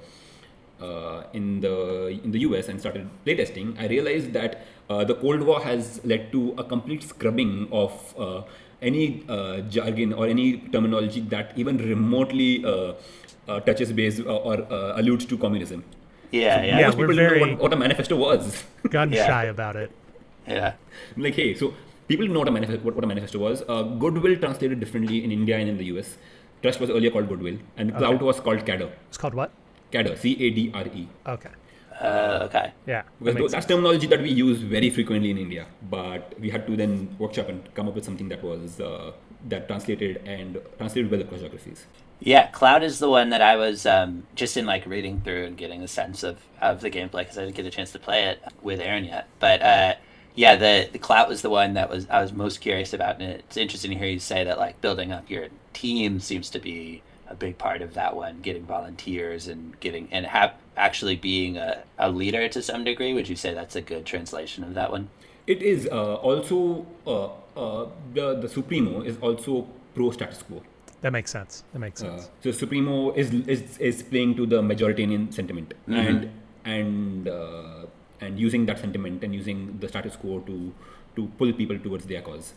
uh, 0.82 1.24
in 1.34 1.60
the 1.62 1.76
in 2.24 2.32
the 2.32 2.40
US 2.48 2.68
and 2.70 2.80
started 2.80 3.08
playtesting, 3.26 3.78
I 3.80 3.88
realized 3.88 4.34
that 4.34 4.66
uh, 4.90 5.04
the 5.04 5.16
Cold 5.16 5.42
War 5.44 5.62
has 5.62 6.02
led 6.04 6.32
to 6.32 6.54
a 6.58 6.64
complete 6.64 7.04
scrubbing 7.04 7.68
of 7.72 7.94
uh, 8.18 8.42
any 8.82 9.24
uh, 9.28 9.60
jargon 9.78 10.14
or 10.14 10.28
any 10.28 10.58
terminology 10.76 11.22
that 11.36 11.52
even 11.58 11.78
remotely 11.78 12.64
uh, 12.66 12.94
uh, 13.48 13.60
touches 13.62 13.92
base 13.92 14.20
or, 14.20 14.40
or 14.40 14.56
uh, 14.72 15.00
alludes 15.00 15.26
to 15.26 15.38
communism. 15.38 15.84
Yeah, 16.32 16.62
yeah, 16.64 16.80
Yeah, 16.80 16.88
Most 16.88 16.98
we're 16.98 17.08
people 17.08 17.16
didn't 17.16 17.34
know 17.34 17.40
very- 17.40 17.54
what, 17.56 17.62
what 17.64 17.74
a 17.74 17.76
manifesto 17.76 18.16
was. 18.16 18.64
Gun 18.90 19.12
Yeah. 19.12 19.26
shy 19.28 19.46
about 19.46 19.76
it. 19.76 19.92
yeah. 20.48 20.74
I'm 21.16 21.24
like, 21.24 21.34
hey, 21.36 21.54
so 21.56 21.74
people 22.10 22.24
didn't 22.26 22.34
know 22.34 22.40
what 22.40 22.48
a, 22.48 22.52
manifest, 22.52 22.82
what, 22.82 22.96
what 22.96 23.04
a 23.04 23.08
manifesto 23.08 23.40
was. 23.40 23.64
Uh, 23.70 23.84
goodwill 23.84 24.36
translated 24.36 24.80
differently 24.80 25.24
in 25.24 25.32
India 25.32 25.58
and 25.58 25.70
in 25.70 25.78
the 25.78 25.86
US. 25.94 26.18
Trust 26.62 26.82
was 26.82 26.90
earlier 26.90 27.12
called 27.12 27.30
goodwill, 27.30 27.58
and 27.78 27.96
clout 27.96 28.22
was 28.22 28.40
called 28.42 28.66
cadre. 28.66 28.92
It's 29.08 29.18
called 29.18 29.34
what? 29.34 29.52
Cadre, 29.92 30.18
C 30.18 30.36
A 30.46 30.50
D 30.50 30.72
R 30.74 30.86
E. 30.88 31.08
Okay. 31.26 31.50
Uh, 32.02 32.48
okay. 32.48 32.74
Yeah. 32.86 33.04
Because 33.20 33.36
makes 33.36 33.52
that's 33.52 33.66
sense. 33.66 33.76
terminology 33.76 34.08
that 34.08 34.22
we 34.22 34.30
use 34.30 34.60
very 34.60 34.90
frequently 34.90 35.32
in 35.32 35.38
India, 35.38 35.68
but 35.90 36.34
we 36.40 36.50
had 36.50 36.66
to 36.68 36.76
then 36.76 37.16
workshop 37.18 37.48
and 37.50 37.74
come 37.76 37.88
up 37.88 37.96
with 37.96 38.04
something 38.04 38.28
that 38.30 38.44
was 38.44 38.80
uh, 38.82 39.12
that 39.48 39.68
translated 39.68 40.22
and 40.26 40.60
translated 40.78 41.12
well 41.12 41.22
across 41.22 41.40
geographies. 41.40 41.86
Yeah, 42.20 42.48
Clout 42.48 42.84
is 42.84 43.00
the 43.00 43.10
one 43.10 43.30
that 43.30 43.42
I 43.42 43.56
was 43.56 43.86
um, 43.86 44.24
just 44.36 44.58
in 44.58 44.66
like 44.66 44.86
reading 44.86 45.22
through 45.22 45.46
and 45.46 45.58
getting 45.58 45.82
a 45.84 45.88
sense 45.88 46.24
of, 46.24 46.40
of 46.62 46.82
the 46.82 46.92
gameplay 46.92 47.20
because 47.20 47.38
I 47.38 47.46
didn't 47.46 47.56
get 47.56 47.66
a 47.66 47.70
chance 47.70 47.94
to 47.94 48.00
play 48.00 48.26
it 48.26 48.42
with 48.62 48.82
Aaron 48.82 49.06
yet. 49.06 49.28
But 49.40 49.62
uh, 49.62 49.96
yeah, 50.36 50.56
the 50.56 50.90
the 50.92 51.00
Clout 51.00 51.28
was 51.30 51.42
the 51.42 51.50
one 51.50 51.74
that 51.74 51.90
was 51.90 52.08
I 52.10 52.22
was 52.22 52.32
most 52.34 52.62
curious 52.62 52.94
about, 52.94 53.20
and 53.22 53.32
it's 53.32 53.58
interesting 53.58 53.92
to 53.92 53.98
hear 53.98 54.08
you 54.08 54.20
say 54.20 54.44
that 54.44 54.58
like 54.58 54.80
building 54.82 55.12
up 55.12 55.30
your 55.30 55.48
team 55.74 56.20
seems 56.20 56.50
to 56.52 56.60
be 56.60 57.02
a 57.28 57.36
big 57.36 57.58
part 57.58 57.82
of 57.82 57.94
that 57.94 58.16
one. 58.16 58.40
Getting 58.42 58.64
volunteers 58.66 59.48
and 59.48 59.80
getting 59.80 60.08
and 60.12 60.26
have 60.26 60.54
actually 60.78 61.16
being 61.16 61.58
a, 61.58 61.84
a 61.98 62.10
leader 62.10 62.48
to 62.50 62.62
some 62.62 62.84
degree. 62.84 63.14
Would 63.14 63.28
you 63.30 63.36
say 63.36 63.54
that's 63.54 63.76
a 63.76 63.82
good 63.82 64.06
translation 64.06 64.64
of 64.64 64.74
that 64.76 64.92
one? 64.92 65.10
It 65.48 65.62
is 65.62 65.88
uh, 65.92 66.16
also 66.16 66.86
uh, 67.08 67.26
uh, 67.60 67.88
the 68.14 68.36
the 68.36 68.50
Supremo 68.50 69.02
is 69.02 69.18
also 69.22 69.68
pro 69.96 70.12
status 70.12 70.42
quo. 70.44 70.62
That 71.02 71.12
makes 71.14 71.32
sense. 71.32 71.64
That 71.74 71.80
makes 71.80 72.04
Uh, 72.04 72.20
sense. 72.20 72.30
so 72.44 72.52
Supremo 72.52 73.12
is, 73.14 73.34
is 73.48 73.78
is 73.78 74.04
playing 74.04 74.36
to 74.36 74.46
the 74.46 74.62
majoritarian 74.62 75.34
sentiment 75.34 75.74
and 75.88 76.30
and 76.66 77.28
uh, 77.28 77.86
and 78.22 78.40
using 78.40 78.66
that 78.66 78.80
sentiment 78.80 79.24
and 79.24 79.34
using 79.34 79.78
the 79.80 79.88
status 79.88 80.16
quo 80.16 80.40
to 80.42 80.74
to 81.16 81.28
pull 81.38 81.52
people 81.54 81.78
towards 81.80 82.06
their 82.06 82.22
cause. 82.22 82.54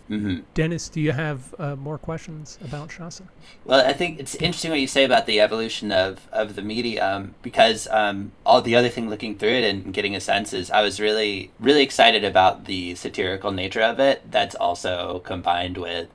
Dennis, 0.54 0.88
do 0.88 1.00
you 1.00 1.12
have 1.12 1.54
uh, 1.58 1.74
more 1.74 1.98
questions 1.98 2.58
about 2.62 2.90
Shasn? 2.90 3.26
Well, 3.64 3.84
I 3.84 3.92
think 3.92 4.20
it's 4.20 4.34
interesting 4.36 4.70
what 4.70 4.80
you 4.80 4.86
say 4.86 5.04
about 5.04 5.26
the 5.26 5.40
evolution 5.40 5.90
of, 5.90 6.28
of 6.32 6.54
the 6.54 6.62
medium 6.62 7.34
because 7.42 7.88
um, 7.90 8.32
all 8.44 8.62
the 8.62 8.76
other 8.76 8.88
thing 8.88 9.08
looking 9.08 9.36
through 9.36 9.56
it 9.60 9.64
and 9.64 9.92
getting 9.92 10.14
a 10.14 10.20
sense 10.20 10.52
is 10.52 10.70
I 10.70 10.82
was 10.82 11.00
really, 11.00 11.50
really 11.58 11.82
excited 11.82 12.24
about 12.24 12.66
the 12.66 12.94
satirical 12.94 13.50
nature 13.52 13.82
of 13.82 13.98
it. 13.98 14.30
That's 14.30 14.54
also 14.54 15.20
combined 15.20 15.78
with 15.78 16.08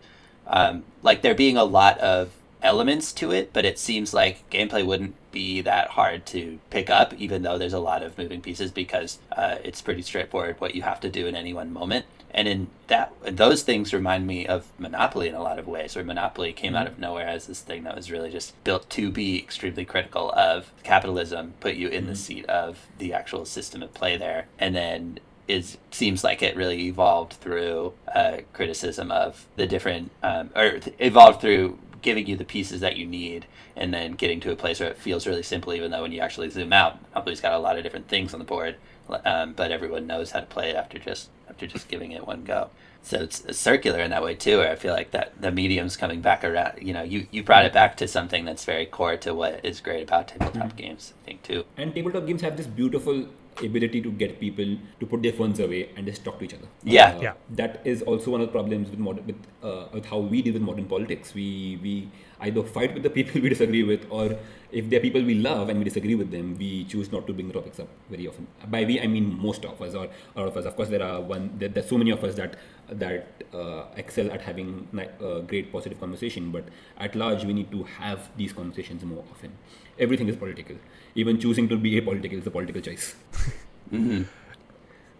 um, 0.45 0.83
like 1.03 1.21
there 1.21 1.35
being 1.35 1.57
a 1.57 1.63
lot 1.63 1.97
of 1.99 2.31
elements 2.67 3.13
to 3.13 3.31
it, 3.31 3.53
but 3.53 3.63
it 3.63 3.79
seems 3.79 4.13
like 4.13 4.47
gameplay 4.49 4.85
wouldn't 4.85 5.15
be 5.31 5.61
that 5.61 5.87
hard 5.91 6.25
to 6.27 6.59
pick 6.69 6.89
up, 6.89 7.13
even 7.13 7.41
though 7.41 7.57
there's 7.57 7.73
a 7.73 7.79
lot 7.79 8.03
of 8.03 8.17
moving 8.17 8.41
pieces 8.41 8.71
because 8.71 9.19
uh, 9.31 9.55
it's 9.63 9.81
pretty 9.81 10.01
straightforward 10.01 10.59
what 10.59 10.75
you 10.75 10.81
have 10.81 10.99
to 10.99 11.09
do 11.09 11.27
in 11.27 11.35
any 11.35 11.53
one 11.53 11.71
moment. 11.71 12.05
And 12.31 12.45
in 12.45 12.67
that, 12.87 13.13
those 13.23 13.63
things 13.63 13.93
remind 13.93 14.27
me 14.27 14.45
of 14.45 14.67
Monopoly 14.77 15.29
in 15.29 15.33
a 15.33 15.41
lot 15.41 15.59
of 15.59 15.67
ways, 15.67 15.95
where 15.95 16.03
Monopoly 16.03 16.51
came 16.51 16.75
out 16.75 16.87
of 16.87 16.99
nowhere 16.99 17.25
as 17.25 17.47
this 17.47 17.61
thing 17.61 17.83
that 17.85 17.95
was 17.95 18.11
really 18.11 18.29
just 18.29 18.61
built 18.65 18.89
to 18.91 19.09
be 19.09 19.39
extremely 19.39 19.85
critical 19.85 20.31
of 20.33 20.71
capitalism, 20.83 21.53
put 21.61 21.75
you 21.75 21.87
in 21.87 22.05
the 22.05 22.17
seat 22.17 22.45
of 22.47 22.85
the 22.97 23.13
actual 23.13 23.45
system 23.45 23.81
of 23.81 23.93
play 23.93 24.17
there, 24.17 24.47
and 24.59 24.75
then 24.75 25.19
is 25.47 25.77
seems 25.91 26.23
like 26.23 26.43
it 26.43 26.55
really 26.57 26.87
evolved 26.87 27.33
through 27.33 27.93
uh, 28.13 28.37
criticism 28.53 29.11
of 29.11 29.45
the 29.55 29.65
different 29.65 30.11
um, 30.21 30.49
or 30.55 30.79
evolved 30.99 31.39
through 31.39 31.79
giving 32.07 32.25
you 32.25 32.37
the 32.37 32.45
pieces 32.45 32.79
that 32.79 32.95
you 32.95 33.05
need 33.05 33.45
and 33.75 33.93
then 33.93 34.13
getting 34.13 34.39
to 34.39 34.49
a 34.49 34.55
place 34.55 34.79
where 34.79 34.87
it 34.87 34.97
feels 34.97 35.27
really 35.27 35.43
simple 35.43 35.73
even 35.73 35.91
though 35.91 36.03
when 36.03 36.13
you 36.13 36.21
actually 36.21 36.49
zoom 36.49 36.71
out 36.71 36.97
Monopoly's 37.09 37.41
got 37.41 37.51
a 37.51 37.59
lot 37.59 37.77
of 37.77 37.83
different 37.83 38.07
things 38.07 38.33
on 38.33 38.39
the 38.39 38.45
board 38.45 38.77
um, 39.25 39.51
but 39.51 39.73
everyone 39.73 40.07
knows 40.07 40.31
how 40.31 40.39
to 40.39 40.45
play 40.45 40.69
it 40.69 40.77
after 40.77 40.97
just 40.97 41.27
after 41.49 41.67
just 41.67 41.89
giving 41.89 42.13
it 42.13 42.25
one 42.25 42.45
go. 42.45 42.69
So 43.01 43.19
it's, 43.19 43.43
it's 43.43 43.59
circular 43.59 43.99
in 43.99 44.11
that 44.11 44.23
way 44.23 44.35
too 44.35 44.59
where 44.59 44.71
I 44.71 44.75
feel 44.75 44.93
like 44.93 45.11
that 45.11 45.33
the 45.41 45.51
medium's 45.51 45.97
coming 45.97 46.21
back 46.21 46.45
around 46.45 46.79
you 46.81 46.93
know 46.93 47.03
you, 47.03 47.27
you 47.29 47.43
brought 47.43 47.65
it 47.65 47.73
back 47.73 47.97
to 47.97 48.07
something 48.07 48.45
that's 48.45 48.63
very 48.63 48.85
core 48.85 49.17
to 49.17 49.33
what 49.33 49.65
is 49.65 49.81
great 49.81 50.03
about 50.03 50.29
tabletop 50.29 50.77
games 50.77 51.13
I 51.21 51.25
think 51.25 51.43
too. 51.43 51.65
And 51.75 51.93
tabletop 51.93 52.25
games 52.25 52.41
have 52.41 52.55
this 52.55 52.67
beautiful 52.67 53.27
ability 53.63 54.01
to 54.01 54.11
get 54.11 54.39
people 54.39 54.77
to 54.99 55.05
put 55.05 55.21
their 55.23 55.33
phones 55.33 55.59
away 55.59 55.89
and 55.95 56.05
just 56.05 56.23
talk 56.23 56.39
to 56.39 56.45
each 56.45 56.53
other. 56.53 56.67
Yeah. 56.83 57.15
Uh, 57.17 57.21
Yeah. 57.21 57.33
That 57.61 57.81
is 57.85 58.01
also 58.03 58.31
one 58.31 58.41
of 58.41 58.47
the 58.47 58.51
problems 58.51 58.89
with 58.89 58.99
modern, 58.99 59.25
with, 59.25 59.41
uh, 59.63 59.85
with 59.93 60.05
how 60.05 60.19
we 60.19 60.41
deal 60.41 60.53
with 60.53 60.61
modern 60.61 60.85
politics. 60.85 61.33
We 61.33 61.79
we 61.81 62.09
either 62.41 62.63
fight 62.63 62.93
with 62.93 63.03
the 63.03 63.09
people 63.09 63.41
we 63.45 63.49
disagree 63.49 63.83
with, 63.83 64.05
or 64.09 64.37
if 64.71 64.89
they're 64.89 64.99
people 64.99 65.23
we 65.23 65.35
love 65.35 65.69
and 65.69 65.79
we 65.79 65.85
disagree 65.85 66.15
with 66.15 66.29
them, 66.31 66.55
we 66.57 66.83
choose 66.85 67.11
not 67.11 67.25
to 67.27 67.33
bring 67.33 67.47
the 67.47 67.53
topics 67.53 67.79
up 67.79 67.87
very 68.09 68.27
often. 68.27 68.47
By 68.75 68.83
we, 68.85 68.99
I 68.99 69.07
mean 69.07 69.29
most 69.47 69.65
of 69.65 69.81
us, 69.81 69.95
or 69.95 70.05
a 70.35 70.39
lot 70.39 70.47
of 70.49 70.57
us. 70.57 70.65
Of 70.65 70.75
course, 70.75 70.89
there 70.89 71.03
are 71.03 71.21
one. 71.21 71.51
There, 71.57 71.69
there's 71.69 71.89
so 71.89 71.97
many 71.97 72.11
of 72.11 72.23
us 72.23 72.35
that 72.35 72.57
that 72.89 73.43
uh, 73.53 73.85
excel 73.95 74.31
at 74.31 74.41
having 74.41 74.87
ni- 74.93 75.09
uh, 75.21 75.39
great 75.39 75.71
positive 75.71 75.99
conversation, 75.99 76.51
but 76.51 76.65
at 76.97 77.15
large, 77.15 77.43
we 77.45 77.53
need 77.53 77.71
to 77.71 77.83
have 77.83 78.29
these 78.37 78.53
conversations 78.53 79.03
more 79.03 79.23
often. 79.31 79.51
Everything 79.99 80.27
is 80.29 80.35
political. 80.35 80.75
Even 81.17 81.39
choosing 81.39 81.67
to 81.67 81.77
be 81.77 81.99
apolitical 81.99 82.33
is 82.33 82.47
a 82.47 82.51
political 82.51 82.81
choice. 82.81 83.15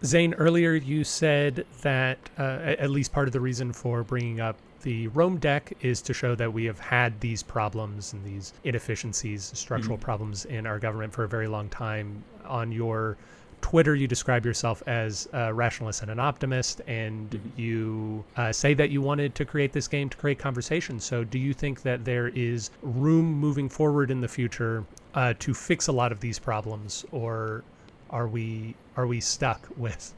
Zain, 0.06 0.36
earlier 0.36 0.76
you 0.76 1.04
said 1.04 1.66
that 1.82 2.20
uh, 2.38 2.76
at 2.78 2.92
least 2.92 3.12
part 3.12 3.28
of 3.28 3.34
the 3.34 3.42
reason 3.42 3.74
for 3.74 4.04
bringing 4.04 4.40
up 4.40 4.58
the 4.84 5.08
Rome 5.08 5.38
deck 5.38 5.74
is 5.82 6.04
to 6.04 6.14
show 6.14 6.36
that 6.36 6.54
we 6.54 6.66
have 6.66 6.80
had 6.80 7.20
these 7.20 7.42
problems 7.42 8.14
and 8.14 8.24
these 8.24 8.54
inefficiencies, 8.64 9.52
structural 9.56 9.98
problems 9.98 10.46
in 10.46 10.68
our 10.68 10.78
government 10.78 11.12
for 11.12 11.24
a 11.24 11.28
very 11.28 11.48
long 11.48 11.68
time. 11.70 12.24
On 12.46 12.72
your 12.72 13.18
Twitter, 13.62 13.96
you 13.96 14.08
describe 14.08 14.46
yourself 14.46 14.84
as 14.86 15.28
a 15.34 15.52
rationalist 15.52 16.04
and 16.04 16.12
an 16.12 16.20
optimist, 16.20 16.82
and 16.86 17.40
you 17.58 18.24
uh, 18.38 18.52
say 18.52 18.76
that 18.76 18.92
you 18.92 19.02
wanted 19.02 19.34
to 19.34 19.46
create 19.46 19.74
this 19.74 19.88
game 19.88 20.10
to 20.10 20.18
create 20.18 20.38
conversation. 20.38 21.00
So, 21.00 21.24
do 21.24 21.40
you 21.40 21.54
think 21.54 21.82
that 21.82 22.06
there 22.06 22.28
is 22.30 22.70
room 22.84 23.26
moving 23.26 23.68
forward 23.68 24.12
in 24.12 24.22
the 24.22 24.28
future 24.28 24.86
uh, 25.18 25.34
to 25.40 25.54
fix 25.54 25.88
a 25.88 25.92
lot 25.92 26.12
of 26.12 26.20
these 26.20 26.38
problems, 26.38 27.04
or 27.12 27.64
are 28.12 28.28
we 28.28 28.76
are 28.96 29.08
we 29.08 29.20
stuck 29.20 29.68
with 29.78 30.14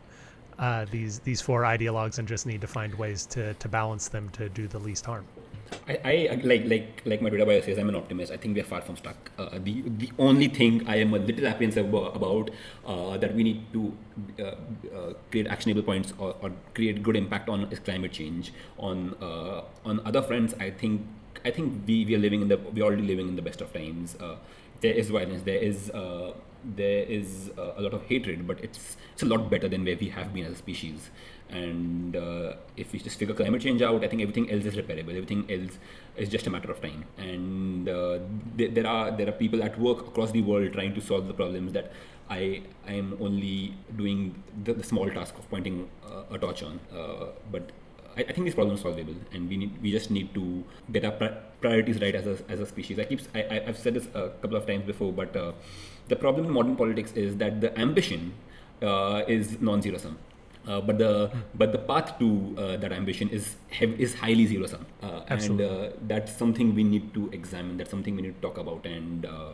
uh, 0.59 0.85
these 0.91 1.19
these 1.19 1.41
four 1.41 1.61
ideologues 1.63 2.19
and 2.19 2.27
just 2.27 2.45
need 2.45 2.61
to 2.61 2.67
find 2.67 2.93
ways 2.95 3.25
to 3.25 3.53
to 3.55 3.67
balance 3.69 4.09
them 4.09 4.29
to 4.31 4.49
do 4.49 4.67
the 4.67 4.79
least 4.79 5.05
harm? 5.05 5.25
I, 5.87 6.27
I 6.31 6.41
like 6.43 6.65
like 6.65 7.01
like 7.05 7.21
my 7.21 7.29
Twitter 7.29 7.45
bio 7.45 7.61
says 7.61 7.77
I'm 7.77 7.87
an 7.87 7.95
optimist. 7.95 8.33
I 8.33 8.37
think 8.37 8.55
we 8.55 8.61
are 8.61 8.69
far 8.73 8.81
from 8.81 8.97
stuck. 8.97 9.31
Uh, 9.37 9.59
the 9.63 9.83
the 10.03 10.11
only 10.19 10.49
thing 10.49 10.85
I 10.85 10.97
am 10.97 11.13
a 11.13 11.19
little 11.19 11.47
apprehensive 11.47 11.93
about 11.93 12.49
uh, 12.85 13.17
that 13.17 13.33
we 13.35 13.43
need 13.43 13.71
to 13.71 13.93
uh, 14.39 14.43
uh, 14.43 15.13
create 15.31 15.47
actionable 15.47 15.83
points 15.83 16.13
or, 16.17 16.35
or, 16.41 16.51
create 16.73 17.03
good 17.03 17.15
impact 17.15 17.49
on 17.49 17.71
is 17.71 17.79
climate 17.79 18.11
change. 18.11 18.51
On 18.77 19.15
uh, 19.21 19.61
on 19.85 20.01
other 20.05 20.23
fronts, 20.23 20.55
I 20.59 20.71
think 20.71 21.07
I 21.45 21.51
think 21.51 21.83
we, 21.87 22.03
we 22.03 22.15
are 22.15 22.23
living 22.27 22.41
in 22.41 22.49
the 22.49 22.57
we 22.57 22.81
are 22.81 22.85
already 22.85 23.07
living 23.13 23.29
in 23.29 23.35
the 23.35 23.43
best 23.43 23.61
of 23.61 23.71
times. 23.71 24.17
Uh, 24.80 24.91
there 24.91 24.93
is 24.93 25.09
violence. 25.09 25.43
There 25.43 25.57
is 25.57 25.91
there 26.75 27.03
is 27.03 27.51
a 27.57 27.82
lot 27.82 27.93
of 27.93 28.03
hatred, 28.03 28.45
but 28.45 28.59
it's 28.61 28.97
it's 29.13 29.23
a 29.23 29.25
lot 29.25 29.49
better 29.49 29.67
than 29.69 29.86
where 29.86 29.95
we 29.95 30.09
have 30.09 30.34
been 30.34 30.45
as 30.45 30.53
a 30.53 30.55
species. 30.55 31.09
And 31.49 32.15
uh, 32.15 32.53
if 32.77 32.91
we 32.91 32.99
just 32.99 33.17
figure 33.17 33.34
climate 33.34 33.61
change 33.61 33.82
out, 33.82 34.03
I 34.03 34.07
think 34.07 34.21
everything 34.21 34.51
else 34.51 34.65
is 34.65 34.75
repairable. 34.75 35.09
Everything 35.09 35.45
else 35.49 35.80
is 36.17 36.30
just 36.30 36.47
a 36.47 36.49
matter 36.49 36.69
of 36.71 36.82
time. 36.82 37.05
And 37.17 37.89
uh, 37.89 38.19
th- 38.57 38.73
there 38.73 38.88
are 38.88 39.11
there 39.11 39.30
are 39.30 39.32
people 39.32 39.63
at 39.63 39.80
work 39.80 40.07
across 40.07 40.32
the 40.32 40.41
world 40.41 40.73
trying 40.73 40.93
to 40.95 41.01
solve 41.01 41.27
the 41.27 41.34
problems 41.34 41.73
that 41.73 41.91
I 42.30 42.61
I 42.88 42.93
am 42.93 43.17
only 43.19 43.73
doing 43.95 44.43
the, 44.63 44.73
the 44.73 44.84
small 44.84 45.09
task 45.09 45.38
of 45.38 45.49
pointing 45.49 45.89
uh, 46.05 46.23
a 46.32 46.38
torch 46.38 46.61
on. 46.63 46.80
Uh, 46.93 47.27
but 47.51 47.71
I, 48.18 48.22
I, 48.22 48.32
think 48.32 48.45
this 48.45 48.55
problem 48.55 48.76
is 48.76 48.82
solvable, 48.82 49.16
and 49.32 49.49
we 49.49 49.57
need 49.57 49.82
we 49.82 49.91
just 49.91 50.12
need 50.12 50.34
to 50.34 50.64
get 50.91 51.05
our 51.05 51.12
priorities 51.62 52.01
right 52.01 52.16
as 52.16 52.28
a, 52.28 52.38
as 52.49 52.60
a 52.60 52.66
species. 52.66 52.99
I 52.99 53.05
keep 53.05 53.22
I, 53.36 53.64
I've 53.68 53.78
said 53.78 53.93
this 53.93 54.07
a 54.14 54.30
couple 54.41 54.57
of 54.57 54.66
times 54.66 54.86
before, 54.86 55.12
but 55.12 55.36
uh, 55.36 55.51
the 56.07 56.16
problem 56.16 56.45
in 56.45 56.51
modern 56.51 56.76
politics 56.76 57.12
is 57.14 57.38
that 57.38 57.62
the 57.62 57.78
ambition 57.80 58.34
uh, 58.82 59.24
is 59.28 59.60
non-zero 59.62 59.97
sum. 59.97 60.18
Uh, 60.68 60.82
but 60.82 60.97
the 60.97 61.32
but 61.55 61.72
the 61.72 61.78
path 61.78 62.20
to 62.20 62.55
uh, 62.57 62.78
that 62.78 62.91
ambition 62.91 63.30
is 63.30 63.55
is 63.82 64.14
highly 64.14 64.45
zero 64.45 64.68
sum, 64.68 64.86
uh, 65.01 65.22
and 65.28 65.62
uh, 65.62 65.89
that's 66.07 66.36
something 66.36 66.76
we 66.76 66.84
need 66.84 67.14
to 67.14 67.30
examine. 67.32 67.78
That's 67.78 67.89
something 67.89 68.16
we 68.16 68.22
need 68.22 68.36
to 68.36 68.41
talk 68.41 68.57
about 68.57 68.86
and 68.86 69.26
uh, 69.26 69.53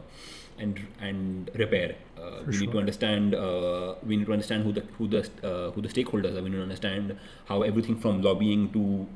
and 0.59 0.79
and 0.99 1.51
repair. 1.55 1.95
Uh, 2.17 2.43
we 2.45 2.53
sure. 2.53 2.61
need 2.61 2.71
to 2.71 2.79
understand. 2.79 3.31
we 4.03 4.17
need 4.17 4.25
to 4.25 4.33
understand 4.33 4.63
who 4.63 4.71
the 4.71 4.81
who 4.97 5.07
the 5.07 5.21
who 5.75 5.81
the 5.81 5.89
stakeholders 5.89 6.35
are. 6.37 6.43
We 6.43 6.49
need 6.49 6.57
to 6.57 6.63
understand 6.63 7.17
how 7.45 7.61
everything 7.61 7.97
from 7.97 8.21
lobbying 8.21 8.71
to 8.73 9.07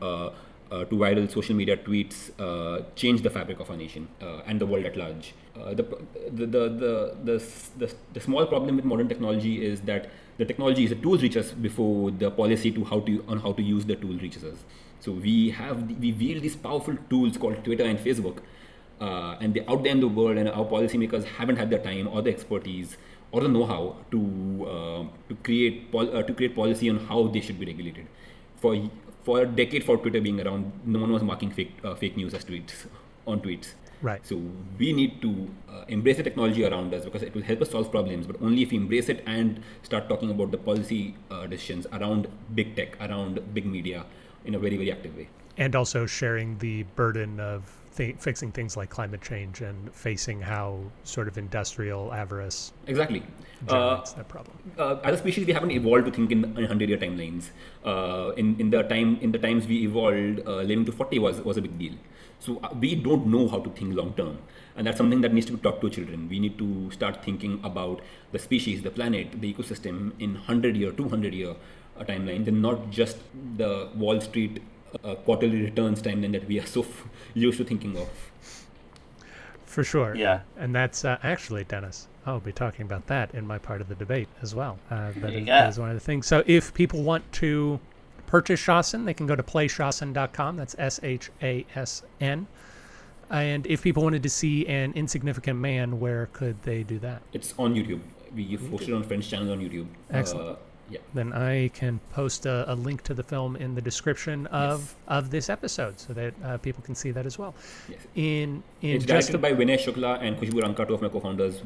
uh, 0.71 0.85
to 0.85 0.95
viral 0.95 1.29
social 1.31 1.55
media 1.55 1.75
tweets 1.75 2.29
uh, 2.39 2.83
change 2.95 3.21
the 3.21 3.29
fabric 3.29 3.59
of 3.59 3.69
our 3.69 3.77
nation 3.77 4.07
uh, 4.21 4.41
and 4.45 4.61
the 4.61 4.65
world 4.65 4.85
at 4.85 4.95
large. 4.95 5.33
Uh, 5.59 5.73
the, 5.73 5.83
the, 6.31 6.45
the, 6.45 7.15
the, 7.23 7.43
the, 7.77 7.95
the, 8.13 8.19
small 8.19 8.45
problem 8.45 8.75
with 8.75 8.85
modern 8.85 9.07
technology 9.07 9.65
is 9.65 9.81
that 9.81 10.09
the 10.37 10.45
technology 10.45 10.83
is 10.83 10.91
the 10.91 10.95
tools 10.95 11.21
reach 11.21 11.35
us 11.35 11.51
before 11.51 12.11
the 12.11 12.29
policy 12.31 12.71
to 12.71 12.83
how 12.85 12.99
to 13.01 13.23
on 13.27 13.39
how 13.39 13.51
to 13.51 13.61
use 13.61 13.85
the 13.85 13.95
tool 13.95 14.15
reaches 14.17 14.43
us. 14.43 14.63
So 14.99 15.11
we 15.11 15.49
have 15.49 15.99
we 15.99 16.11
wield 16.11 16.43
these 16.43 16.55
powerful 16.55 16.95
tools 17.09 17.37
called 17.37 17.63
Twitter 17.63 17.83
and 17.83 17.99
Facebook, 17.99 18.37
uh, 18.99 19.37
and 19.39 19.53
they're 19.53 19.69
out 19.69 19.83
there 19.83 19.91
in 19.91 19.99
the 19.99 20.07
world, 20.07 20.37
and 20.37 20.49
our 20.49 20.65
policymakers 20.65 21.23
haven't 21.23 21.57
had 21.57 21.69
the 21.69 21.79
time 21.79 22.07
or 22.07 22.21
the 22.21 22.29
expertise 22.29 22.97
or 23.31 23.41
the 23.41 23.47
know-how 23.47 23.95
to 24.11 24.67
uh, 24.67 25.03
to 25.29 25.35
create 25.43 25.91
pol- 25.91 26.23
to 26.23 26.33
create 26.33 26.55
policy 26.55 26.89
on 26.89 26.99
how 27.07 27.27
they 27.27 27.41
should 27.41 27.59
be 27.59 27.65
regulated. 27.65 28.07
For 28.57 28.75
for 29.23 29.41
a 29.41 29.45
decade 29.45 29.83
for 29.83 29.97
Twitter 29.97 30.21
being 30.21 30.41
around, 30.41 30.71
no 30.85 30.99
one 30.99 31.11
was 31.11 31.23
marking 31.23 31.51
fake 31.51 31.71
uh, 31.83 31.95
fake 31.95 32.17
news 32.17 32.33
as 32.33 32.43
tweets 32.43 32.87
on 33.27 33.41
tweets. 33.41 33.73
Right. 34.01 34.25
So 34.25 34.41
we 34.77 34.93
need 34.93 35.21
to 35.21 35.49
uh, 35.69 35.83
embrace 35.89 36.17
the 36.17 36.23
technology 36.23 36.65
around 36.65 36.93
us 36.93 37.03
because 37.03 37.21
it 37.21 37.35
will 37.35 37.41
help 37.41 37.61
us 37.61 37.71
solve 37.71 37.91
problems. 37.91 38.27
But 38.27 38.41
only 38.41 38.63
if 38.63 38.71
we 38.71 38.77
embrace 38.77 39.09
it 39.09 39.21
and 39.25 39.61
start 39.83 40.07
talking 40.07 40.31
about 40.31 40.51
the 40.51 40.57
policy 40.57 41.15
uh, 41.29 41.47
decisions 41.47 41.85
around 41.91 42.29
big 42.55 42.75
tech, 42.77 42.97
around 43.01 43.41
big 43.53 43.65
media, 43.65 44.05
in 44.45 44.55
a 44.55 44.59
very 44.59 44.77
very 44.77 44.91
active 44.91 45.15
way. 45.15 45.29
And 45.57 45.75
also 45.75 46.05
sharing 46.05 46.57
the 46.59 46.83
burden 46.95 47.39
of 47.41 47.78
th 47.99 48.15
fixing 48.25 48.51
things 48.57 48.75
like 48.79 48.89
climate 48.97 49.23
change 49.29 49.61
and 49.69 49.93
facing 49.93 50.39
how 50.51 50.67
sort 51.03 51.27
of 51.31 51.37
industrial 51.37 52.03
avarice 52.21 52.59
exactly 52.93 53.21
generates 53.67 54.13
uh, 54.13 54.17
that 54.19 54.27
problem. 54.33 54.55
Uh, 54.77 55.07
as 55.07 55.15
a 55.15 55.19
species, 55.23 55.45
we 55.49 55.53
haven't 55.57 55.73
evolved 55.79 56.05
to 56.09 56.13
think 56.17 56.31
in, 56.35 56.45
in 56.57 56.65
hundred-year 56.71 56.99
timelines. 57.05 57.49
Uh, 57.83 58.31
in 58.43 58.55
in 58.63 58.69
the 58.75 58.83
time 58.93 59.11
in 59.27 59.35
the 59.35 59.41
times 59.47 59.67
we 59.73 59.77
evolved, 59.89 60.39
uh, 60.47 60.61
living 60.71 60.85
to 60.91 60.95
forty 61.01 61.19
was 61.25 61.41
was 61.49 61.57
a 61.63 61.65
big 61.67 61.75
deal. 61.83 61.97
So 62.45 62.55
uh, 62.63 62.69
we 62.83 62.95
don't 62.95 63.27
know 63.27 63.43
how 63.53 63.59
to 63.67 63.69
think 63.79 63.95
long 64.01 64.13
term, 64.21 64.37
and 64.77 64.87
that's 64.87 65.01
something 65.03 65.21
that 65.27 65.33
needs 65.33 65.47
to 65.51 65.57
be 65.57 65.61
taught 65.67 65.81
to 65.81 65.89
children. 65.97 66.29
We 66.29 66.39
need 66.39 66.57
to 66.63 66.89
start 66.99 67.21
thinking 67.29 67.59
about 67.71 68.01
the 68.31 68.39
species, 68.39 68.81
the 68.87 68.93
planet, 69.01 69.35
the 69.41 69.53
ecosystem 69.53 70.13
in 70.27 70.35
hundred-year, 70.49 70.93
two 71.01 71.09
hundred-year 71.15 71.55
timeline, 71.99 72.07
timelines, 72.07 72.47
and 72.47 72.61
not 72.61 72.89
just 72.89 73.17
the 73.57 73.89
Wall 73.95 74.21
Street 74.21 74.61
uh, 75.03 75.15
quarterly 75.15 75.61
returns 75.63 76.01
timeline 76.01 76.31
that 76.33 76.47
we 76.47 76.59
are 76.59 76.65
so 76.65 76.85
used 77.33 77.57
to 77.57 77.63
thinking 77.63 77.97
of. 77.97 78.09
For 79.65 79.83
sure. 79.83 80.15
Yeah. 80.15 80.41
And 80.57 80.73
that's 80.73 81.05
uh, 81.05 81.17
actually, 81.21 81.63
Dennis, 81.63 82.07
I'll 82.25 82.39
be 82.39 82.51
talking 82.51 82.83
about 82.83 83.05
that 83.07 83.33
in 83.35 83.45
my 83.45 83.57
part 83.59 83.81
of 83.81 83.87
the 83.87 83.95
debate 83.95 84.27
as 84.41 84.55
well. 84.55 84.79
Uh, 84.89 85.11
that, 85.17 85.33
is, 85.33 85.45
that 85.45 85.69
is 85.69 85.79
one 85.79 85.89
of 85.89 85.95
the 85.95 85.99
things. 85.99 86.25
So 86.25 86.43
if 86.47 86.73
people 86.73 87.03
want 87.03 87.29
to 87.33 87.79
purchase 88.25 88.61
Shasn, 88.61 89.05
they 89.05 89.13
can 89.13 89.27
go 89.27 89.35
to 89.35 89.43
playshasn.com. 89.43 90.57
That's 90.57 90.75
S 90.79 90.99
H 91.03 91.29
A 91.41 91.65
S 91.75 92.03
N. 92.19 92.47
And 93.29 93.67
if 93.67 93.83
people 93.83 94.01
wanted 94.03 94.23
to 94.23 94.29
see 94.29 94.65
an 94.67 94.93
insignificant 94.93 95.59
man, 95.59 95.99
where 95.99 96.27
could 96.33 96.61
they 96.63 96.83
do 96.83 96.97
that? 96.99 97.21
It's 97.31 97.53
on 97.59 97.75
YouTube. 97.75 98.01
We 98.35 98.57
posted 98.57 98.93
on 98.93 99.03
French 99.03 99.29
channel 99.29 99.51
on 99.51 99.59
YouTube. 99.59 99.87
Excellent. 100.09 100.49
Uh, 100.49 100.55
yeah. 100.89 100.99
then 101.13 101.33
I 101.33 101.69
can 101.69 101.99
post 102.13 102.45
a, 102.45 102.71
a, 102.71 102.75
link 102.75 103.03
to 103.03 103.13
the 103.13 103.23
film 103.23 103.55
in 103.55 103.75
the 103.75 103.81
description 103.81 104.47
of 104.47 104.79
yes. 104.79 104.95
of 105.07 105.31
this 105.31 105.49
episode 105.49 105.99
so 105.99 106.13
that 106.13 106.33
uh, 106.43 106.57
people 106.57 106.83
can 106.83 106.95
see 106.95 107.11
that 107.11 107.25
as 107.25 107.37
well. 107.37 107.53
Yes. 107.87 107.99
In 108.15 108.63
in 108.81 108.95
it's 108.97 109.05
directed 109.05 109.41
by 109.41 109.53
Vinay 109.53 109.79
Shukla 109.79 110.21
and 110.21 110.37
Khushbu 110.37 110.61
Ranka, 110.61 110.87
two 110.87 110.93
of 110.95 111.01
my 111.01 111.09
co-founders, 111.09 111.61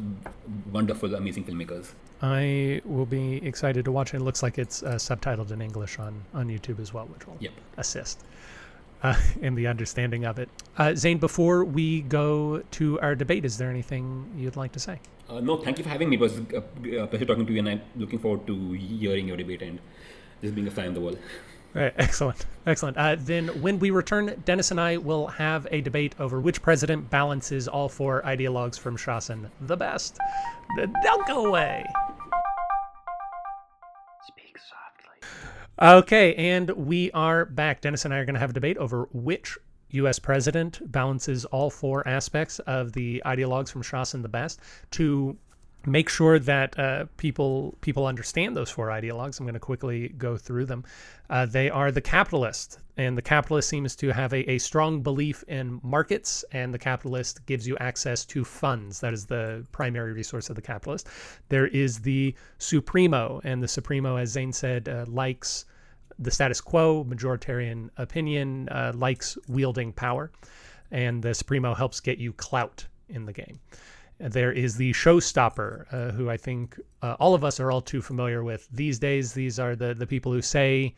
wonderful, 0.72 1.16
amazing 1.16 1.46
filmmakers. 1.46 1.94
I 2.22 2.82
will 2.86 3.06
be 3.06 3.46
excited 3.46 3.86
to 3.86 3.92
watch 3.92 4.14
it. 4.14 4.18
It 4.18 4.22
looks 4.22 4.44
like 4.44 4.58
it's 4.58 4.84
uh, 4.84 4.96
subtitled 4.96 5.52
in 5.52 5.62
English 5.62 6.00
on 6.00 6.24
on 6.34 6.48
YouTube 6.48 6.80
as 6.80 6.94
well, 6.94 7.06
which 7.06 7.28
will 7.28 7.38
yep. 7.40 7.54
assist. 7.78 8.24
Uh, 9.04 9.14
in 9.42 9.54
the 9.54 9.68
understanding 9.68 10.24
of 10.24 10.40
it. 10.40 10.48
Uh, 10.78 10.96
Zain, 10.96 11.18
before 11.18 11.66
we 11.66 12.04
go 12.04 12.64
to 12.72 12.98
our 13.02 13.16
debate, 13.16 13.44
is 13.44 13.58
there 13.58 13.70
anything 13.70 14.26
you'd 14.38 14.56
like 14.56 14.72
to 14.72 14.80
say? 14.80 14.98
Uh, 15.30 15.40
no, 15.40 15.58
thank 15.58 15.78
you 15.78 15.84
for 15.84 15.90
having 15.90 16.10
me. 16.10 16.16
It 16.18 16.20
was 16.20 16.38
a, 16.38 16.58
a, 16.98 17.08
pleasure 17.08 17.26
talking 17.26 17.46
to 17.46 17.54
you, 17.54 17.60
and 17.60 17.70
I'm 17.70 17.82
looking 17.96 18.20
forward 18.20 18.46
to 18.48 18.74
hearing 18.74 19.28
your 19.28 19.38
debate 19.38 19.62
and 19.62 19.80
just 20.42 20.54
being 20.54 20.68
a 20.68 20.72
fan 20.72 20.88
of 20.88 20.96
the 20.96 21.02
world. 21.02 21.18
Right, 21.74 21.94
excellent, 21.98 22.46
excellent. 22.68 22.98
Uh, 22.98 23.16
then, 23.18 23.48
when 23.62 23.80
we 23.80 23.90
return, 23.90 24.42
Dennis 24.46 24.70
and 24.70 24.80
I 24.80 24.98
will 24.98 25.28
have 25.28 25.66
a 25.72 25.82
debate 25.82 26.14
over 26.20 26.40
which 26.40 26.62
president 26.62 27.10
balances 27.10 27.68
all 27.68 27.90
four 27.90 28.22
ideologues 28.24 28.78
from 28.78 28.96
Shasn 28.96 29.50
the 29.62 29.76
best. 29.76 30.20
Don't 30.78 31.28
go 31.28 31.48
away. 31.48 31.84
Speak 34.28 34.60
softly. 34.60 35.28
Okay, 35.82 36.36
and 36.36 36.70
we 36.72 37.10
are 37.12 37.46
back. 37.46 37.82
Dennis 37.82 38.06
and 38.06 38.14
I 38.14 38.18
are 38.18 38.26
going 38.26 38.36
to 38.36 38.40
have 38.40 38.52
a 38.52 38.54
debate 38.54 38.78
over 38.78 39.08
which 39.12 39.58
U.S. 39.94 40.20
president 40.20 40.80
balances 40.92 41.46
all 41.46 41.70
four 41.70 42.08
aspects 42.08 42.60
of 42.60 42.94
the 42.94 43.22
ideologues 43.26 43.72
from 43.72 43.84
Shasn 43.84 44.22
the 44.22 44.30
best 44.30 44.60
to 44.92 45.38
make 45.86 46.10
sure 46.10 46.40
that 46.40 46.78
uh, 46.80 47.06
people 47.18 47.76
people 47.82 48.06
understand 48.08 48.56
those 48.56 48.70
four 48.70 48.88
ideologues. 48.88 49.40
I'm 49.40 49.46
going 49.46 49.54
to 49.54 49.60
quickly 49.60 50.10
go 50.10 50.38
through 50.38 50.66
them. 50.66 50.84
Uh, 51.30 51.46
they 51.46 51.70
are 51.70 51.92
the 51.92 52.02
capitalist, 52.02 52.80
and 52.98 53.18
the 53.18 53.22
capitalist 53.22 53.70
seems 53.70 53.96
to 53.98 54.10
have 54.10 54.34
a, 54.34 54.50
a 54.50 54.58
strong 54.60 55.02
belief 55.02 55.44
in 55.48 55.80
markets, 55.84 56.46
and 56.52 56.74
the 56.74 56.80
capitalist 56.80 57.46
gives 57.46 57.68
you 57.68 57.78
access 57.78 58.26
to 58.26 58.44
funds. 58.44 59.00
That 59.00 59.14
is 59.14 59.26
the 59.26 59.66
primary 59.72 60.14
resource 60.14 60.50
of 60.50 60.56
the 60.56 60.62
capitalist. 60.62 61.08
There 61.50 61.68
is 61.68 62.00
the 62.00 62.36
supremo, 62.58 63.42
and 63.44 63.62
the 63.62 63.68
supremo, 63.68 64.18
as 64.18 64.32
Zain 64.32 64.54
said, 64.54 64.88
uh, 64.88 65.06
likes 65.08 65.66
the 66.20 66.32
status 66.32 66.62
quo, 66.62 67.04
majoritarian 67.04 67.90
opinion, 67.98 68.70
uh, 68.70 68.92
likes 68.96 69.38
wielding 69.48 69.94
power, 69.94 70.32
and 70.92 71.22
the 71.24 71.34
Supremo 71.34 71.74
helps 71.74 72.00
get 72.00 72.18
you 72.18 72.34
clout 72.34 72.86
in 73.10 73.26
the 73.26 73.34
game. 73.34 73.60
There 74.20 74.52
is 74.52 74.78
the 74.78 74.92
showstopper, 74.94 75.86
uh, 75.92 76.12
who 76.12 76.30
I 76.30 76.38
think 76.38 76.80
uh, 77.02 77.16
all 77.20 77.34
of 77.34 77.44
us 77.44 77.60
are 77.60 77.72
all 77.72 77.82
too 77.82 78.02
familiar 78.02 78.44
with 78.44 78.68
these 78.72 79.00
days. 79.00 79.34
These 79.34 79.60
are 79.60 79.76
the 79.76 79.94
the 79.94 80.08
people 80.08 80.32
who 80.32 80.42
say 80.42 80.96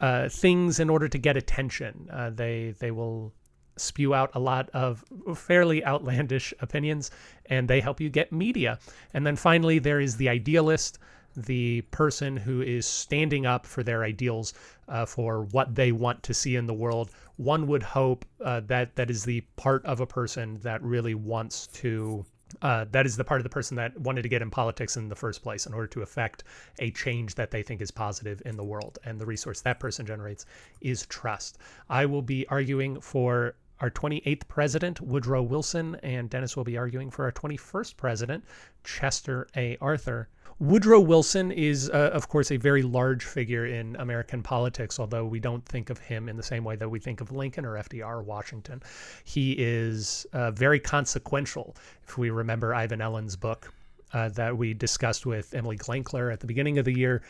uh, 0.00 0.28
things 0.28 0.80
in 0.80 0.88
order 0.88 1.08
to 1.08 1.18
get 1.18 1.36
attention. 1.36 2.08
Uh, 2.10 2.30
they 2.30 2.74
they 2.78 2.90
will 2.90 3.32
spew 3.76 4.14
out 4.14 4.30
a 4.34 4.38
lot 4.38 4.70
of 4.70 5.04
fairly 5.34 5.84
outlandish 5.84 6.54
opinions, 6.60 7.10
and 7.46 7.68
they 7.68 7.80
help 7.80 8.00
you 8.00 8.08
get 8.08 8.32
media. 8.32 8.78
And 9.12 9.26
then 9.26 9.36
finally, 9.36 9.78
there 9.78 10.00
is 10.00 10.16
the 10.16 10.28
idealist 10.28 10.98
the 11.36 11.82
person 11.90 12.36
who 12.36 12.62
is 12.62 12.86
standing 12.86 13.46
up 13.46 13.66
for 13.66 13.82
their 13.82 14.02
ideals, 14.04 14.54
uh, 14.88 15.06
for 15.06 15.42
what 15.52 15.74
they 15.74 15.92
want 15.92 16.22
to 16.24 16.34
see 16.34 16.56
in 16.56 16.66
the 16.66 16.74
world. 16.74 17.10
One 17.36 17.66
would 17.66 17.82
hope 17.82 18.24
uh, 18.44 18.60
that 18.66 18.96
that 18.96 19.10
is 19.10 19.24
the 19.24 19.42
part 19.56 19.84
of 19.84 20.00
a 20.00 20.06
person 20.06 20.58
that 20.62 20.82
really 20.82 21.14
wants 21.14 21.66
to 21.68 22.24
Uh, 22.62 22.84
that 22.92 23.06
is 23.06 23.16
the 23.16 23.24
part 23.24 23.40
of 23.40 23.42
the 23.42 23.50
person 23.50 23.76
that 23.76 23.98
wanted 24.00 24.22
to 24.22 24.28
get 24.28 24.40
in 24.40 24.50
politics 24.50 24.96
in 24.96 25.08
the 25.08 25.16
first 25.16 25.42
place 25.42 25.66
in 25.66 25.74
order 25.74 25.88
to 25.88 26.02
affect 26.02 26.44
a 26.78 26.92
change 26.92 27.34
that 27.34 27.50
they 27.50 27.62
think 27.62 27.80
is 27.80 27.90
positive 27.90 28.40
in 28.46 28.56
the 28.56 28.64
world. 28.64 28.98
And 29.04 29.20
the 29.20 29.26
resource 29.26 29.60
that 29.62 29.80
person 29.80 30.06
generates 30.06 30.46
is 30.80 31.06
trust. 31.06 31.58
I 31.90 32.06
will 32.06 32.22
be 32.22 32.46
arguing 32.46 33.00
for 33.00 33.56
our 33.80 33.90
28th 33.90 34.48
president, 34.48 35.00
Woodrow 35.00 35.42
Wilson, 35.42 35.96
and 35.96 36.30
Dennis 36.30 36.56
will 36.56 36.64
be 36.64 36.78
arguing 36.78 37.10
for 37.10 37.24
our 37.24 37.32
21st 37.32 37.96
president, 37.96 38.44
Chester 38.84 39.48
A. 39.56 39.76
Arthur. 39.80 40.28
Woodrow 40.58 41.00
Wilson 41.00 41.52
is, 41.52 41.90
uh, 41.90 42.10
of 42.14 42.30
course, 42.30 42.50
a 42.50 42.56
very 42.56 42.82
large 42.82 43.24
figure 43.24 43.66
in 43.66 43.94
American 43.96 44.42
politics, 44.42 44.98
although 44.98 45.26
we 45.26 45.38
don't 45.38 45.62
think 45.66 45.90
of 45.90 45.98
him 45.98 46.30
in 46.30 46.36
the 46.38 46.42
same 46.42 46.64
way 46.64 46.76
that 46.76 46.88
we 46.88 46.98
think 46.98 47.20
of 47.20 47.30
Lincoln 47.30 47.66
or 47.66 47.74
FDR 47.74 48.06
or 48.06 48.22
Washington. 48.22 48.82
He 49.24 49.52
is 49.52 50.26
uh, 50.32 50.52
very 50.52 50.80
consequential. 50.80 51.76
If 52.08 52.16
we 52.16 52.30
remember 52.30 52.74
Ivan 52.74 53.02
Ellen's 53.02 53.36
book 53.36 53.70
uh, 54.14 54.30
that 54.30 54.56
we 54.56 54.72
discussed 54.72 55.26
with 55.26 55.52
Emily 55.52 55.76
Glankler 55.76 56.32
at 56.32 56.40
the 56.40 56.46
beginning 56.46 56.78
of 56.78 56.86
the 56.86 56.96
year, 56.96 57.20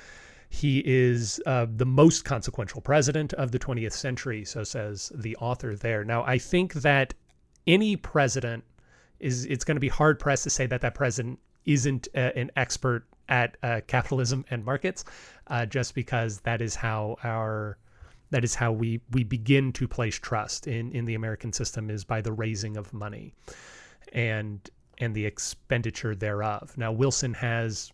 he 0.48 0.80
is 0.86 1.40
uh, 1.46 1.66
the 1.68 1.84
most 1.84 2.24
consequential 2.24 2.80
president 2.80 3.32
of 3.32 3.50
the 3.50 3.58
20th 3.58 3.94
century, 3.94 4.44
so 4.44 4.62
says 4.62 5.10
the 5.12 5.34
author 5.38 5.74
there. 5.74 6.04
Now, 6.04 6.22
I 6.22 6.38
think 6.38 6.74
that 6.74 7.12
any 7.66 7.96
president 7.96 8.62
is, 9.18 9.46
it's 9.46 9.64
going 9.64 9.74
to 9.74 9.80
be 9.80 9.88
hard 9.88 10.20
pressed 10.20 10.44
to 10.44 10.50
say 10.50 10.66
that 10.66 10.80
that 10.82 10.94
president 10.94 11.40
isn't 11.64 12.06
uh, 12.14 12.30
an 12.36 12.52
expert 12.54 13.04
at 13.28 13.56
uh, 13.62 13.80
capitalism 13.86 14.44
and 14.50 14.64
markets, 14.64 15.04
uh, 15.48 15.66
just 15.66 15.94
because 15.94 16.40
that 16.40 16.60
is 16.60 16.74
how 16.74 17.16
our 17.24 17.78
that 18.30 18.44
is 18.44 18.54
how 18.54 18.72
we 18.72 19.00
we 19.12 19.24
begin 19.24 19.72
to 19.72 19.86
place 19.88 20.18
trust 20.18 20.66
in 20.66 20.92
in 20.92 21.04
the 21.04 21.14
American 21.14 21.52
system 21.52 21.90
is 21.90 22.04
by 22.04 22.20
the 22.20 22.32
raising 22.32 22.76
of 22.76 22.92
money, 22.92 23.34
and 24.12 24.68
and 24.98 25.14
the 25.14 25.24
expenditure 25.26 26.14
thereof. 26.14 26.76
Now 26.76 26.92
Wilson 26.92 27.34
has 27.34 27.92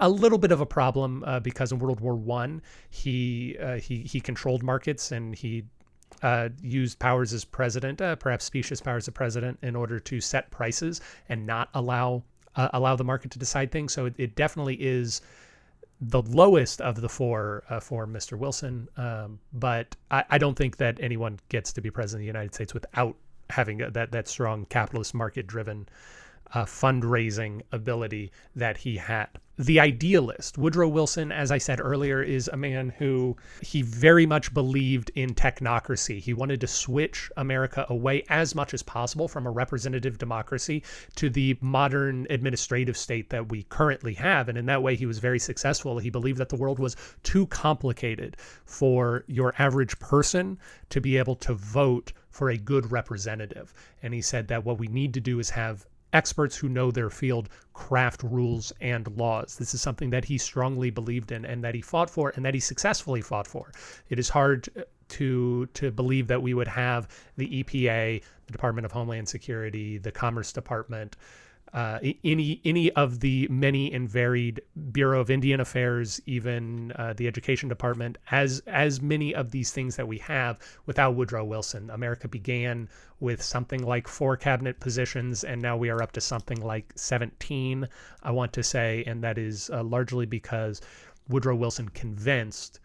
a 0.00 0.08
little 0.08 0.38
bit 0.38 0.50
of 0.50 0.60
a 0.60 0.66
problem 0.66 1.22
uh, 1.26 1.40
because 1.40 1.72
in 1.72 1.78
World 1.78 2.00
War 2.00 2.14
One 2.14 2.62
he 2.90 3.56
uh, 3.58 3.76
he 3.76 3.98
he 4.00 4.20
controlled 4.20 4.62
markets 4.62 5.12
and 5.12 5.34
he 5.34 5.64
uh, 6.22 6.48
used 6.60 6.98
powers 6.98 7.32
as 7.32 7.44
president, 7.44 8.00
uh, 8.00 8.16
perhaps 8.16 8.44
specious 8.44 8.80
powers 8.80 9.08
as 9.08 9.14
president, 9.14 9.58
in 9.62 9.76
order 9.76 9.98
to 10.00 10.20
set 10.20 10.50
prices 10.50 11.00
and 11.28 11.46
not 11.46 11.68
allow 11.74 12.22
uh, 12.60 12.68
allow 12.74 12.96
the 12.96 13.04
market 13.04 13.30
to 13.30 13.38
decide 13.38 13.70
things. 13.72 13.92
So 13.92 14.06
it, 14.06 14.14
it, 14.18 14.36
definitely 14.36 14.74
is 14.74 15.22
the 16.00 16.22
lowest 16.22 16.80
of 16.80 17.00
the 17.00 17.08
four 17.08 17.64
uh, 17.70 17.80
for 17.80 18.06
Mr. 18.06 18.36
Wilson. 18.36 18.88
Um, 18.96 19.38
but 19.52 19.96
I, 20.10 20.24
I, 20.30 20.38
don't 20.38 20.56
think 20.56 20.76
that 20.76 20.98
anyone 21.00 21.38
gets 21.48 21.72
to 21.74 21.80
be 21.80 21.90
president 21.90 22.20
of 22.20 22.24
the 22.24 22.38
United 22.38 22.54
States 22.54 22.74
without 22.74 23.16
having 23.48 23.82
a, 23.82 23.90
that 23.90 24.12
that 24.12 24.28
strong 24.28 24.66
capitalist 24.66 25.14
market 25.14 25.46
driven 25.46 25.88
uh, 26.54 26.64
fundraising 26.64 27.62
ability 27.72 28.32
that 28.56 28.78
he 28.78 28.96
had. 28.96 29.28
The 29.58 29.78
idealist, 29.78 30.56
Woodrow 30.56 30.88
Wilson, 30.88 31.30
as 31.30 31.50
I 31.50 31.58
said 31.58 31.80
earlier, 31.82 32.22
is 32.22 32.48
a 32.48 32.56
man 32.56 32.94
who 32.96 33.36
he 33.60 33.82
very 33.82 34.24
much 34.24 34.54
believed 34.54 35.10
in 35.14 35.34
technocracy. 35.34 36.18
He 36.18 36.32
wanted 36.32 36.62
to 36.62 36.66
switch 36.66 37.30
America 37.36 37.84
away 37.90 38.24
as 38.30 38.54
much 38.54 38.72
as 38.72 38.82
possible 38.82 39.28
from 39.28 39.46
a 39.46 39.50
representative 39.50 40.16
democracy 40.16 40.82
to 41.16 41.28
the 41.28 41.58
modern 41.60 42.26
administrative 42.30 42.96
state 42.96 43.28
that 43.28 43.50
we 43.50 43.64
currently 43.64 44.14
have. 44.14 44.48
And 44.48 44.56
in 44.56 44.64
that 44.64 44.82
way, 44.82 44.96
he 44.96 45.04
was 45.04 45.18
very 45.18 45.38
successful. 45.38 45.98
He 45.98 46.08
believed 46.08 46.38
that 46.38 46.48
the 46.48 46.56
world 46.56 46.78
was 46.78 46.96
too 47.22 47.46
complicated 47.48 48.38
for 48.64 49.24
your 49.26 49.52
average 49.58 49.98
person 49.98 50.58
to 50.88 51.02
be 51.02 51.18
able 51.18 51.36
to 51.36 51.52
vote 51.52 52.14
for 52.30 52.48
a 52.48 52.56
good 52.56 52.90
representative. 52.90 53.74
And 54.02 54.14
he 54.14 54.22
said 54.22 54.48
that 54.48 54.64
what 54.64 54.78
we 54.78 54.86
need 54.86 55.12
to 55.14 55.20
do 55.20 55.38
is 55.38 55.50
have 55.50 55.84
experts 56.12 56.56
who 56.56 56.68
know 56.68 56.90
their 56.90 57.10
field 57.10 57.48
craft 57.72 58.22
rules 58.22 58.72
and 58.80 59.06
laws. 59.16 59.56
This 59.56 59.74
is 59.74 59.80
something 59.80 60.10
that 60.10 60.24
he 60.24 60.38
strongly 60.38 60.90
believed 60.90 61.32
in 61.32 61.44
and 61.44 61.62
that 61.64 61.74
he 61.74 61.80
fought 61.80 62.10
for 62.10 62.32
and 62.36 62.44
that 62.44 62.54
he 62.54 62.60
successfully 62.60 63.20
fought 63.20 63.46
for. 63.46 63.72
It 64.08 64.18
is 64.18 64.28
hard 64.28 64.68
to 65.08 65.66
to 65.66 65.90
believe 65.90 66.28
that 66.28 66.42
we 66.42 66.54
would 66.54 66.68
have 66.68 67.08
the 67.36 67.62
EPA, 67.62 68.22
the 68.46 68.52
Department 68.52 68.84
of 68.84 68.92
Homeland 68.92 69.28
Security, 69.28 69.98
the 69.98 70.12
Commerce 70.12 70.52
Department, 70.52 71.16
uh, 71.72 72.00
any 72.24 72.60
any 72.64 72.90
of 72.92 73.20
the 73.20 73.46
many 73.48 73.92
and 73.92 74.08
varied 74.08 74.60
Bureau 74.90 75.20
of 75.20 75.30
Indian 75.30 75.60
Affairs, 75.60 76.20
even 76.26 76.92
uh, 76.96 77.12
the 77.12 77.28
Education 77.28 77.68
Department, 77.68 78.18
as 78.30 78.60
as 78.66 79.00
many 79.00 79.34
of 79.34 79.52
these 79.52 79.70
things 79.70 79.96
that 79.96 80.08
we 80.08 80.18
have 80.18 80.58
without 80.86 81.14
Woodrow 81.14 81.44
Wilson. 81.44 81.88
America 81.90 82.26
began 82.26 82.88
with 83.20 83.42
something 83.42 83.82
like 83.82 84.08
four 84.08 84.36
cabinet 84.36 84.80
positions, 84.80 85.44
and 85.44 85.62
now 85.62 85.76
we 85.76 85.90
are 85.90 86.02
up 86.02 86.12
to 86.12 86.20
something 86.20 86.60
like 86.60 86.92
17. 86.96 87.86
I 88.22 88.30
want 88.30 88.52
to 88.54 88.62
say, 88.62 89.04
and 89.06 89.22
that 89.22 89.38
is 89.38 89.70
uh, 89.70 89.84
largely 89.84 90.26
because 90.26 90.80
Woodrow 91.28 91.54
Wilson 91.54 91.88
convinced 91.90 92.80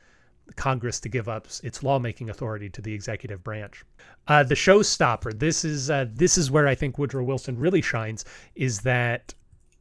Congress 0.56 1.00
to 1.02 1.10
give 1.10 1.28
up 1.28 1.48
its 1.64 1.84
lawmaking 1.84 2.30
authority 2.30 2.70
to 2.70 2.82
the 2.82 2.94
executive 2.94 3.44
branch. 3.44 3.84
Uh, 4.28 4.44
the 4.44 4.56
showstopper. 4.56 5.38
This 5.38 5.66
is 5.66 5.90
uh, 5.90 6.06
this 6.12 6.38
is 6.38 6.52
where 6.52 6.68
I 6.68 6.76
think 6.76 6.98
Woodrow 6.98 7.24
Wilson 7.24 7.58
really 7.58 7.82
shines. 7.82 8.26
Is 8.56 8.82
that 8.82 9.34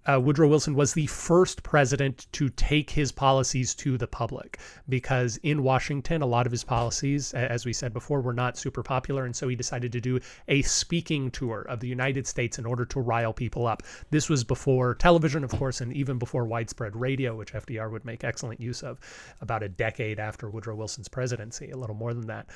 uh, 0.06 0.20
Woodrow 0.20 0.48
Wilson 0.48 0.74
was 0.74 0.94
the 0.94 1.06
first 1.06 1.62
president 1.62 2.26
to 2.32 2.48
take 2.50 2.90
his 2.90 3.12
policies 3.12 3.74
to 3.76 3.96
the 3.96 4.06
public 4.06 4.58
because 4.88 5.38
in 5.38 5.62
Washington, 5.62 6.22
a 6.22 6.26
lot 6.26 6.46
of 6.46 6.52
his 6.52 6.64
policies, 6.64 7.32
as 7.34 7.64
we 7.64 7.72
said 7.72 7.92
before, 7.92 8.20
were 8.20 8.32
not 8.32 8.58
super 8.58 8.82
popular. 8.82 9.24
And 9.24 9.34
so 9.34 9.48
he 9.48 9.56
decided 9.56 9.92
to 9.92 10.00
do 10.00 10.20
a 10.48 10.62
speaking 10.62 11.30
tour 11.30 11.62
of 11.62 11.80
the 11.80 11.88
United 11.88 12.26
States 12.26 12.58
in 12.58 12.66
order 12.66 12.84
to 12.86 13.00
rile 13.00 13.32
people 13.32 13.66
up. 13.66 13.82
This 14.10 14.28
was 14.28 14.44
before 14.44 14.94
television, 14.94 15.44
of 15.44 15.50
course, 15.50 15.80
and 15.80 15.92
even 15.92 16.18
before 16.18 16.44
widespread 16.44 16.96
radio, 16.96 17.36
which 17.36 17.52
FDR 17.52 17.90
would 17.90 18.04
make 18.04 18.24
excellent 18.24 18.60
use 18.60 18.82
of 18.82 19.00
about 19.40 19.62
a 19.62 19.68
decade 19.68 20.18
after 20.18 20.50
Woodrow 20.50 20.74
Wilson's 20.74 21.08
presidency, 21.08 21.70
a 21.70 21.76
little 21.76 21.96
more 21.96 22.14
than 22.14 22.26
that. 22.26 22.46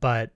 But 0.00 0.30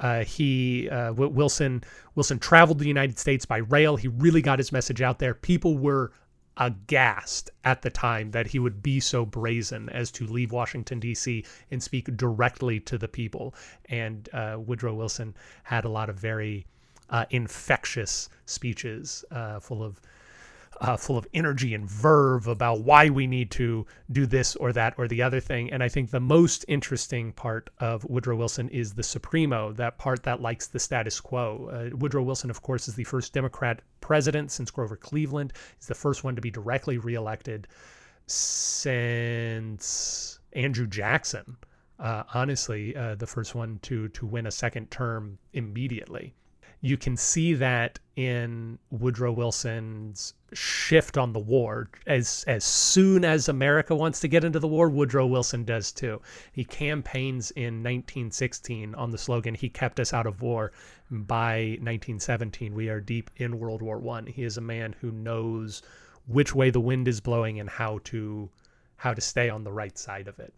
uh, 0.00 0.24
he 0.24 0.88
uh, 0.88 1.12
Wilson 1.12 1.84
Wilson 2.14 2.38
traveled 2.38 2.78
the 2.78 2.88
United 2.88 3.18
States 3.18 3.44
by 3.44 3.58
rail. 3.58 3.96
He 3.96 4.08
really 4.08 4.42
got 4.42 4.58
his 4.58 4.72
message 4.72 5.02
out 5.02 5.18
there. 5.18 5.34
People 5.34 5.78
were 5.78 6.12
aghast 6.56 7.50
at 7.64 7.82
the 7.82 7.90
time 7.90 8.30
that 8.30 8.46
he 8.46 8.58
would 8.58 8.82
be 8.82 9.00
so 9.00 9.24
brazen 9.24 9.88
as 9.88 10.10
to 10.12 10.26
leave 10.26 10.52
Washington 10.52 11.00
D.C. 11.00 11.44
and 11.70 11.82
speak 11.82 12.16
directly 12.16 12.78
to 12.80 12.96
the 12.96 13.08
people. 13.08 13.54
And 13.88 14.28
uh, 14.32 14.56
Woodrow 14.58 14.94
Wilson 14.94 15.34
had 15.64 15.84
a 15.84 15.88
lot 15.88 16.08
of 16.08 16.16
very 16.16 16.66
uh, 17.10 17.24
infectious 17.30 18.28
speeches, 18.46 19.24
uh, 19.30 19.60
full 19.60 19.82
of 19.82 20.00
uh, 20.80 20.96
full 20.96 21.16
of 21.16 21.26
energy 21.34 21.74
and 21.74 21.88
verve 21.88 22.46
about 22.46 22.80
why 22.80 23.08
we 23.10 23.26
need 23.26 23.50
to 23.52 23.86
do 24.12 24.26
this 24.26 24.56
or 24.56 24.72
that 24.72 24.94
or 24.98 25.08
the 25.08 25.22
other 25.22 25.40
thing. 25.40 25.72
And 25.72 25.82
I 25.82 25.88
think 25.88 26.10
the 26.10 26.20
most 26.20 26.64
interesting 26.68 27.32
part 27.32 27.70
of 27.78 28.04
Woodrow 28.04 28.36
Wilson 28.36 28.68
is 28.68 28.94
the 28.94 29.02
Supremo, 29.02 29.72
that 29.72 29.98
part 29.98 30.22
that 30.24 30.40
likes 30.40 30.66
the 30.66 30.78
status 30.78 31.20
quo. 31.20 31.70
Uh, 31.72 31.90
Woodrow 31.96 32.22
Wilson, 32.22 32.50
of 32.50 32.62
course, 32.62 32.88
is 32.88 32.94
the 32.94 33.04
first 33.04 33.32
Democrat 33.32 33.82
president 34.00 34.50
since 34.50 34.70
Grover 34.70 34.96
Cleveland. 34.96 35.52
He's 35.76 35.86
the 35.88 35.94
first 35.94 36.24
one 36.24 36.34
to 36.36 36.42
be 36.42 36.50
directly 36.50 36.98
reelected 36.98 37.68
since 38.26 39.04
Andrew 40.52 40.86
Jackson. 40.86 41.56
Uh, 41.98 42.24
honestly, 42.34 42.96
uh, 42.96 43.14
the 43.14 43.26
first 43.26 43.54
one 43.54 43.78
to 43.82 44.08
to 44.08 44.26
win 44.26 44.46
a 44.46 44.50
second 44.50 44.90
term 44.90 45.38
immediately 45.52 46.34
you 46.84 46.98
can 46.98 47.16
see 47.16 47.54
that 47.54 47.98
in 48.14 48.78
Woodrow 48.90 49.32
Wilson's 49.32 50.34
shift 50.52 51.16
on 51.16 51.32
the 51.32 51.38
war. 51.38 51.88
As 52.06 52.44
as 52.46 52.62
soon 52.62 53.24
as 53.24 53.48
America 53.48 53.96
wants 53.96 54.20
to 54.20 54.28
get 54.28 54.44
into 54.44 54.58
the 54.58 54.68
war, 54.68 54.90
Woodrow 54.90 55.26
Wilson 55.26 55.64
does 55.64 55.90
too. 55.92 56.20
He 56.52 56.62
campaigns 56.62 57.50
in 57.52 57.82
1916 57.82 58.94
on 58.96 59.10
the 59.10 59.16
slogan 59.16 59.54
"He 59.54 59.70
kept 59.70 59.98
us 59.98 60.12
out 60.12 60.26
of 60.26 60.42
war." 60.42 60.72
By 61.10 61.78
1917, 61.80 62.74
we 62.74 62.90
are 62.90 63.00
deep 63.00 63.30
in 63.36 63.58
World 63.58 63.80
War 63.80 63.98
One. 63.98 64.26
He 64.26 64.42
is 64.42 64.58
a 64.58 64.60
man 64.60 64.94
who 65.00 65.10
knows 65.10 65.80
which 66.26 66.54
way 66.54 66.68
the 66.68 66.80
wind 66.80 67.08
is 67.08 67.18
blowing 67.18 67.60
and 67.60 67.70
how 67.70 68.00
to 68.04 68.50
how 68.96 69.14
to 69.14 69.22
stay 69.22 69.48
on 69.48 69.64
the 69.64 69.72
right 69.72 69.96
side 69.96 70.28
of 70.28 70.38
it. 70.38 70.52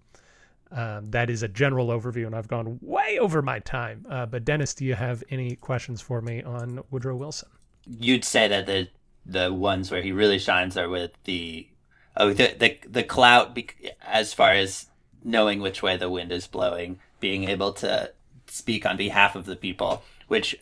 Um, 0.73 1.11
that 1.13 1.31
is 1.31 1.43
a 1.43 1.49
general 1.49 1.89
overview, 1.89 2.27
and 2.27 2.35
I've 2.35 2.49
gone 2.49 2.79
way 2.83 3.19
over 3.21 3.41
my 3.41 3.61
time. 3.61 4.05
Uh, 4.09 4.27
but 4.27 4.45
Dennis, 4.45 4.75
do 4.75 4.85
you 4.85 4.95
have 4.95 5.23
any 5.31 5.55
questions 5.57 6.01
for 6.01 6.21
me 6.21 6.43
on 6.43 6.83
Woodrow 6.91 7.15
Wilson? 7.15 7.49
You'd 7.87 8.25
say 8.25 8.49
that 8.49 8.67
the 8.67 8.89
the 9.25 9.53
ones 9.53 9.91
where 9.91 10.03
he 10.03 10.13
really 10.13 10.39
shines 10.39 10.77
are 10.77 10.89
with 10.89 11.13
the 11.25 11.69
oh 12.17 12.33
the 12.33 12.55
the, 12.59 12.79
the 12.89 13.03
clout 13.05 13.57
as 14.05 14.33
far 14.33 14.53
as 14.53 14.87
knowing 15.23 15.61
which 15.61 15.83
way 15.83 15.97
the 15.97 16.11
wind 16.11 16.33
is 16.33 16.49
blowing, 16.49 16.99
being 17.21 17.49
able 17.49 17.73
to 17.75 18.13
speak 18.49 18.85
on 18.85 18.97
behalf 18.97 19.37
of 19.37 19.47
the 19.47 19.57
people, 19.57 20.03
which 20.27 20.57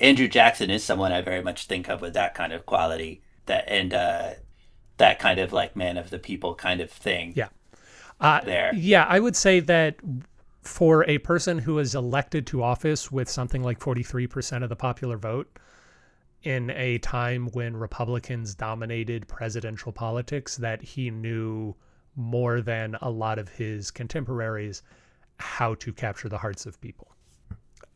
Andrew 0.00 0.28
Jackson 0.28 0.70
is 0.70 0.82
someone 0.82 1.12
I 1.12 1.20
very 1.20 1.42
much 1.42 1.66
think 1.66 1.90
of 1.90 2.00
with 2.00 2.14
that 2.14 2.34
kind 2.34 2.54
of 2.54 2.64
quality 2.64 3.20
that 3.44 3.68
and 3.68 3.92
uh, 3.92 4.30
that 4.96 5.18
kind 5.18 5.38
of 5.38 5.52
like 5.52 5.76
man 5.76 5.98
of 5.98 6.08
the 6.08 6.18
people 6.18 6.54
kind 6.54 6.80
of 6.80 6.90
thing. 6.90 7.34
Yeah 7.36 7.48
uh, 8.22 8.40
there. 8.44 8.72
Yeah, 8.74 9.04
I 9.08 9.20
would 9.20 9.36
say 9.36 9.60
that 9.60 9.96
for 10.62 11.04
a 11.08 11.18
person 11.18 11.58
who 11.58 11.78
is 11.78 11.94
elected 11.94 12.46
to 12.48 12.62
office 12.62 13.10
with 13.10 13.28
something 13.28 13.62
like 13.62 13.80
43% 13.80 14.62
of 14.62 14.68
the 14.68 14.76
popular 14.76 15.16
vote, 15.16 15.58
in 16.42 16.70
a 16.70 16.98
time 16.98 17.48
when 17.52 17.76
Republicans 17.76 18.54
dominated 18.54 19.28
presidential 19.28 19.92
politics 19.92 20.56
that 20.56 20.82
he 20.82 21.10
knew 21.10 21.74
more 22.16 22.60
than 22.60 22.96
a 23.00 23.10
lot 23.10 23.38
of 23.38 23.48
his 23.48 23.90
contemporaries 23.90 24.82
how 25.38 25.74
to 25.74 25.92
capture 25.92 26.28
the 26.28 26.38
hearts 26.38 26.66
of 26.66 26.80
people. 26.80 27.12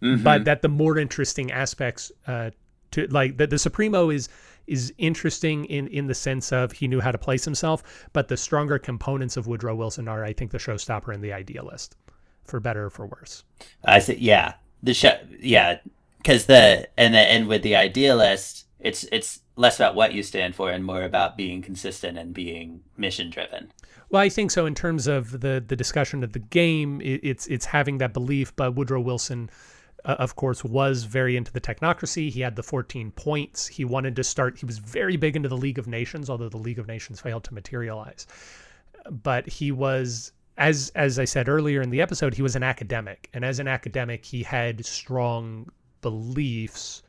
Mm-hmm. 0.03 0.23
But 0.23 0.45
that 0.45 0.63
the 0.63 0.69
more 0.69 0.99
interesting 0.99 1.51
aspects 1.51 2.13
uh, 2.27 2.51
to 2.93 3.07
like 3.09 3.37
the, 3.37 3.47
the 3.47 3.59
Supremo 3.59 4.11
is 4.11 4.29
is 4.67 4.93
interesting 4.99 5.65
in 5.67 5.89
in 5.89 6.07
the 6.07 6.15
sense 6.15 6.53
of 6.53 6.73
he 6.73 6.89
knew 6.89 7.01
how 7.01 7.13
to 7.13 7.19
place 7.19 7.45
himself, 7.45 8.09
but 8.13 8.29
the 8.29 8.37
stronger 8.37 8.79
components 8.79 9.37
of 9.37 9.47
Woodrow 9.47 9.75
Wilson 9.75 10.09
are, 10.09 10.25
I 10.25 10.33
think, 10.33 10.51
the 10.51 10.59
showstopper 10.59 11.15
and 11.15 11.23
the 11.23 11.33
idealist, 11.33 11.97
for 12.45 12.61
better 12.61 12.87
or 12.87 12.91
for 12.91 13.07
worse. 13.07 13.45
I 13.85 13.99
see. 13.99 14.17
Yeah, 14.19 14.55
the 14.83 14.95
show. 14.95 15.19
Yeah, 15.41 15.79
because 16.19 16.47
the 16.47 16.89
and 16.97 17.15
the 17.15 17.21
and 17.21 17.49
with 17.49 17.63
the 17.63 17.77
idealist, 17.77 18.67
it's 18.81 19.05
it's 19.13 19.41
less 19.57 19.77
about 19.77 19.95
what 19.95 20.13
you 20.13 20.23
stand 20.23 20.55
for 20.55 20.71
and 20.71 20.85
more 20.85 21.03
about 21.03 21.37
being 21.37 21.63
consistent 21.63 22.19
and 22.19 22.35
being 22.35 22.83
mission 22.97 23.31
driven. 23.31 23.73
Well, 24.11 24.23
I 24.23 24.29
think 24.29 24.51
so. 24.51 24.67
In 24.67 24.75
terms 24.75 25.07
of 25.07 25.41
the 25.41 25.63
the 25.67 25.77
discussion 25.77 26.23
of 26.23 26.33
the 26.33 26.39
game, 26.39 27.01
it, 27.01 27.21
it's 27.23 27.47
it's 27.47 27.67
having 27.67 27.99
that 27.99 28.13
belief. 28.13 28.55
But 28.55 28.75
Woodrow 28.75 29.01
Wilson, 29.01 29.51
of 30.15 30.37
course, 30.37 30.65
was 30.65 31.05
very 31.05 31.37
into 31.37 31.53
the 31.53 31.61
technocracy. 31.61 32.31
He 32.31 32.41
had 32.41 32.57
the 32.57 32.63
14 32.63 33.11
points. 33.13 33.67
He 33.67 33.85
wanted 33.85 34.17
to 34.17 34.25
start. 34.25 34.59
He 34.59 34.67
was 34.67 34.79
very 34.79 35.17
big 35.17 35.37
into 35.37 35.49
the 35.49 35.57
League 35.57 35.79
of 35.79 35.87
Nations, 35.87 36.31
although 36.31 36.49
the 36.49 36.57
League 36.59 36.79
of 36.79 36.87
Nations 36.87 37.21
failed 37.21 37.45
to 37.45 37.55
materialize. 37.55 38.27
But 39.11 39.47
he 39.49 39.73
was, 39.73 40.33
as 40.57 40.91
as 40.95 41.19
I 41.19 41.25
said 41.25 41.49
earlier 41.49 41.83
in 41.83 41.91
the 41.91 42.01
episode, 42.01 42.35
he 42.35 42.43
was 42.43 42.57
an 42.57 42.63
academic, 42.63 43.29
and 43.35 43.45
as 43.45 43.59
an 43.59 43.69
academic, 43.69 44.25
he 44.25 44.43
had 44.43 44.85
strong 44.87 45.71
beliefs 46.03 47.03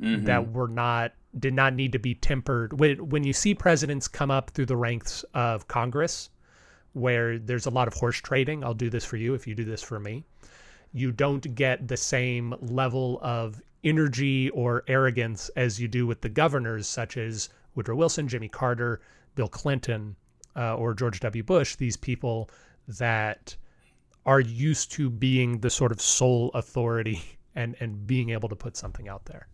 Mhm. 0.00 0.24
that 0.24 0.52
were 0.52 0.68
not 0.68 1.12
did 1.38 1.54
not 1.54 1.74
need 1.74 1.92
to 1.92 1.98
be 1.98 2.14
tempered 2.14 2.78
when 2.80 3.08
when 3.10 3.24
you 3.24 3.32
see 3.32 3.54
presidents 3.54 4.08
come 4.08 4.30
up 4.30 4.50
through 4.50 4.66
the 4.66 4.76
ranks 4.76 5.22
of 5.34 5.68
Congress 5.68 6.30
where 6.94 7.38
there's 7.38 7.66
a 7.66 7.70
lot 7.70 7.88
of 7.88 7.94
horse 7.94 8.16
trading 8.18 8.64
I'll 8.64 8.74
do 8.74 8.88
this 8.90 9.04
for 9.04 9.16
you 9.16 9.34
if 9.34 9.46
you 9.46 9.54
do 9.54 9.64
this 9.64 9.82
for 9.82 10.00
me 10.00 10.24
you 10.92 11.12
don't 11.12 11.54
get 11.54 11.88
the 11.88 11.96
same 11.96 12.54
level 12.60 13.18
of 13.22 13.62
energy 13.84 14.50
or 14.50 14.84
arrogance 14.86 15.50
as 15.56 15.80
you 15.80 15.88
do 15.88 16.06
with 16.06 16.20
the 16.20 16.28
governors 16.28 16.86
such 16.86 17.16
as 17.16 17.48
Woodrow 17.74 17.96
Wilson 17.96 18.28
Jimmy 18.28 18.48
Carter 18.48 19.00
Bill 19.34 19.48
Clinton 19.48 20.16
uh, 20.54 20.76
or 20.76 20.94
George 20.94 21.20
W 21.20 21.42
Bush 21.42 21.76
these 21.76 21.96
people 21.96 22.48
that 22.86 23.56
are 24.24 24.40
used 24.40 24.92
to 24.92 25.10
being 25.10 25.58
the 25.58 25.70
sort 25.70 25.90
of 25.90 26.00
sole 26.00 26.50
authority 26.54 27.22
and 27.54 27.76
and 27.80 28.06
being 28.06 28.30
able 28.30 28.48
to 28.48 28.56
put 28.56 28.76
something 28.76 29.08
out 29.08 29.24
there 29.26 29.48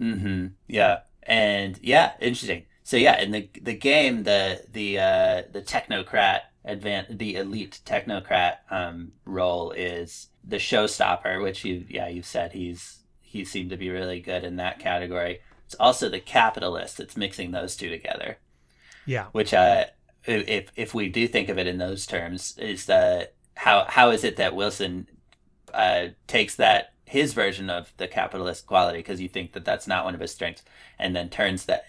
Mm-hmm. 0.00 0.46
Yeah, 0.68 1.00
and 1.22 1.78
yeah, 1.82 2.12
interesting. 2.20 2.64
So 2.82 2.96
yeah, 2.96 3.20
in 3.20 3.30
the 3.30 3.48
the 3.62 3.74
game, 3.74 4.24
the 4.24 4.62
the 4.72 4.98
uh, 4.98 5.42
the 5.52 5.62
technocrat 5.62 6.40
advan 6.66 7.18
the 7.18 7.36
elite 7.36 7.80
technocrat 7.84 8.56
um, 8.70 9.12
role 9.24 9.70
is 9.72 10.28
the 10.42 10.56
showstopper, 10.56 11.42
which 11.42 11.64
you 11.64 11.84
yeah 11.88 12.08
you've 12.08 12.26
said 12.26 12.52
he's 12.52 13.00
he 13.20 13.44
seemed 13.44 13.70
to 13.70 13.76
be 13.76 13.90
really 13.90 14.20
good 14.20 14.44
in 14.44 14.56
that 14.56 14.78
category. 14.78 15.40
It's 15.66 15.74
also 15.76 16.08
the 16.08 16.20
capitalist. 16.20 17.00
It's 17.00 17.16
mixing 17.16 17.50
those 17.50 17.76
two 17.76 17.90
together, 17.90 18.38
yeah 19.06 19.26
which 19.32 19.52
uh, 19.52 19.86
if 20.24 20.70
if 20.76 20.94
we 20.94 21.08
do 21.08 21.28
think 21.28 21.48
of 21.48 21.58
it 21.58 21.66
in 21.66 21.78
those 21.78 22.06
terms, 22.06 22.56
is 22.58 22.86
the 22.86 23.30
how 23.56 23.84
how 23.88 24.10
is 24.10 24.24
it 24.24 24.36
that 24.36 24.54
Wilson 24.54 25.06
uh, 25.72 26.08
takes 26.26 26.54
that 26.56 26.92
his 27.06 27.34
version 27.34 27.68
of 27.68 27.92
the 27.98 28.08
capitalist 28.08 28.66
quality 28.66 28.98
because 28.98 29.20
you 29.20 29.28
think 29.28 29.52
that 29.52 29.64
that's 29.64 29.86
not 29.86 30.04
one 30.04 30.14
of 30.14 30.20
his 30.20 30.32
strengths 30.32 30.62
and 30.98 31.14
then 31.14 31.28
turns 31.28 31.66
that 31.66 31.84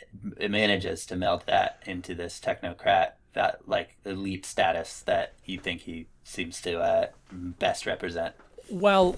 manages 0.49 1.05
to 1.05 1.15
meld 1.15 1.43
that 1.47 1.82
into 1.86 2.13
this 2.13 2.39
technocrat 2.39 3.13
that 3.36 3.59
like 3.67 3.95
elite 4.05 4.45
status 4.45 5.01
that 5.01 5.33
you 5.45 5.59
think 5.59 5.81
he 5.81 6.07
seems 6.23 6.61
to 6.61 6.79
uh, 6.79 7.07
best 7.31 7.86
represent 7.86 8.33
Well, 8.69 9.17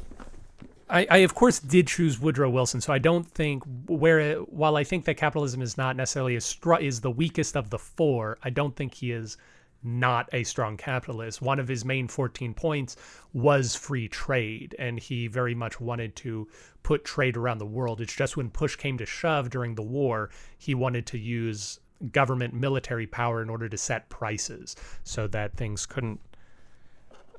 I, 0.90 1.08
I 1.10 1.18
of 1.18 1.34
course 1.36 1.60
did 1.60 1.88
choose 1.88 2.20
Woodrow 2.20 2.50
Wilson, 2.50 2.82
so 2.82 2.94
I 2.94 3.00
don't 3.00 3.26
think 3.26 3.64
where 3.88 4.36
while 4.36 4.76
I 4.76 4.84
think 4.84 5.06
that 5.06 5.16
capitalism 5.16 5.62
is 5.62 5.78
not 5.78 5.96
necessarily 5.96 6.36
as 6.36 6.46
str- 6.46 6.76
is 6.76 7.02
the 7.02 7.12
weakest 7.12 7.56
of 7.56 7.70
the 7.70 7.80
four, 7.80 8.38
I 8.44 8.50
don't 8.50 8.76
think 8.76 8.94
he 8.94 9.12
is 9.12 9.38
not 9.84 10.30
a 10.34 10.44
strong 10.44 10.78
capitalist. 10.78 11.42
One 11.42 11.60
of 11.60 11.68
his 11.68 11.86
main 11.86 12.08
14 12.08 12.54
points 12.54 12.96
was 13.34 13.76
free 13.76 14.08
trade, 14.08 14.76
and 14.80 15.00
he 15.00 15.28
very 15.28 15.56
much 15.56 15.80
wanted 15.80 16.16
to 16.18 16.48
put 16.84 17.06
trade 17.06 17.38
around 17.38 17.60
the 17.60 17.66
world. 17.66 18.02
It's 18.02 18.16
just 18.16 18.38
when 18.38 18.50
push 18.50 18.76
came 18.76 18.98
to 18.98 19.06
shove 19.06 19.50
during 19.50 19.76
the 19.76 19.84
war, 19.84 20.30
he 20.58 20.74
wanted 20.74 21.06
to 21.08 21.18
use 21.18 21.80
government 22.12 22.54
military 22.54 23.08
power 23.08 23.42
in 23.42 23.50
order 23.50 23.68
to 23.68 23.78
set 23.78 24.08
prices 24.10 24.76
so 25.04 25.28
that 25.28 25.56
things 25.56 25.86
couldn't 25.86 26.20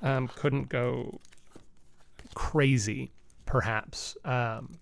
um, 0.03 0.29
couldn't 0.29 0.69
go 0.69 1.21
crazy, 2.35 3.11
perhaps. 3.47 4.17
Um, 4.25 4.79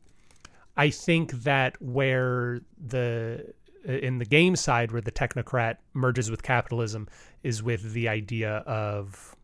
I 0.77 0.91
think 0.91 1.33
that 1.43 1.81
where 1.81 2.61
the 2.79 3.53
in 3.85 4.19
the 4.19 4.25
game 4.25 4.57
side 4.57 4.91
where 4.93 5.01
the 5.01 5.13
technocrat 5.13 5.77
merges 5.95 6.31
with 6.31 6.43
capitalism 6.43 7.09
is 7.45 7.63
with 7.63 7.93
the 7.93 8.09
idea 8.09 8.57
of 8.67 9.37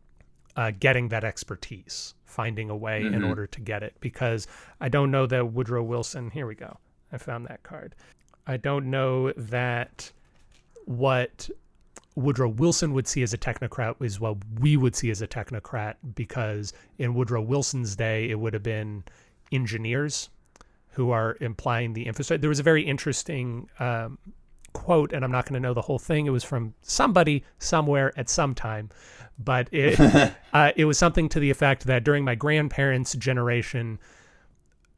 uh, 0.57 0.71
getting 0.79 1.07
that 1.07 1.23
expertise, 1.23 2.13
finding 2.25 2.69
a 2.69 2.75
way 2.75 3.05
in 3.05 3.13
Mhm. 3.13 3.29
order 3.29 3.47
to 3.47 3.61
get 3.61 3.81
it. 3.81 3.95
Because 4.01 4.45
I 4.81 4.89
don't 4.89 5.09
know 5.09 5.25
that 5.25 5.53
Woodrow 5.53 5.81
Wilson. 5.81 6.29
Here 6.29 6.45
we 6.45 6.55
go. 6.55 6.77
I 7.11 7.17
found 7.17 7.47
that 7.47 7.63
card. 7.63 7.95
I 8.45 8.57
don't 8.57 8.91
know 8.91 9.31
that 9.31 10.11
what 10.85 11.49
Woodrow 12.15 12.49
Wilson 12.49 12.93
would 12.93 13.07
see 13.07 13.23
as 13.23 13.33
a 13.33 13.37
technocrat 13.37 13.95
is 14.01 14.19
what 14.19 14.37
we 14.59 14.77
would 14.77 14.95
see 14.95 15.09
as 15.09 15.21
a 15.21 15.27
technocrat 15.27 15.95
because 16.15 16.73
in 16.97 17.13
Woodrow 17.13 17.41
Wilson's 17.41 17.95
day, 17.95 18.29
it 18.29 18.39
would 18.39 18.53
have 18.53 18.63
been 18.63 19.03
engineers 19.51 20.29
who 20.91 21.09
are 21.11 21.37
implying 21.41 21.93
the 21.93 22.05
infrastructure. 22.05 22.41
There 22.41 22.49
was 22.49 22.59
a 22.59 22.63
very 22.63 22.83
interesting 22.83 23.67
um, 23.79 24.19
quote, 24.73 25.13
and 25.13 25.23
I'm 25.23 25.31
not 25.31 25.45
going 25.45 25.55
to 25.55 25.59
know 25.59 25.73
the 25.73 25.81
whole 25.81 25.99
thing. 25.99 26.25
It 26.25 26.31
was 26.31 26.43
from 26.43 26.73
somebody 26.81 27.43
somewhere 27.59 28.11
at 28.17 28.29
some 28.29 28.53
time, 28.53 28.89
but 29.39 29.67
it 29.71 29.99
uh, 30.53 30.71
it 30.75 30.85
was 30.85 30.97
something 30.97 31.29
to 31.29 31.39
the 31.39 31.49
effect 31.49 31.85
that 31.85 32.03
during 32.03 32.23
my 32.23 32.35
grandparents' 32.35 33.13
generation, 33.13 33.99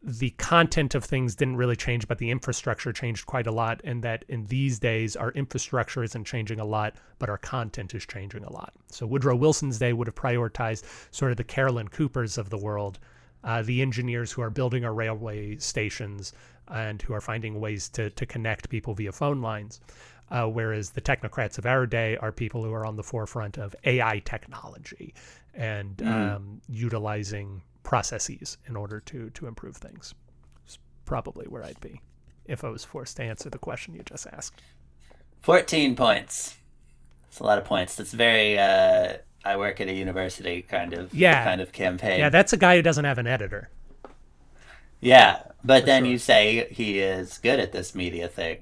the 0.08 0.30
content 0.32 0.94
of 0.94 1.04
things 1.04 1.36
didn't 1.36 1.58
really 1.58 1.76
change, 1.76 2.08
but 2.08 2.20
the 2.20 2.30
infrastructure 2.30 2.94
changed 2.94 3.26
quite 3.26 3.48
a 3.48 3.52
lot. 3.52 3.82
And 3.84 4.04
that 4.04 4.24
in 4.30 4.46
these 4.46 4.78
days, 4.78 5.16
our 5.16 5.32
infrastructure 5.32 6.04
isn't 6.04 6.26
changing 6.26 6.60
a 6.60 6.66
lot, 6.66 6.96
but 7.18 7.28
our 7.28 7.40
content 7.40 7.96
is 7.96 8.06
changing 8.06 8.44
a 8.44 8.54
lot. 8.54 8.74
So 8.92 9.08
Woodrow 9.08 9.36
Wilson's 9.36 9.80
day 9.80 9.94
would 9.94 10.06
have 10.06 10.16
prioritized 10.16 10.84
sort 11.10 11.32
of 11.32 11.38
the 11.38 11.44
Carolyn 11.44 11.88
Coopers 11.88 12.38
of 12.38 12.52
the 12.52 12.58
world, 12.58 13.00
uh, 13.44 13.64
the 13.64 13.82
engineers 13.82 14.32
who 14.32 14.44
are 14.44 14.52
building 14.52 14.86
our 14.86 14.94
railway 14.94 15.58
stations 15.58 16.34
and 16.68 17.02
who 17.02 17.14
are 17.14 17.22
finding 17.22 17.60
ways 17.60 17.90
to, 17.90 18.12
to 18.12 18.28
connect 18.28 18.70
people 18.70 18.94
via 18.94 19.12
phone 19.12 19.42
lines. 19.42 19.82
Uh, 20.30 20.46
whereas 20.46 20.92
the 20.92 21.02
technocrats 21.02 21.58
of 21.58 21.66
our 21.66 21.86
day 21.88 22.18
are 22.18 22.32
people 22.32 22.64
who 22.64 22.74
are 22.74 22.86
on 22.86 22.96
the 22.96 23.04
forefront 23.04 23.58
of 23.58 23.76
AI 23.86 24.20
technology 24.26 25.14
and 25.54 26.02
um, 26.04 26.62
utilizing 26.68 27.62
processes 27.86 28.58
in 28.68 28.76
order 28.76 29.00
to 29.00 29.30
to 29.30 29.48
improve 29.48 29.78
things. 29.78 30.14
It's 30.66 30.78
probably 31.06 31.46
where 31.48 31.64
I'd 31.64 31.80
be 31.80 32.02
if 32.46 32.64
I 32.66 32.70
was 32.70 32.84
forced 32.84 33.16
to 33.18 33.24
answer 33.24 33.50
the 33.50 33.58
question 33.60 33.96
you 33.96 34.04
just 34.04 34.28
asked. 34.28 34.62
14 35.42 35.96
points 35.96 36.58
it's 37.30 37.40
a 37.40 37.44
lot 37.44 37.58
of 37.60 37.66
points 37.66 37.96
that's 37.96 38.14
very 38.14 38.58
uh, 38.58 39.14
i 39.44 39.56
work 39.56 39.80
at 39.80 39.88
a 39.88 39.94
university 39.94 40.64
kind 40.64 40.94
of 40.94 41.14
Yeah. 41.14 41.44
kind 41.44 41.62
of 41.62 41.72
campaign 41.72 42.20
Yeah, 42.20 42.30
that's 42.30 42.52
a 42.54 42.58
guy 42.58 42.76
who 42.78 42.82
doesn't 42.82 43.06
have 43.06 43.20
an 43.20 43.28
editor. 43.28 43.70
yeah 45.00 45.44
but 45.64 45.86
then 45.86 46.04
sure. 46.04 46.12
you 46.12 46.18
say 46.18 46.68
he 46.72 47.00
is 47.00 47.38
good 47.38 47.60
at 47.60 47.72
this 47.72 47.94
media 47.96 48.28
thing 48.28 48.58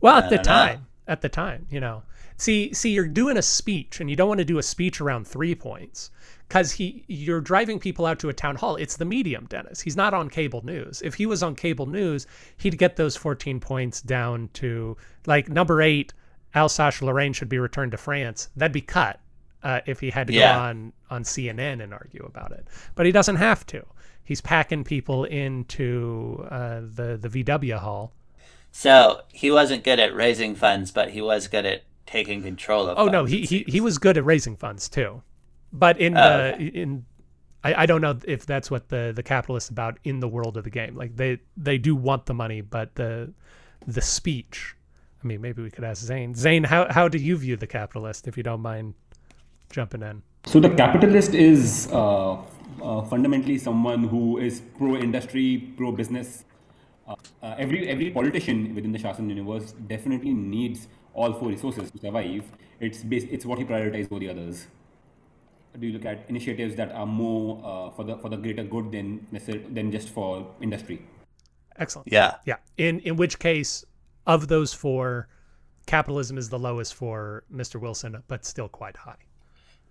Well, 0.00 0.16
at 0.18 0.30
the 0.30 0.36
don't 0.36 0.46
know. 0.46 0.52
time, 0.52 0.86
at 1.06 1.20
the 1.22 1.28
time, 1.28 1.66
you 1.70 1.80
know. 1.80 2.02
See, 2.36 2.72
see, 2.72 2.90
you're 2.90 3.06
doing 3.08 3.36
a 3.36 3.42
speech, 3.42 4.00
and 4.00 4.08
you 4.08 4.16
don't 4.16 4.28
want 4.28 4.38
to 4.38 4.44
do 4.46 4.58
a 4.58 4.62
speech 4.62 5.00
around 5.00 5.26
three 5.28 5.54
points 5.54 6.10
because 6.50 6.72
he, 6.72 7.04
you're 7.06 7.40
driving 7.40 7.78
people 7.78 8.04
out 8.06 8.18
to 8.18 8.28
a 8.28 8.32
town 8.32 8.56
hall. 8.56 8.74
It's 8.74 8.96
the 8.96 9.04
medium, 9.04 9.46
Dennis. 9.46 9.80
He's 9.80 9.96
not 9.96 10.12
on 10.12 10.28
cable 10.28 10.64
news. 10.66 11.00
If 11.00 11.14
he 11.14 11.24
was 11.24 11.44
on 11.44 11.54
cable 11.54 11.86
news, 11.86 12.26
he'd 12.56 12.76
get 12.76 12.96
those 12.96 13.14
14 13.16 13.60
points 13.60 14.02
down 14.02 14.50
to 14.54 14.96
like 15.26 15.48
number 15.48 15.80
eight. 15.80 16.12
Alsace-Lorraine 16.56 17.32
should 17.32 17.48
be 17.48 17.60
returned 17.60 17.92
to 17.92 17.96
France. 17.96 18.48
That'd 18.56 18.72
be 18.72 18.80
cut 18.80 19.20
uh, 19.62 19.80
if 19.86 20.00
he 20.00 20.10
had 20.10 20.26
to 20.26 20.32
Yeah. 20.32 20.54
go 20.56 20.60
on 20.62 20.92
on 21.08 21.22
CNN 21.22 21.80
and 21.82 21.94
argue 21.94 22.24
about 22.26 22.50
it. 22.50 22.66
But 22.96 23.06
he 23.06 23.12
doesn't 23.12 23.36
have 23.36 23.64
to. 23.66 23.86
He's 24.24 24.40
packing 24.40 24.82
people 24.82 25.24
into 25.24 26.44
uh, 26.50 26.80
the 26.80 27.16
the 27.20 27.28
VW 27.44 27.78
hall. 27.78 28.12
so 28.72 29.20
he 29.32 29.52
wasn't 29.52 29.84
good 29.84 29.98
at 30.00 30.14
raising 30.14 30.54
funds 30.56 30.90
but 30.92 31.10
he 31.10 31.20
was 31.20 31.46
good 31.48 31.66
at 31.66 31.82
taking 32.06 32.42
control 32.42 32.88
of 32.88 32.98
Oh 32.98 33.06
no, 33.06 33.24
he, 33.24 33.42
he 33.42 33.64
he 33.68 33.80
was 33.80 33.98
good 33.98 34.16
at 34.18 34.24
raising 34.24 34.56
funds 34.56 34.88
too, 34.88 35.22
but 35.72 35.98
in 35.98 36.16
Oh, 36.16 36.52
the 36.56 36.56
in 36.58 37.04
I, 37.62 37.82
I 37.82 37.86
don't 37.86 38.00
know 38.00 38.18
if 38.26 38.46
that's 38.46 38.70
what 38.70 38.88
the 38.88 39.12
the 39.14 39.22
capitalists 39.22 39.70
about 39.70 39.98
in 40.04 40.20
the 40.20 40.28
world 40.28 40.56
of 40.56 40.64
the 40.64 40.70
game. 40.70 40.96
Like 40.96 41.16
they 41.16 41.38
they 41.56 41.78
do 41.78 41.94
want 41.94 42.26
the 42.26 42.34
money, 42.34 42.60
but 42.60 42.94
the 42.94 43.32
the 43.86 44.00
speech. 44.00 44.76
I 45.22 45.26
mean, 45.26 45.40
maybe 45.42 45.62
we 45.62 45.70
could 45.70 45.84
ask 45.84 46.02
Zain. 46.02 46.34
Zain, 46.34 46.64
how 46.64 46.90
how 46.90 47.08
do 47.08 47.18
you 47.18 47.36
view 47.36 47.56
the 47.56 47.66
capitalist? 47.66 48.26
If 48.26 48.36
you 48.36 48.42
don't 48.42 48.62
mind 48.62 48.94
jumping 49.70 50.02
in. 50.02 50.22
So 50.46 50.58
the 50.58 50.70
capitalist 50.70 51.34
is 51.34 51.88
uh, 51.92 52.32
uh, 52.82 53.02
fundamentally 53.02 53.58
someone 53.58 54.04
who 54.04 54.38
is 54.38 54.62
pro-industry, 54.78 55.72
pro-business. 55.76 56.44
Uh, 57.06 57.14
uh, 57.42 57.54
every 57.58 57.88
every 57.88 58.10
politician 58.10 58.74
within 58.74 58.92
the 58.92 58.98
Shasn 58.98 59.28
universe 59.28 59.72
definitely 59.86 60.32
needs 60.32 60.88
all 61.12 61.32
four 61.34 61.48
resources 61.50 61.90
to 61.90 61.98
survive. 61.98 62.44
It's 62.80 63.02
based, 63.02 63.26
it's 63.30 63.44
what 63.44 63.58
he 63.58 63.64
prioritizes 63.64 64.10
over 64.10 64.20
the 64.20 64.30
others. 64.30 64.66
Do 65.78 65.86
you 65.86 65.92
look 65.92 66.04
at 66.04 66.24
initiatives 66.28 66.74
that 66.76 66.92
are 66.92 67.06
more 67.06 67.60
uh, 67.64 67.90
for 67.90 68.04
the 68.04 68.16
for 68.18 68.28
the 68.28 68.36
greater 68.36 68.64
good 68.64 68.90
than 68.90 69.26
than 69.74 69.92
just 69.92 70.08
for 70.08 70.54
industry? 70.60 71.02
Excellent. 71.76 72.08
Yeah. 72.10 72.36
Yeah. 72.44 72.56
In 72.76 73.00
in 73.00 73.16
which 73.16 73.38
case, 73.38 73.84
of 74.26 74.48
those 74.48 74.72
four, 74.72 75.28
capitalism 75.86 76.38
is 76.38 76.48
the 76.48 76.58
lowest 76.58 76.94
for 76.94 77.44
Mr. 77.52 77.80
Wilson, 77.80 78.22
but 78.28 78.44
still 78.44 78.68
quite 78.68 78.96
high. 78.96 79.16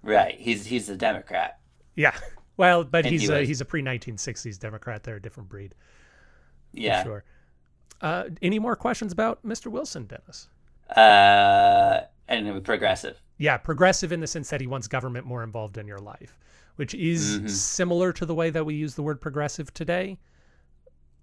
Right. 0.03 0.35
He's 0.39 0.65
he's 0.65 0.89
a 0.89 0.95
Democrat. 0.95 1.59
Yeah. 1.95 2.15
Well, 2.57 2.83
but 2.83 3.05
And 3.05 3.13
he's 3.13 3.29
he 3.29 3.33
a 3.33 3.41
he's 3.43 3.61
a 3.61 3.65
pre 3.65 3.81
nineteen 3.81 4.17
sixties 4.17 4.57
Democrat. 4.57 5.03
They're 5.03 5.15
a 5.15 5.21
different 5.21 5.47
breed. 5.47 5.75
for 6.71 6.79
Yeah. 6.79 7.03
Sure. 7.03 7.23
Uh, 8.01 8.25
any 8.41 8.59
more 8.59 8.75
questions 8.75 9.13
about 9.13 9.45
Mr. 9.45 9.67
Wilson, 9.67 10.05
Dennis? 10.05 10.49
Uh, 10.89 12.01
and 12.27 12.63
progressive. 12.63 13.21
Yeah, 13.39 13.55
progressive 13.55 14.11
in 14.11 14.19
the 14.19 14.27
sense 14.27 14.49
that 14.49 14.59
he 14.59 14.67
wants 14.67 14.89
government 14.89 15.25
more 15.25 15.43
involved 15.43 15.77
in 15.77 15.87
your 15.87 15.97
life, 15.97 16.37
which 16.75 16.93
is 16.93 17.57
similar 17.57 18.11
to 18.13 18.25
the 18.25 18.35
way 18.35 18.49
that 18.49 18.65
we 18.65 18.75
use 18.75 18.95
the 18.95 19.01
word 19.01 19.21
progressive 19.21 19.73
today, 19.73 20.17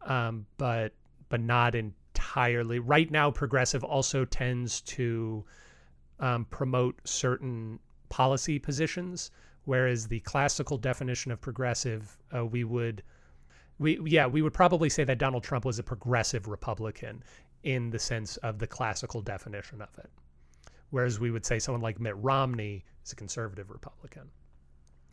um, 0.01 0.47
but 0.57 0.95
but 1.29 1.41
not 1.41 1.75
entirely. 1.75 2.79
Right 2.79 3.11
now, 3.11 3.31
progressive 3.31 3.85
also 3.85 4.25
tends 4.25 4.81
to 4.83 5.45
um, 6.19 6.47
promote 6.47 6.99
certain 7.05 7.79
policy 8.09 8.59
positions, 8.59 9.31
whereas 9.67 10.09
the 10.09 10.21
classical 10.21 10.79
definition 10.79 11.33
of 11.33 11.41
progressive, 11.43 12.17
uh, 12.35 12.47
we 12.47 12.65
would 12.65 13.03
we 13.79 14.01
yeah 14.07 14.27
we 14.27 14.41
would 14.41 14.55
probably 14.55 14.89
say 14.89 15.05
that 15.05 15.19
Donald 15.19 15.45
Trump 15.45 15.67
was 15.67 15.79
a 15.79 15.83
progressive 15.83 16.49
Republican 16.49 17.23
in 17.63 17.91
the 17.91 17.99
sense 17.99 18.39
of 18.39 18.59
the 18.59 18.67
classical 18.67 19.21
definition 19.21 19.83
of 19.83 19.91
it 19.99 20.09
whereas 20.91 21.19
we 21.21 21.31
would 21.31 21.45
say 21.47 21.59
someone 21.59 21.83
like 21.83 22.01
Mitt 22.01 22.17
Romney 22.17 22.85
is 23.05 23.13
a 23.13 23.17
conservative 23.17 23.71
Republican. 23.71 24.31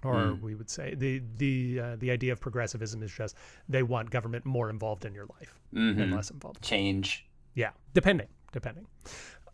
Or 0.04 0.38
we 0.42 0.54
would 0.54 0.70
say 0.70 0.96
the 0.96 1.22
the 1.38 1.80
uh, 1.80 1.96
the 1.98 2.12
idea 2.12 2.34
of 2.34 2.42
progressivism 2.42 3.02
is 3.04 3.12
just 3.12 3.38
they 3.70 3.84
want 3.84 4.10
government 4.10 4.44
more 4.46 4.70
involved 4.70 5.06
in 5.06 5.14
your 5.14 5.28
life 5.40 5.58
Mm-hmm. 5.74 6.02
and 6.02 6.14
less 6.14 6.30
involved. 6.30 6.62
Change, 6.62 7.26
Yeah, 7.56 7.70
depending, 7.94 8.28
depending. 8.52 8.86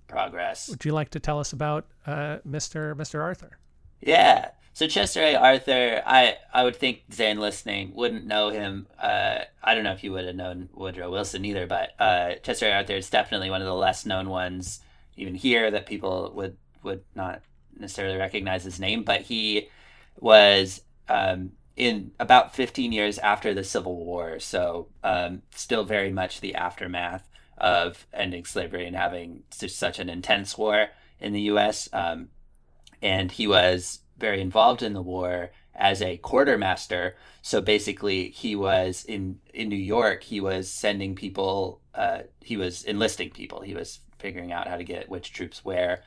progress. 0.07 0.67
Would 0.69 0.83
you 0.85 0.91
like 0.91 1.09
to 1.11 1.19
tell 1.19 1.39
us 1.39 1.53
about 1.53 1.85
uh, 2.07 2.37
Mr. 2.47 2.95
Mr. 2.95 3.21
Arthur? 3.21 3.59
Yeah. 4.01 4.49
So 4.73 4.87
Chester 4.87 5.21
A. 5.21 5.35
Arthur, 5.35 6.01
I 6.05 6.37
I 6.53 6.63
would 6.63 6.75
think 6.75 7.03
Zain 7.13 7.39
listening 7.39 7.93
wouldn't 7.93 8.25
know 8.25 8.49
him. 8.49 8.87
Uh, 8.97 9.39
I 9.63 9.75
don't 9.75 9.83
know 9.83 9.91
if 9.91 10.03
you 10.03 10.11
would 10.13 10.25
have 10.25 10.35
known 10.35 10.69
Woodrow 10.73 11.11
Wilson 11.11 11.43
either, 11.45 11.67
but 11.67 11.91
uh, 11.99 12.35
Chester 12.41 12.67
A. 12.67 12.71
Arthur 12.73 12.93
is 12.95 13.09
definitely 13.09 13.49
one 13.51 13.61
of 13.61 13.67
the 13.67 13.73
less 13.75 14.05
known 14.05 14.29
ones, 14.29 14.79
even 15.19 15.35
here, 15.35 15.69
that 15.71 15.85
people 15.85 16.31
would 16.35 16.57
would 16.83 17.03
not 17.13 17.41
necessarily 17.77 18.17
recognize 18.17 18.63
his 18.63 18.79
name. 18.79 19.03
But 19.03 19.21
he 19.21 19.69
was 20.19 20.81
um, 21.07 21.51
in 21.75 22.11
about 22.19 22.55
15 22.55 22.91
years 22.91 23.17
after 23.19 23.53
the 23.53 23.63
Civil 23.63 23.95
War, 23.95 24.39
so 24.39 24.87
um, 25.03 25.41
still 25.53 25.83
very 25.83 26.11
much 26.11 26.41
the 26.41 26.55
aftermath 26.55 27.27
of 27.57 28.07
ending 28.13 28.45
slavery 28.45 28.85
and 28.85 28.95
having 28.95 29.43
such 29.49 29.99
an 29.99 30.09
intense 30.09 30.57
war 30.57 30.87
in 31.19 31.33
the 31.33 31.41
U.S. 31.41 31.89
Um, 31.91 32.29
and 33.01 33.31
he 33.31 33.47
was 33.47 33.99
very 34.17 34.41
involved 34.41 34.81
in 34.81 34.93
the 34.93 35.01
war 35.01 35.51
as 35.75 36.01
a 36.01 36.17
quartermaster. 36.17 37.15
So 37.41 37.61
basically, 37.61 38.29
he 38.29 38.55
was 38.55 39.05
in 39.05 39.39
in 39.53 39.69
New 39.69 39.75
York. 39.75 40.23
He 40.23 40.41
was 40.41 40.69
sending 40.69 41.15
people. 41.15 41.81
Uh, 41.93 42.19
he 42.41 42.57
was 42.57 42.83
enlisting 42.83 43.31
people. 43.31 43.61
He 43.61 43.73
was 43.73 43.99
figuring 44.19 44.51
out 44.51 44.67
how 44.67 44.77
to 44.77 44.83
get 44.83 45.09
which 45.09 45.33
troops 45.33 45.65
where, 45.65 46.03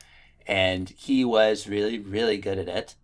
and 0.47 0.89
he 0.89 1.25
was 1.25 1.67
really 1.67 1.99
really 1.99 2.37
good 2.37 2.57
at 2.57 2.69
it. 2.69 2.95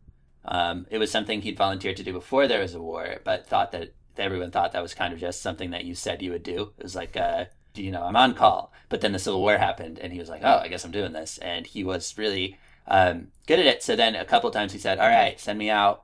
Um, 0.46 0.88
it 0.90 0.98
was 0.98 1.12
something 1.12 1.42
he'd 1.42 1.58
volunteered 1.58 1.98
to 1.98 2.04
do 2.04 2.14
before 2.14 2.48
there 2.48 2.62
was 2.62 2.74
a 2.74 2.82
war, 2.82 3.18
but 3.24 3.48
thought 3.48 3.72
that 3.74 3.94
everyone 4.18 4.52
thought 4.52 4.72
that 4.72 4.82
was 4.82 4.94
kind 4.94 5.14
of 5.14 5.20
just 5.20 5.42
something 5.42 5.72
that 5.72 5.86
you 5.86 5.96
said 5.96 6.22
you 6.22 6.32
would 6.32 6.44
do. 6.44 6.72
It 6.78 6.84
was 6.84 6.96
like, 6.96 7.16
uh, 7.16 7.46
you 7.76 7.92
know, 7.92 8.04
I'm 8.04 8.16
on 8.16 8.34
call. 8.34 8.72
But 8.90 9.02
then 9.02 9.12
the 9.12 9.20
Civil 9.20 9.42
War 9.42 9.58
happened, 9.58 10.00
and 10.00 10.12
he 10.12 10.20
was 10.20 10.30
like, 10.30 10.42
oh, 10.44 10.58
I 10.58 10.68
guess 10.68 10.84
I'm 10.84 10.92
doing 10.92 11.14
this. 11.14 11.38
And 11.40 11.66
he 11.66 11.84
was 11.84 12.18
really 12.18 12.58
um, 12.88 13.28
good 13.48 13.60
at 13.60 13.66
it. 13.66 13.84
So 13.84 13.96
then 13.96 14.16
a 14.16 14.26
couple 14.26 14.50
times 14.52 14.74
he 14.74 14.80
said, 14.80 15.00
all 15.00 15.10
right, 15.10 15.40
send 15.40 15.60
me 15.60 15.70
out 15.70 16.04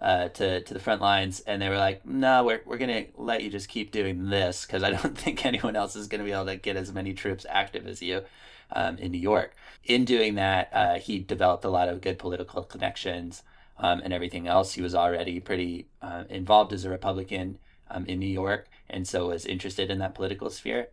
uh, 0.00 0.28
to, 0.28 0.62
to 0.62 0.74
the 0.74 0.80
front 0.80 1.00
lines. 1.00 1.40
And 1.40 1.60
they 1.60 1.68
were 1.68 1.76
like, 1.76 2.06
no, 2.06 2.44
we're, 2.44 2.60
we're 2.64 2.78
to 2.78 3.06
let 3.16 3.42
you 3.42 3.50
just 3.50 3.68
keep 3.68 3.90
doing 3.90 4.30
this 4.30 4.64
because 4.64 4.82
I 4.82 4.90
don't 4.90 5.18
think 5.18 5.44
anyone 5.44 5.76
else 5.76 5.96
is 5.96 6.08
to 6.20 6.24
be 6.24 6.32
able 6.32 6.46
to 6.46 6.56
get 6.56 6.76
as 6.76 6.92
many 6.92 7.14
troops 7.14 7.46
active 7.48 7.86
as 7.86 8.02
you 8.02 8.22
um, 8.72 8.98
in 8.98 9.12
New 9.12 9.18
York. 9.18 9.54
In 9.84 10.04
doing 10.04 10.34
that, 10.36 10.70
uh, 10.72 10.98
he 10.98 11.18
developed 11.18 11.64
a 11.64 11.70
lot 11.70 11.88
of 11.88 12.00
good 12.00 12.18
political 12.18 12.62
connections 12.62 13.42
um, 13.78 14.00
and 14.04 14.12
everything 14.12 14.46
else. 14.46 14.74
He 14.74 14.82
was 14.82 14.94
already 14.94 15.40
pretty 15.40 15.88
uh, 16.02 16.24
involved 16.28 16.72
as 16.72 16.84
a 16.84 16.90
Republican 16.90 17.58
um, 17.90 18.04
in 18.06 18.18
New 18.18 18.26
York, 18.26 18.68
and 18.90 19.06
so 19.08 19.28
was 19.28 19.46
interested 19.46 19.90
in 19.90 19.98
that 19.98 20.14
political 20.14 20.50
sphere. 20.50 20.88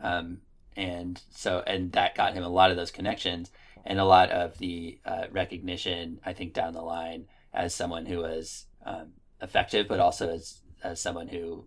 Um, 0.00 0.38
and 0.76 1.20
so, 1.30 1.62
and 1.66 1.92
that 1.92 2.16
got 2.16 2.34
him 2.34 2.42
a 2.42 2.48
lot 2.48 2.70
of 2.70 2.76
those 2.76 2.90
connections 2.90 3.52
and 3.84 4.00
a 4.00 4.04
lot 4.04 4.30
of 4.30 4.58
the 4.58 4.98
uh, 5.04 5.26
recognition. 5.30 6.18
I 6.26 6.32
think 6.32 6.52
down 6.52 6.72
the 6.72 6.82
line 6.82 7.26
as 7.54 7.74
someone 7.74 8.06
who 8.06 8.18
was 8.18 8.66
um, 8.84 9.12
effective, 9.40 9.88
but 9.88 10.00
also 10.00 10.30
as 10.30 10.60
as 10.82 11.00
someone 11.00 11.28
who 11.28 11.66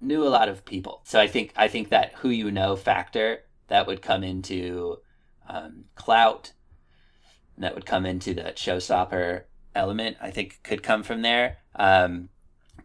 knew 0.00 0.26
a 0.26 0.28
lot 0.28 0.48
of 0.48 0.64
people. 0.64 1.00
So 1.04 1.20
I 1.20 1.26
think 1.26 1.52
I 1.56 1.68
think 1.68 1.88
that 1.88 2.12
who 2.16 2.28
you 2.28 2.50
know 2.50 2.76
factor 2.76 3.40
that 3.68 3.86
would 3.86 4.02
come 4.02 4.22
into 4.22 4.98
um, 5.48 5.84
clout, 5.94 6.52
that 7.58 7.74
would 7.74 7.86
come 7.86 8.06
into 8.06 8.34
the 8.34 8.52
showstopper 8.54 9.44
element. 9.74 10.16
I 10.20 10.30
think 10.30 10.60
could 10.62 10.82
come 10.82 11.02
from 11.02 11.22
there. 11.22 11.58
Um, 11.74 12.28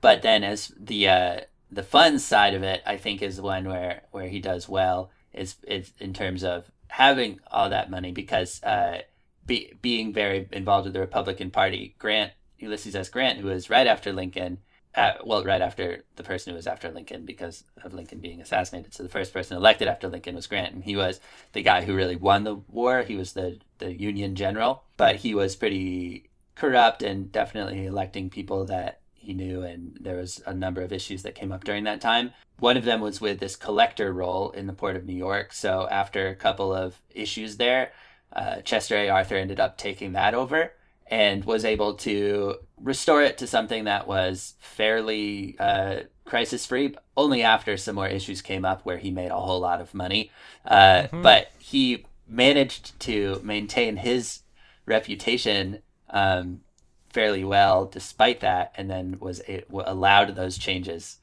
but 0.01 0.21
then 0.21 0.43
as 0.43 0.71
the 0.79 1.09
uh, 1.09 1.39
the 1.71 1.83
fun 1.83 2.19
side 2.19 2.53
of 2.53 2.63
it, 2.63 2.81
I 2.85 2.97
think 2.97 3.21
is 3.21 3.41
one 3.41 3.67
where 3.67 4.03
where 4.11 4.27
he 4.27 4.39
does 4.39 4.69
well 4.69 5.11
is 5.33 5.55
is 5.67 5.91
in 5.99 6.13
terms 6.13 6.43
of 6.43 6.71
having 6.87 7.39
all 7.51 7.69
that 7.69 7.91
money 7.91 8.11
because 8.11 8.63
uh, 8.63 8.99
be, 9.45 9.73
being 9.81 10.13
very 10.13 10.47
involved 10.51 10.85
with 10.85 10.93
the 10.93 10.99
Republican 10.99 11.51
Party. 11.51 11.95
Grant 11.99 12.31
Ulysses 12.59 12.95
S. 12.95 13.09
Grant, 13.09 13.39
who 13.39 13.47
was 13.47 13.69
right 13.69 13.87
after 13.87 14.13
Lincoln, 14.13 14.59
uh, 14.95 15.13
well, 15.23 15.43
right 15.43 15.61
after 15.61 16.03
the 16.15 16.23
person 16.23 16.51
who 16.51 16.55
was 16.55 16.67
after 16.67 16.89
Lincoln 16.89 17.25
because 17.25 17.63
of 17.83 17.93
Lincoln 17.93 18.19
being 18.19 18.41
assassinated. 18.41 18.93
So 18.93 19.03
the 19.03 19.09
first 19.09 19.31
person 19.31 19.55
elected 19.55 19.87
after 19.87 20.07
Lincoln 20.07 20.35
was 20.35 20.47
Grant, 20.47 20.73
and 20.73 20.83
he 20.83 20.95
was 20.95 21.19
the 21.53 21.61
guy 21.61 21.83
who 21.83 21.95
really 21.95 22.15
won 22.15 22.43
the 22.43 22.55
war. 22.55 23.03
He 23.03 23.15
was 23.15 23.33
the 23.33 23.59
the 23.77 23.93
Union 23.93 24.35
general, 24.35 24.83
but 24.97 25.17
he 25.17 25.35
was 25.35 25.55
pretty 25.55 26.29
corrupt 26.55 27.03
and 27.03 27.31
definitely 27.31 27.85
electing 27.85 28.29
people 28.29 28.65
that 28.65 29.01
he 29.13 29.33
knew, 29.33 29.61
and 29.61 29.97
there 29.99 30.15
was 30.15 30.41
a 30.45 30.53
number 30.53 30.81
of 30.81 30.91
issues 30.91 31.21
that 31.23 31.35
came 31.35 31.51
up 31.51 31.63
during 31.63 31.83
that 31.83 32.01
time. 32.01 32.31
One 32.59 32.77
of 32.77 32.85
them 32.85 33.01
was 33.01 33.21
with 33.21 33.39
this 33.39 33.55
collector 33.55 34.11
role 34.11 34.49
in 34.51 34.65
the 34.65 34.73
port 34.73 34.95
of 34.95 35.05
New 35.05 35.13
York. 35.13 35.53
So 35.53 35.87
after 35.91 36.27
a 36.27 36.35
couple 36.35 36.73
of 36.73 37.01
issues 37.13 37.57
there, 37.57 37.91
uh, 38.33 38.61
Chester 38.61 38.95
A. 38.95 39.09
Arthur 39.09 39.35
ended 39.35 39.59
up 39.59 39.77
taking 39.77 40.13
that 40.13 40.33
over 40.33 40.71
and 41.09 41.45
was 41.45 41.65
able 41.65 41.93
to 41.93 42.55
restore 42.81 43.21
it 43.21 43.37
to 43.37 43.47
something 43.47 43.85
that 43.85 44.07
was 44.07 44.55
fairly 44.59 45.55
uh, 45.59 46.01
crisis 46.25 46.65
free. 46.65 46.95
Only 47.15 47.43
after 47.43 47.77
some 47.77 47.95
more 47.95 48.07
issues 48.07 48.41
came 48.41 48.65
up 48.65 48.85
where 48.85 48.97
he 48.97 49.11
made 49.11 49.31
a 49.31 49.39
whole 49.39 49.59
lot 49.59 49.81
of 49.81 49.93
money, 49.93 50.31
uh, 50.65 51.07
but 51.11 51.51
he 51.57 52.05
managed 52.27 52.99
to 53.01 53.39
maintain 53.43 53.97
his 53.97 54.41
reputation 54.85 55.79
um, 56.09 56.61
fairly 57.09 57.43
well 57.43 57.85
despite 57.85 58.41
that, 58.41 58.73
and 58.75 58.89
then 58.89 59.17
was 59.19 59.39
it 59.41 59.67
allowed 59.71 60.35
those 60.35 60.57
changes 60.57 61.17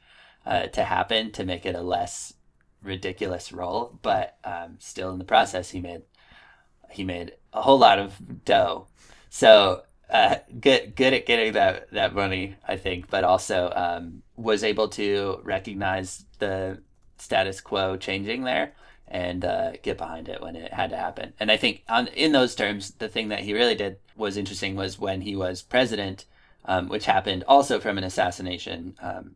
uh, 0.47 0.67
to 0.67 0.85
happen 0.85 1.31
to 1.33 1.45
make 1.45 1.65
it 1.65 1.75
a 1.75 1.83
less 1.83 2.35
ridiculous 2.83 3.53
role. 3.53 3.99
But 4.03 4.37
um, 4.45 4.77
still, 4.79 5.11
in 5.13 5.19
the 5.19 5.25
process, 5.25 5.71
he 5.71 5.81
made 5.81 6.03
he 6.91 7.05
made 7.05 7.33
a 7.53 7.63
whole 7.63 7.79
lot 7.79 7.99
of 7.99 8.45
dough. 8.45 8.87
So 9.35 9.83
uh, 10.11 10.37
good 10.61 10.95
good 10.95 11.13
at 11.13 11.27
getting 11.27 11.55
that 11.55 11.91
that 11.91 12.15
money, 12.15 12.55
I 12.69 12.77
think, 12.77 13.11
but 13.11 13.25
also 13.25 13.73
um, 13.75 14.23
was 14.37 14.63
able 14.63 14.89
to 14.91 15.41
recognize 15.43 16.25
the 16.39 16.81
status 17.19 17.61
quo 17.61 17.97
changing 17.97 18.45
there 18.45 18.75
and 19.09 19.45
uh, 19.45 19.73
get 19.83 19.99
behind 19.99 20.29
it 20.29 20.41
when 20.41 20.55
it 20.55 20.73
had 20.73 20.91
to 20.91 20.97
happen. 20.97 21.33
And 21.41 21.51
I 21.51 21.57
think 21.57 21.83
on 21.89 22.07
in 22.07 22.31
those 22.31 22.55
terms, 22.55 22.93
the 22.93 23.09
thing 23.09 23.31
that 23.31 23.41
he 23.41 23.55
really 23.55 23.75
did 23.75 23.97
was 24.15 24.37
interesting 24.37 24.77
was 24.77 25.01
when 25.01 25.23
he 25.23 25.35
was 25.35 25.63
president, 25.63 26.27
um, 26.65 26.89
which 26.89 27.07
happened 27.07 27.43
also 27.49 27.81
from 27.81 27.99
an 27.99 28.05
assassination 28.05 28.95
um, 29.03 29.35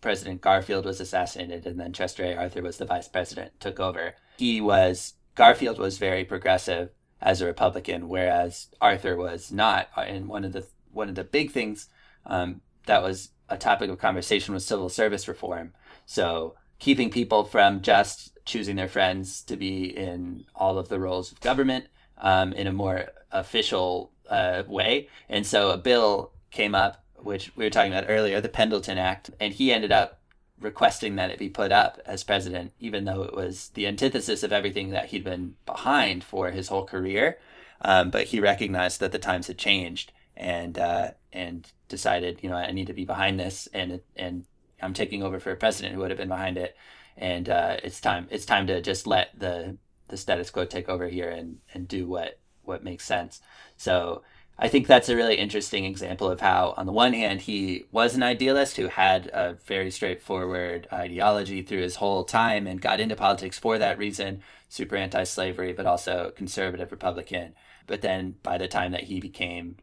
President 0.00 0.40
Garfield 0.40 0.84
was 0.84 1.00
assassinated, 1.00 1.64
and 1.64 1.78
then 1.78 1.92
Chester 1.92 2.24
A. 2.24 2.34
Arthur 2.34 2.62
was 2.62 2.78
the 2.78 2.86
vice 2.86 3.06
president, 3.06 3.52
took 3.60 3.78
over. 3.78 4.16
He 4.36 4.60
was 4.60 5.14
Garfield 5.36 5.78
was 5.78 5.96
very 5.96 6.24
progressive 6.24 6.90
as 7.20 7.40
a 7.40 7.46
Republican, 7.46 8.08
whereas 8.08 8.68
Arthur 8.80 9.16
was 9.16 9.50
not. 9.50 9.88
And 9.96 10.28
one 10.28 10.44
of 10.44 10.52
the 10.52 10.66
one 10.92 11.08
of 11.08 11.14
the 11.14 11.24
big 11.24 11.50
things 11.50 11.88
um, 12.26 12.60
that 12.86 13.02
was 13.02 13.30
a 13.48 13.56
topic 13.56 13.90
of 13.90 13.98
conversation 13.98 14.54
was 14.54 14.64
civil 14.64 14.88
service 14.88 15.28
reform. 15.28 15.72
So 16.06 16.54
keeping 16.78 17.10
people 17.10 17.44
from 17.44 17.82
just 17.82 18.38
choosing 18.44 18.76
their 18.76 18.88
friends 18.88 19.42
to 19.42 19.56
be 19.56 19.84
in 19.84 20.44
all 20.54 20.78
of 20.78 20.88
the 20.88 20.98
roles 20.98 21.32
of 21.32 21.40
government 21.40 21.86
um, 22.18 22.52
in 22.52 22.66
a 22.66 22.72
more 22.72 23.06
official 23.30 24.12
uh, 24.28 24.62
way. 24.66 25.08
And 25.28 25.46
so 25.46 25.70
a 25.70 25.78
bill 25.78 26.32
came 26.50 26.74
up, 26.74 27.04
which 27.16 27.52
we 27.56 27.64
were 27.64 27.70
talking 27.70 27.92
about 27.92 28.08
earlier, 28.08 28.40
the 28.40 28.48
Pendleton 28.48 28.98
Act, 28.98 29.30
and 29.40 29.52
he 29.52 29.72
ended 29.72 29.92
up 29.92 30.17
requesting 30.60 31.16
that 31.16 31.30
it 31.30 31.38
be 31.38 31.48
put 31.48 31.72
up 31.72 32.00
as 32.04 32.24
president, 32.24 32.72
even 32.80 33.04
though 33.04 33.22
it 33.22 33.34
was 33.34 33.70
the 33.74 33.86
antithesis 33.86 34.42
of 34.42 34.52
everything 34.52 34.90
that 34.90 35.06
he'd 35.06 35.24
been 35.24 35.54
behind 35.66 36.24
for 36.24 36.50
his 36.50 36.68
whole 36.68 36.84
career. 36.84 37.38
Um, 37.80 38.10
but 38.10 38.26
he 38.26 38.40
recognized 38.40 39.00
that 39.00 39.12
the 39.12 39.18
times 39.18 39.46
had 39.46 39.58
changed 39.58 40.12
and 40.36 40.78
uh, 40.78 41.10
and 41.32 41.70
decided, 41.88 42.40
you 42.42 42.50
know, 42.50 42.56
I 42.56 42.72
need 42.72 42.88
to 42.88 42.92
be 42.92 43.04
behind 43.04 43.38
this, 43.38 43.68
and 43.72 44.00
and 44.16 44.44
I'm 44.82 44.94
taking 44.94 45.22
over 45.22 45.38
for 45.40 45.50
a 45.52 45.56
president 45.56 45.94
who 45.94 46.00
would 46.00 46.10
have 46.10 46.18
been 46.18 46.28
behind 46.28 46.56
it, 46.56 46.76
and 47.16 47.48
uh, 47.48 47.76
it's 47.82 48.00
time 48.00 48.26
it's 48.30 48.46
time 48.46 48.66
to 48.66 48.80
just 48.80 49.06
let 49.06 49.38
the 49.38 49.76
the 50.08 50.16
status 50.16 50.50
quo 50.50 50.64
take 50.64 50.88
over 50.88 51.08
here 51.08 51.28
and 51.28 51.58
and 51.72 51.86
do 51.86 52.08
what 52.08 52.38
what 52.62 52.84
makes 52.84 53.04
sense. 53.04 53.40
So 53.76 54.22
I 54.60 54.66
think 54.66 54.88
that's 54.88 55.08
a 55.08 55.14
really 55.14 55.36
interesting 55.36 55.84
example 55.84 56.28
of 56.28 56.40
how, 56.40 56.74
on 56.76 56.86
the 56.86 56.92
one 56.92 57.12
hand, 57.12 57.42
he 57.42 57.84
was 57.92 58.16
an 58.16 58.24
idealist 58.24 58.76
who 58.76 58.88
had 58.88 59.28
a 59.28 59.56
very 59.66 59.88
straightforward 59.90 60.88
ideology 60.92 61.62
through 61.62 61.82
his 61.82 61.96
whole 61.96 62.24
time 62.24 62.66
and 62.66 62.80
got 62.80 62.98
into 62.98 63.14
politics 63.14 63.56
for 63.56 63.78
that 63.78 63.98
reason, 63.98 64.42
super 64.68 64.96
anti 64.96 65.22
slavery, 65.22 65.72
but 65.72 65.86
also 65.86 66.32
conservative 66.34 66.90
Republican. 66.90 67.54
But 67.86 68.00
then 68.00 68.34
by 68.42 68.58
the 68.58 68.66
time 68.66 68.90
that 68.92 69.04
he 69.04 69.20
became 69.20 69.76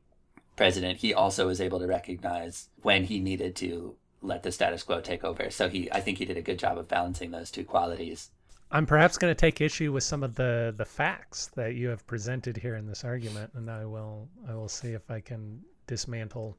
president, 0.57 0.99
he 0.99 1.13
also 1.13 1.47
was 1.47 1.61
able 1.61 1.80
to 1.80 1.88
recognize 1.88 2.67
when 2.82 3.05
he 3.05 3.21
needed 3.21 3.55
to 3.57 3.95
let 4.21 4.43
the 4.43 4.51
status 4.51 4.84
quo 4.84 4.99
take 4.99 5.23
over. 5.23 5.49
So 5.51 5.69
he, 5.69 5.89
I 5.91 6.01
think 6.01 6.17
he 6.17 6.26
did 6.26 6.38
a 6.38 6.41
good 6.41 6.59
job 6.59 6.78
of 6.78 6.89
balancing 6.89 7.32
those 7.32 7.49
two 7.49 7.63
qualities. 7.63 8.30
I'm 8.76 8.86
perhaps 8.86 9.17
going 9.17 9.32
to 9.32 9.39
take 9.39 9.61
issue 9.61 9.93
with 9.93 10.03
some 10.03 10.21
of 10.21 10.36
the 10.36 10.73
the 10.76 10.84
facts 10.84 11.47
that 11.55 11.76
you 11.76 11.88
have 11.88 12.05
presented 12.07 12.57
here 12.57 12.76
in 12.76 12.86
this 12.86 13.05
argument, 13.05 13.51
and 13.55 13.71
I 13.71 13.86
will 13.86 14.28
I 14.49 14.53
will 14.53 14.67
see 14.67 14.89
if 14.89 15.09
I 15.09 15.21
can 15.21 15.61
dismantle 15.88 16.57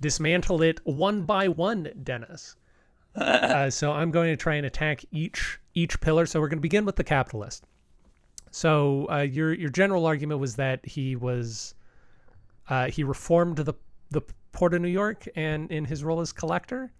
dismantle 0.00 0.62
it 0.62 0.78
one 0.84 1.22
by 1.22 1.48
one, 1.48 1.90
Dennis. 2.04 2.54
uh, 3.16 3.68
so 3.70 3.90
I'm 3.90 4.12
going 4.12 4.30
to 4.30 4.36
try 4.36 4.54
and 4.54 4.64
attack 4.64 5.04
each 5.10 5.58
each 5.74 6.00
pillar. 6.00 6.26
So 6.26 6.38
we're 6.38 6.46
going 6.46 6.58
to 6.58 6.62
begin 6.70 6.84
with 6.84 6.94
the 6.94 7.02
capitalist. 7.02 7.64
So 8.52 9.10
uh, 9.10 9.22
your 9.22 9.52
your 9.52 9.70
general 9.70 10.06
argument 10.06 10.38
was 10.38 10.54
that 10.56 10.86
he 10.86 11.16
was 11.16 11.74
uh, 12.68 12.86
he 12.86 13.02
reformed 13.02 13.56
the 13.56 13.74
the 14.12 14.22
Port 14.52 14.74
of 14.74 14.80
New 14.80 14.86
York 14.86 15.26
and 15.34 15.72
in 15.72 15.86
his 15.86 16.04
role 16.04 16.20
as 16.20 16.32
collector, 16.32 16.92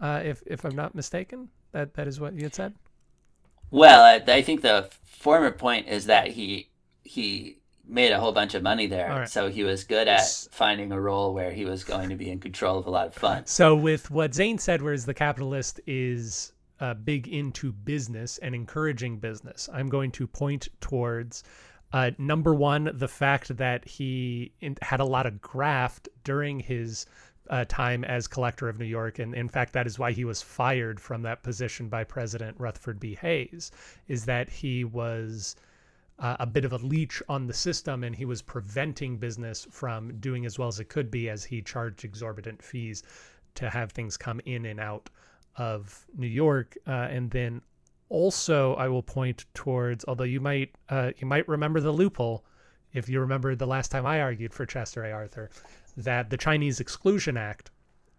uh, 0.00 0.20
if 0.22 0.42
if 0.44 0.66
I'm 0.66 0.76
not 0.76 0.94
mistaken, 0.94 1.48
that 1.72 1.94
that 1.94 2.06
is 2.06 2.20
what 2.20 2.34
you 2.34 2.42
had 2.42 2.54
said. 2.54 2.74
Well, 3.70 4.02
I, 4.02 4.32
I 4.32 4.42
think 4.42 4.62
the 4.62 4.88
former 5.04 5.50
point 5.50 5.88
is 5.88 6.06
that 6.06 6.28
he 6.28 6.70
he 7.02 7.58
made 7.86 8.12
a 8.12 8.20
whole 8.20 8.32
bunch 8.32 8.54
of 8.54 8.62
money 8.62 8.86
there, 8.86 9.08
right. 9.08 9.28
so 9.28 9.48
he 9.48 9.64
was 9.64 9.84
good 9.84 10.08
at 10.08 10.26
finding 10.50 10.92
a 10.92 11.00
role 11.00 11.32
where 11.32 11.50
he 11.50 11.64
was 11.64 11.84
going 11.84 12.10
to 12.10 12.16
be 12.16 12.30
in 12.30 12.38
control 12.38 12.78
of 12.78 12.86
a 12.86 12.90
lot 12.90 13.06
of 13.06 13.14
funds. 13.14 13.50
So 13.50 13.74
with 13.74 14.10
what 14.10 14.34
Zain 14.34 14.58
said, 14.58 14.82
whereas 14.82 15.06
the 15.06 15.14
capitalist 15.14 15.80
is 15.86 16.52
uh, 16.80 16.94
big 16.94 17.28
into 17.28 17.72
business 17.72 18.38
and 18.38 18.54
encouraging 18.54 19.18
business, 19.18 19.70
I'm 19.72 19.88
going 19.88 20.10
to 20.12 20.26
point 20.26 20.68
towards 20.80 21.44
uh, 21.92 22.10
number 22.18 22.54
one, 22.54 22.90
the 22.92 23.08
fact 23.08 23.56
that 23.56 23.86
he 23.86 24.52
in, 24.60 24.76
had 24.82 25.00
a 25.00 25.04
lot 25.04 25.26
of 25.26 25.40
graft 25.40 26.08
during 26.22 26.60
his 26.60 27.06
uh, 27.50 27.64
time 27.68 28.04
as 28.04 28.26
collector 28.26 28.68
of 28.68 28.78
New 28.78 28.84
York, 28.84 29.18
and 29.18 29.34
in 29.34 29.48
fact, 29.48 29.72
that 29.72 29.86
is 29.86 29.98
why 29.98 30.12
he 30.12 30.24
was 30.24 30.42
fired 30.42 31.00
from 31.00 31.22
that 31.22 31.42
position 31.42 31.88
by 31.88 32.04
President 32.04 32.56
Rutherford 32.58 33.00
B. 33.00 33.14
Hayes. 33.16 33.70
Is 34.06 34.24
that 34.26 34.48
he 34.48 34.84
was 34.84 35.56
uh, 36.18 36.36
a 36.40 36.46
bit 36.46 36.64
of 36.64 36.72
a 36.72 36.78
leech 36.78 37.22
on 37.28 37.46
the 37.46 37.54
system, 37.54 38.04
and 38.04 38.14
he 38.14 38.24
was 38.24 38.42
preventing 38.42 39.16
business 39.16 39.66
from 39.70 40.18
doing 40.18 40.46
as 40.46 40.58
well 40.58 40.68
as 40.68 40.80
it 40.80 40.88
could 40.88 41.10
be, 41.10 41.30
as 41.30 41.44
he 41.44 41.62
charged 41.62 42.04
exorbitant 42.04 42.62
fees 42.62 43.02
to 43.54 43.70
have 43.70 43.92
things 43.92 44.16
come 44.16 44.40
in 44.44 44.66
and 44.66 44.80
out 44.80 45.10
of 45.56 46.06
New 46.16 46.26
York, 46.28 46.76
uh, 46.86 47.08
and 47.10 47.30
then 47.30 47.60
also 48.08 48.74
I 48.74 48.88
will 48.88 49.02
point 49.02 49.44
towards, 49.54 50.04
although 50.06 50.24
you 50.24 50.40
might 50.40 50.74
uh, 50.88 51.12
you 51.18 51.26
might 51.26 51.46
remember 51.48 51.80
the 51.80 51.92
loophole 51.92 52.44
if 52.92 53.08
you 53.08 53.20
remember 53.20 53.54
the 53.54 53.66
last 53.66 53.90
time 53.90 54.06
I 54.06 54.20
argued 54.20 54.54
for 54.54 54.64
Chester 54.64 55.04
A. 55.04 55.12
Arthur, 55.12 55.50
that 55.98 56.30
the 56.30 56.36
Chinese 56.36 56.78
Exclusion 56.78 57.36
Act 57.36 57.70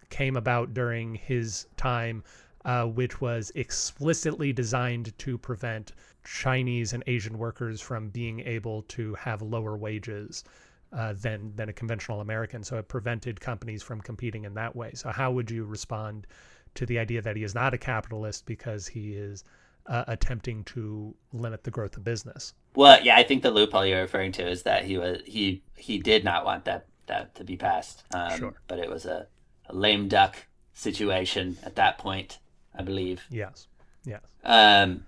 came 0.10 0.36
about 0.36 0.74
during 0.74 1.16
his 1.16 1.66
time, 1.78 2.24
uh, 2.66 2.86
which 2.86 3.22
was 3.22 3.52
explicitly 3.56 4.52
designed 4.52 5.18
to 5.18 5.38
prevent 5.38 5.94
Chinese 6.26 6.92
and 6.92 7.04
Asian 7.08 7.38
workers 7.38 7.80
from 7.80 8.10
being 8.10 8.42
able 8.42 8.82
to 8.84 9.16
have 9.16 9.42
lower 9.42 9.78
wages 9.78 10.44
uh, 10.92 11.14
than 11.14 11.56
than 11.56 11.70
a 11.70 11.74
conventional 11.74 12.20
American. 12.20 12.64
So 12.64 12.78
it 12.78 12.88
prevented 12.90 13.40
companies 13.40 13.82
from 13.82 14.02
competing 14.02 14.44
in 14.44 14.54
that 14.56 14.76
way. 14.76 14.92
So 14.94 15.10
how 15.10 15.32
would 15.32 15.50
you 15.50 15.64
respond 15.64 16.28
to 16.76 16.86
the 16.86 17.00
idea 17.00 17.22
that 17.22 17.38
he 17.38 17.44
is 17.44 17.56
not 17.56 17.74
a 17.74 17.78
capitalist 17.78 18.46
because 18.46 18.88
he 18.88 19.14
is 19.14 19.44
uh, 19.86 20.04
attempting 20.08 20.64
to 20.66 21.16
limit 21.32 21.64
the 21.64 21.72
growth 21.72 21.96
of 21.96 22.04
business? 22.04 22.54
Well, 22.76 23.00
yeah, 23.02 23.16
I 23.16 23.24
think 23.24 23.42
the 23.42 23.52
loophole 23.52 23.86
you're 23.86 24.02
referring 24.02 24.34
to 24.34 24.48
is 24.48 24.64
that 24.64 24.84
he 24.84 24.98
was 24.98 25.22
he 25.26 25.64
he 25.76 25.98
did 25.98 26.26
not 26.26 26.44
want 26.44 26.66
that 26.66 26.86
that 27.10 27.36
to 27.36 27.44
be 27.44 27.58
passed. 27.58 28.04
Um, 28.14 28.38
Sure. 28.40 28.54
But 28.68 28.80
it 28.80 28.90
was 28.90 29.06
a, 29.06 29.28
a 29.68 29.76
lame 29.76 30.08
duck 30.08 30.48
situation 30.74 31.58
at 31.64 31.76
that 31.76 31.98
point, 31.98 32.40
I 32.74 32.82
believe. 32.82 33.24
Yes. 33.30 33.68
Yes. 34.06 34.22
Um, 34.44 35.06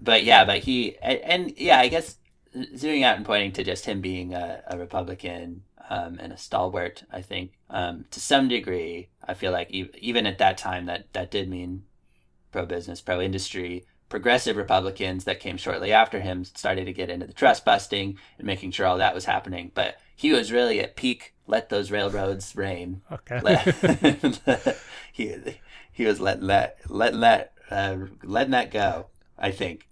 but 0.00 0.24
yeah, 0.24 0.44
but 0.44 0.60
he 0.60 0.96
and, 1.02 1.18
and 1.18 1.58
yeah, 1.58 1.80
I 1.80 1.88
guess 1.88 2.16
zooming 2.76 3.02
out 3.04 3.16
and 3.16 3.26
pointing 3.26 3.52
to 3.52 3.64
just 3.64 3.84
him 3.86 4.00
being 4.00 4.32
a, 4.34 4.62
a 4.68 4.78
Republican 4.78 5.62
um, 5.88 6.18
and 6.20 6.32
a 6.32 6.36
stalwart, 6.38 7.02
I 7.12 7.20
think 7.20 7.52
um, 7.68 8.04
to 8.12 8.20
some 8.20 8.48
degree, 8.48 9.08
I 9.26 9.34
feel 9.34 9.52
like 9.52 9.70
e- 9.72 9.90
even 9.98 10.26
at 10.26 10.38
that 10.38 10.56
time 10.56 10.86
that 10.86 11.12
that 11.12 11.30
did 11.30 11.48
mean 11.48 11.82
pro 12.52 12.64
business, 12.66 13.00
pro 13.00 13.20
industry. 13.20 13.84
Progressive 14.10 14.56
Republicans 14.56 15.24
that 15.24 15.40
came 15.40 15.56
shortly 15.56 15.92
after 15.92 16.20
him 16.20 16.44
started 16.44 16.84
to 16.84 16.92
get 16.92 17.08
into 17.08 17.26
the 17.26 17.32
trust 17.32 17.64
busting 17.64 18.18
and 18.36 18.46
making 18.46 18.72
sure 18.72 18.84
all 18.84 18.98
that 18.98 19.14
was 19.14 19.24
happening. 19.24 19.70
But 19.74 19.98
he 20.14 20.32
was 20.32 20.52
really 20.52 20.80
at 20.80 20.96
peak. 20.96 21.32
Let 21.46 21.70
those 21.70 21.90
railroads 21.90 22.54
reign. 22.54 23.00
Okay. 23.10 23.40
Let, 23.40 23.64
he 25.12 25.34
he 25.90 26.04
was 26.04 26.20
let 26.20 26.40
that 26.42 26.76
letting 26.88 27.20
that 27.20 27.52
uh, 27.70 27.96
letting 28.22 28.50
that 28.50 28.70
go. 28.70 29.06
I 29.38 29.50
think. 29.52 29.88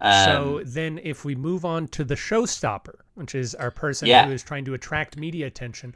Um, 0.00 0.24
so 0.24 0.62
then, 0.64 1.00
if 1.02 1.24
we 1.24 1.34
move 1.34 1.64
on 1.64 1.88
to 1.88 2.04
the 2.04 2.14
showstopper, 2.14 2.94
which 3.14 3.34
is 3.34 3.54
our 3.56 3.70
person 3.70 4.06
Yeah. 4.08 4.26
who 4.26 4.32
is 4.32 4.42
trying 4.42 4.64
to 4.66 4.74
attract 4.74 5.16
media 5.16 5.46
attention, 5.46 5.94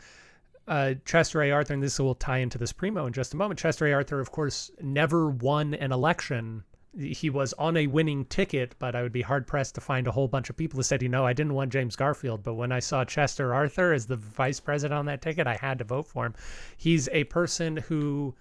uh, 0.67 0.95
Chester 1.05 1.43
A. 1.43 1.53
Arthur, 1.53 1.75
and 1.75 1.83
this 1.83 1.99
will 1.99 2.17
tie 2.17 2.39
into 2.39 2.59
this 2.59 2.71
Supremo 2.71 3.07
in 3.07 3.13
just 3.13 3.33
a 3.35 3.37
moment. 3.37 3.61
Chester 3.61 3.87
A. 3.87 3.93
Arthur, 3.93 4.21
of 4.21 4.33
course, 4.33 4.71
never 4.81 5.31
won 5.31 5.75
an 5.75 5.93
election. 5.93 6.65
He 6.99 7.31
was 7.31 7.55
on 7.55 7.77
a 7.77 7.87
winning 7.87 8.27
ticket, 8.27 8.75
but 8.79 8.95
I 8.95 9.03
would 9.03 9.13
be 9.13 9.23
hard 9.23 9.47
pressed 9.47 9.75
to 9.77 9.81
find 9.81 10.07
a 10.07 10.13
whole 10.13 10.29
bunch 10.29 10.51
of 10.51 10.57
people 10.57 10.77
who 10.77 10.83
said, 10.83 11.03
you 11.03 11.09
know, 11.09 11.25
I 11.25 11.33
didn't 11.33 11.55
want 11.55 11.73
James 11.73 11.97
Garfield, 11.97 12.43
but 12.43 12.55
when 12.55 12.71
I 12.71 12.81
saw 12.81 13.05
Chester 13.05 13.55
Arthur 13.55 13.93
as 13.95 14.07
the 14.07 14.17
vice 14.17 14.61
president 14.61 14.99
on 14.99 15.07
that 15.07 15.23
ticket, 15.23 15.47
I 15.47 15.55
had 15.55 15.79
to 15.79 15.85
vote 15.85 16.07
for 16.07 16.27
him. 16.27 16.35
He's 16.77 17.09
a 17.09 17.25
person 17.25 17.79
who 17.79 18.35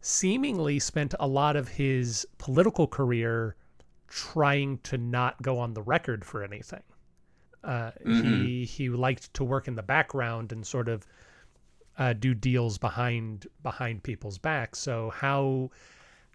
seemingly 0.00 0.78
spent 0.78 1.14
a 1.18 1.26
lot 1.26 1.56
of 1.56 1.68
his 1.68 2.26
political 2.38 2.86
career 2.86 3.56
trying 4.06 4.78
to 4.78 4.96
not 4.96 5.40
go 5.42 5.58
on 5.58 5.74
the 5.74 5.82
record 5.82 6.24
for 6.24 6.42
anything. 6.44 6.82
Uh, 7.62 7.90
He 8.06 8.64
he 8.64 8.88
liked 8.88 9.34
to 9.34 9.44
work 9.44 9.68
in 9.68 9.74
the 9.74 9.82
background 9.82 10.52
and 10.52 10.66
sort 10.66 10.88
of 10.88 11.06
uh, 11.98 12.12
do 12.14 12.34
deals 12.34 12.78
behind 12.78 13.46
behind 13.62 14.02
people's 14.02 14.38
backs. 14.38 14.78
So 14.78 15.10
how 15.10 15.70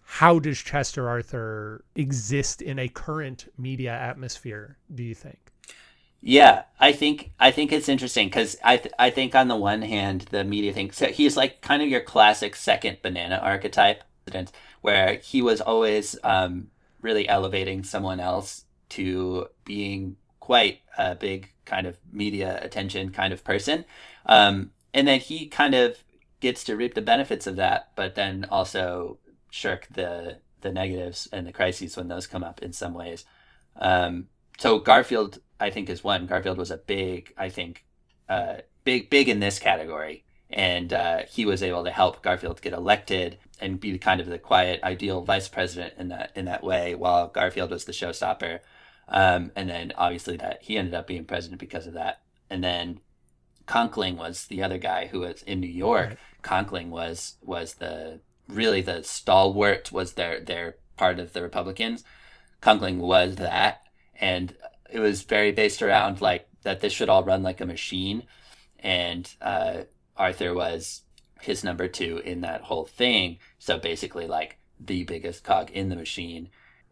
how 0.08 0.38
does 0.38 0.58
Chester 0.58 1.08
Arthur 1.08 1.84
exist 1.96 2.62
in 2.62 2.78
a 2.78 2.88
current 2.88 3.52
media 3.58 3.90
atmosphere? 3.90 4.78
Do 4.94 5.02
you 5.02 5.16
think? 5.16 5.52
Yeah, 6.20 6.62
I 6.78 6.92
think 6.92 7.32
I 7.40 7.50
think 7.50 7.72
it's 7.72 7.88
interesting 7.88 8.28
because 8.28 8.56
I 8.64 8.78
th- 8.78 8.94
I 8.98 9.10
think 9.10 9.34
on 9.34 9.48
the 9.48 9.56
one 9.56 9.82
hand 9.82 10.26
the 10.30 10.44
media 10.44 10.72
thinks 10.72 10.96
so 10.96 11.06
he's 11.06 11.36
like 11.36 11.60
kind 11.60 11.82
of 11.82 11.88
your 11.88 12.00
classic 12.00 12.54
second 12.56 12.98
banana 13.02 13.40
archetype, 13.42 14.04
where 14.80 15.16
he 15.16 15.42
was 15.42 15.60
always 15.60 16.16
um, 16.22 16.68
really 17.02 17.28
elevating 17.28 17.82
someone 17.82 18.20
else 18.20 18.64
to 18.90 19.48
being 19.64 20.16
quite 20.40 20.80
a 20.96 21.16
big 21.16 21.50
kind 21.64 21.86
of 21.86 21.98
media 22.12 22.60
attention 22.62 23.10
kind 23.10 23.32
of 23.32 23.44
person, 23.44 23.84
um, 24.26 24.70
and 24.94 25.06
then 25.06 25.20
he 25.20 25.46
kind 25.48 25.74
of 25.74 25.98
gets 26.40 26.62
to 26.64 26.76
reap 26.76 26.94
the 26.94 27.02
benefits 27.02 27.46
of 27.46 27.56
that, 27.56 27.90
but 27.96 28.14
then 28.14 28.46
also 28.50 29.18
shirk 29.50 29.86
the 29.92 30.38
the 30.62 30.72
negatives 30.72 31.28
and 31.32 31.46
the 31.46 31.52
crises 31.52 31.96
when 31.96 32.08
those 32.08 32.26
come 32.26 32.42
up 32.42 32.62
in 32.62 32.72
some 32.72 32.94
ways. 32.94 33.24
Um, 33.76 34.28
so 34.58 34.78
Garfield, 34.78 35.38
I 35.60 35.70
think, 35.70 35.88
is 35.88 36.02
one. 36.02 36.26
Garfield 36.26 36.58
was 36.58 36.70
a 36.70 36.78
big, 36.78 37.32
I 37.36 37.50
think, 37.50 37.84
uh, 38.28 38.56
big, 38.84 39.10
big 39.10 39.28
in 39.28 39.40
this 39.40 39.58
category, 39.58 40.24
and 40.50 40.92
uh, 40.92 41.18
he 41.28 41.44
was 41.44 41.62
able 41.62 41.84
to 41.84 41.90
help 41.90 42.22
Garfield 42.22 42.62
get 42.62 42.72
elected 42.72 43.38
and 43.60 43.78
be 43.78 43.98
kind 43.98 44.20
of 44.20 44.26
the 44.26 44.38
quiet, 44.38 44.82
ideal 44.82 45.22
vice 45.22 45.48
president 45.48 45.94
in 45.98 46.08
that 46.08 46.32
in 46.34 46.46
that 46.46 46.64
way, 46.64 46.94
while 46.94 47.28
Garfield 47.28 47.70
was 47.70 47.84
the 47.84 47.92
showstopper. 47.92 48.60
Um, 49.08 49.52
and 49.54 49.68
then 49.68 49.92
obviously 49.96 50.36
that 50.38 50.62
he 50.62 50.76
ended 50.76 50.94
up 50.94 51.06
being 51.06 51.24
president 51.24 51.60
because 51.60 51.86
of 51.86 51.94
that. 51.94 52.22
And 52.50 52.62
then 52.62 53.00
Conkling 53.66 54.16
was 54.16 54.46
the 54.46 54.62
other 54.62 54.78
guy 54.78 55.06
who 55.06 55.20
was 55.20 55.42
in 55.42 55.60
New 55.60 55.68
York. 55.68 56.08
Right. 56.08 56.18
Conkling 56.42 56.90
was 56.90 57.36
was 57.42 57.74
the 57.74 58.20
really 58.48 58.80
the 58.80 59.02
stalwart 59.02 59.92
was 59.92 60.14
their 60.14 60.40
their 60.40 60.76
part 60.96 61.18
of 61.18 61.32
the 61.32 61.42
Republicans. 61.42 62.04
Conkling 62.60 62.98
was 62.98 63.36
that, 63.36 63.82
and 64.20 64.54
it 64.90 65.00
was 65.00 65.22
very 65.22 65.52
based 65.52 65.82
around 65.82 66.20
like 66.20 66.48
that 66.62 66.80
this 66.80 66.92
should 66.92 67.08
all 67.08 67.24
run 67.24 67.42
like 67.42 67.60
a 67.60 67.66
machine, 67.66 68.24
and 68.78 69.34
uh, 69.40 69.82
Arthur 70.16 70.54
was 70.54 71.02
his 71.40 71.62
number 71.62 71.86
two 71.86 72.18
in 72.24 72.40
that 72.40 72.62
whole 72.62 72.86
thing. 72.86 73.38
So 73.58 73.78
basically, 73.78 74.26
like 74.26 74.58
the 74.78 75.04
biggest 75.04 75.44
cog 75.44 75.70
in 75.70 75.88
the 75.88 75.96
machine. 75.96 76.48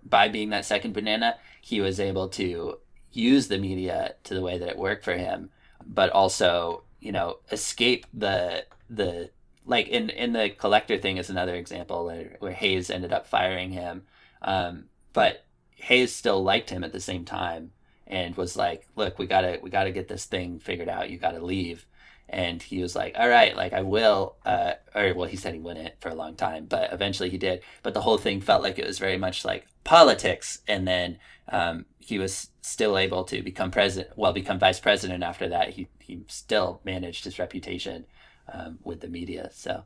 By 0.07 0.29
being 0.29 0.51
that 0.51 0.67
second 0.67 0.93
banana, 0.93 1.37
he 1.61 1.81
was 1.81 1.99
able 1.99 2.29
to 2.31 2.79
use 3.11 3.49
the 3.49 3.59
media 3.59 4.15
to 4.25 4.35
the 4.35 4.43
way 4.43 4.59
that 4.59 4.69
it 4.69 4.77
worked 4.77 5.05
for 5.05 5.15
him, 5.15 5.51
but 5.87 6.11
also, 6.11 6.85
you 7.01 7.13
know, 7.13 7.39
escape 7.51 8.07
the 8.13 8.67
the 8.91 9.31
like 9.67 9.89
in 9.89 10.11
in 10.11 10.33
the 10.33 10.51
collector 10.51 10.99
thing 10.99 11.17
is 11.17 11.31
another 11.31 11.55
example 11.55 12.07
where, 12.07 12.37
where 12.39 12.53
Hayes 12.53 12.91
ended 12.91 13.13
up 13.13 13.27
firing 13.27 13.71
him, 13.71 14.03
um, 14.43 14.85
but 15.13 15.45
Hayes 15.77 16.15
still 16.15 16.43
liked 16.43 16.71
him 16.71 16.85
at 16.85 16.93
the 16.93 17.01
same 17.01 17.25
time 17.25 17.73
and 18.07 18.37
was 18.37 18.57
like, 18.57 18.87
"Look, 18.97 19.19
we 19.19 19.27
gotta 19.27 19.59
we 19.63 19.71
gotta 19.71 19.91
get 19.91 20.09
this 20.09 20.27
thing 20.27 20.59
figured 20.59 20.89
out. 20.89 21.11
You 21.11 21.19
gotta 21.19 21.45
leave." 21.45 21.87
And 22.29 22.63
he 22.63 22.81
was 22.81 22.97
like, 22.97 23.15
"All 23.19 23.29
right, 23.29 23.57
like 23.57 23.73
I 23.73 23.83
will." 23.83 24.37
Uh, 24.45 24.75
or 24.95 25.15
well, 25.15 25.29
he 25.29 25.37
said 25.37 25.55
he 25.55 25.61
wouldn't 25.61 26.01
for 26.01 26.11
a 26.11 26.15
long 26.15 26.37
time, 26.37 26.67
but 26.67 26.93
eventually 26.93 27.31
he 27.31 27.39
did. 27.39 27.63
But 27.83 27.95
the 27.95 28.03
whole 28.03 28.19
thing 28.19 28.41
felt 28.41 28.63
like 28.63 28.79
it 28.79 28.87
was 28.87 28.99
very 28.99 29.19
much 29.19 29.45
like 29.45 29.67
politics, 29.85 30.61
and 30.69 30.87
then 30.87 31.19
um, 31.49 31.87
he 31.99 32.19
was 32.19 32.51
still 32.63 32.99
able 32.99 33.25
to 33.25 33.43
become 33.43 33.71
president. 33.71 34.17
Well, 34.17 34.33
become 34.33 34.59
vice 34.59 34.81
president 34.81 35.23
after 35.23 35.49
that. 35.49 35.71
He 35.71 35.89
he 35.99 36.25
still 36.29 36.81
managed 36.85 37.25
his 37.25 37.39
reputation 37.39 38.07
um, 38.53 38.79
with 38.85 39.01
the 39.01 39.09
media. 39.09 39.49
So, 39.53 39.85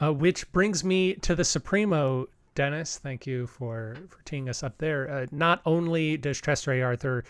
uh, 0.00 0.12
which 0.12 0.50
brings 0.52 0.84
me 0.84 1.14
to 1.14 1.34
the 1.34 1.44
Supremo, 1.44 2.28
Dennis. 2.54 2.98
Thank 2.98 3.26
you 3.26 3.46
for 3.46 3.96
for 4.08 4.22
teeing 4.24 4.48
us 4.48 4.62
up 4.62 4.78
there. 4.78 5.08
Uh, 5.10 5.26
not 5.30 5.60
only 5.64 6.16
does 6.16 6.40
Chester 6.40 6.84
Arthur 6.84 7.24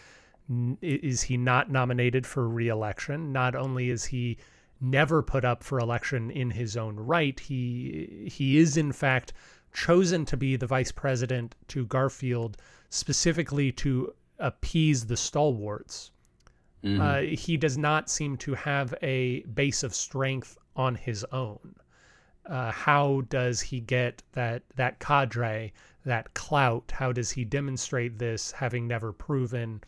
is 0.80 1.22
he 1.22 1.36
not 1.36 1.70
nominated 1.70 2.26
for 2.26 2.48
reelection, 2.48 3.32
not 3.32 3.54
only 3.54 3.90
is 3.90 4.06
he 4.06 4.38
never 4.80 5.22
put 5.22 5.44
up 5.44 5.62
for 5.62 5.78
election 5.78 6.30
in 6.30 6.50
his 6.50 6.76
own 6.76 6.96
right, 6.96 7.38
he 7.38 8.30
he 8.30 8.58
is 8.58 8.76
in 8.76 8.92
fact 8.92 9.32
chosen 9.74 10.24
to 10.24 10.36
be 10.36 10.56
the 10.56 10.66
vice 10.66 10.90
president 10.90 11.54
to 11.68 11.84
Garfield 11.86 12.56
specifically 12.88 13.70
to 13.70 14.14
appease 14.38 15.06
the 15.06 15.16
stalwarts 15.16 16.10
Mm 16.82 16.96
-hmm. 16.96 17.00
uh, 17.00 17.36
he 17.36 17.56
does 17.56 17.76
not 17.76 18.10
seem 18.10 18.36
to 18.36 18.54
have 18.54 18.94
a 19.02 19.40
base 19.54 19.86
of 19.86 19.94
strength 19.94 20.56
on 20.74 20.94
his 20.94 21.24
own. 21.32 21.74
Uh, 22.46 22.72
how 22.72 23.22
does 23.28 23.60
he 23.60 23.80
get 23.80 24.22
that 24.32 24.62
that 24.76 24.98
cadre, 25.00 25.72
that 26.04 26.32
clout? 26.34 26.92
How 26.92 27.12
does 27.12 27.30
he 27.32 27.44
demonstrate 27.44 28.18
this, 28.18 28.52
having 28.52 28.86
never 28.88 29.12
proven 29.12 29.82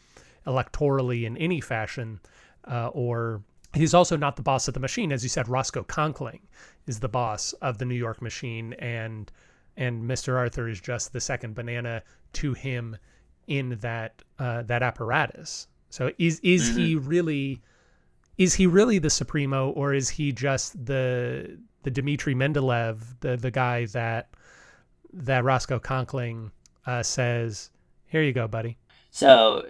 electorally 0.46 1.24
in 1.24 1.36
any 1.36 1.60
fashion? 1.60 2.20
Uh, 2.64 2.88
or 2.88 3.42
he's 3.72 3.94
also 3.94 4.16
not 4.16 4.36
the 4.36 4.42
boss 4.42 4.68
of 4.68 4.74
the 4.74 4.80
machine, 4.80 5.12
as 5.12 5.22
you 5.22 5.28
said. 5.28 5.48
Roscoe 5.48 5.84
Conkling 5.84 6.42
is 6.86 7.00
the 7.00 7.08
boss 7.08 7.54
of 7.62 7.78
the 7.78 7.86
New 7.86 7.94
York 7.94 8.20
machine, 8.20 8.74
and 8.74 9.32
and 9.76 10.02
Mr. 10.02 10.36
Arthur 10.36 10.68
is 10.68 10.80
just 10.80 11.12
the 11.12 11.20
second 11.20 11.54
banana 11.54 12.02
to 12.34 12.52
him 12.52 12.96
in 13.46 13.78
that 13.80 14.22
uh, 14.38 14.62
that 14.62 14.82
apparatus. 14.82 15.66
So 15.90 16.12
is 16.18 16.40
is 16.40 16.70
mm 16.70 16.74
-hmm. 16.74 16.78
he 16.78 16.94
mm-hmm. 16.94 17.08
really 17.08 17.60
is 18.38 18.54
he 18.54 18.66
really 18.66 18.98
the 18.98 19.10
supremo 19.10 19.70
or 19.70 19.92
is 19.92 20.08
he 20.08 20.32
just 20.32 20.86
the 20.86 21.58
the 21.82 21.90
Dmitry 21.90 22.34
Mendeleev, 22.34 22.98
the 23.20 23.36
the 23.36 23.50
guy 23.50 23.86
that 23.86 24.30
that 25.12 25.44
Roscoe 25.44 25.80
Conkling 25.80 26.50
uh, 26.86 27.02
says, 27.02 27.70
"Here 28.06 28.22
you 28.22 28.32
go, 28.32 28.48
buddy." 28.48 28.78
So, 29.10 29.64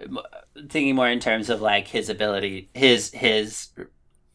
thinking 0.69 0.95
more 0.95 1.09
in 1.09 1.19
terms 1.19 1.49
of 1.49 1.61
like 1.61 1.87
his 1.87 2.09
ability, 2.09 2.69
his 2.73 3.11
his 3.11 3.69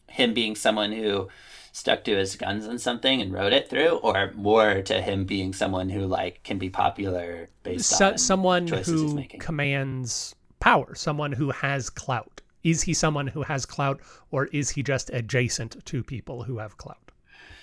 him 0.07 0.33
being 0.33 0.55
someone 0.55 0.91
who 0.91 1.29
stuck 1.71 2.03
to 2.03 2.15
his 2.15 2.35
guns 2.35 2.67
on 2.67 2.79
something 2.79 3.21
and 3.21 3.31
wrote 3.31 3.53
it 3.53 3.69
through, 3.69 3.97
or 3.97 4.31
more 4.35 4.81
to 4.81 5.01
him 5.01 5.25
being 5.25 5.53
someone 5.53 5.89
who 5.89 6.01
like 6.01 6.43
can 6.43 6.57
be 6.57 6.69
popular 6.69 7.49
based 7.63 7.89
so, 7.89 8.07
on 8.09 8.17
someone 8.17 8.67
who 8.67 9.23
commands 9.39 10.35
power, 10.59 10.95
someone 10.95 11.31
who 11.31 11.51
has 11.51 11.89
clout. 11.89 12.41
Is 12.63 12.83
he 12.83 12.93
someone 12.93 13.27
who 13.27 13.43
has 13.43 13.65
clout, 13.65 14.01
or 14.31 14.45
is 14.47 14.71
he 14.71 14.83
just 14.83 15.09
adjacent 15.11 15.85
to 15.85 16.03
people 16.03 16.43
who 16.43 16.57
have 16.57 16.77
clout? 16.77 17.11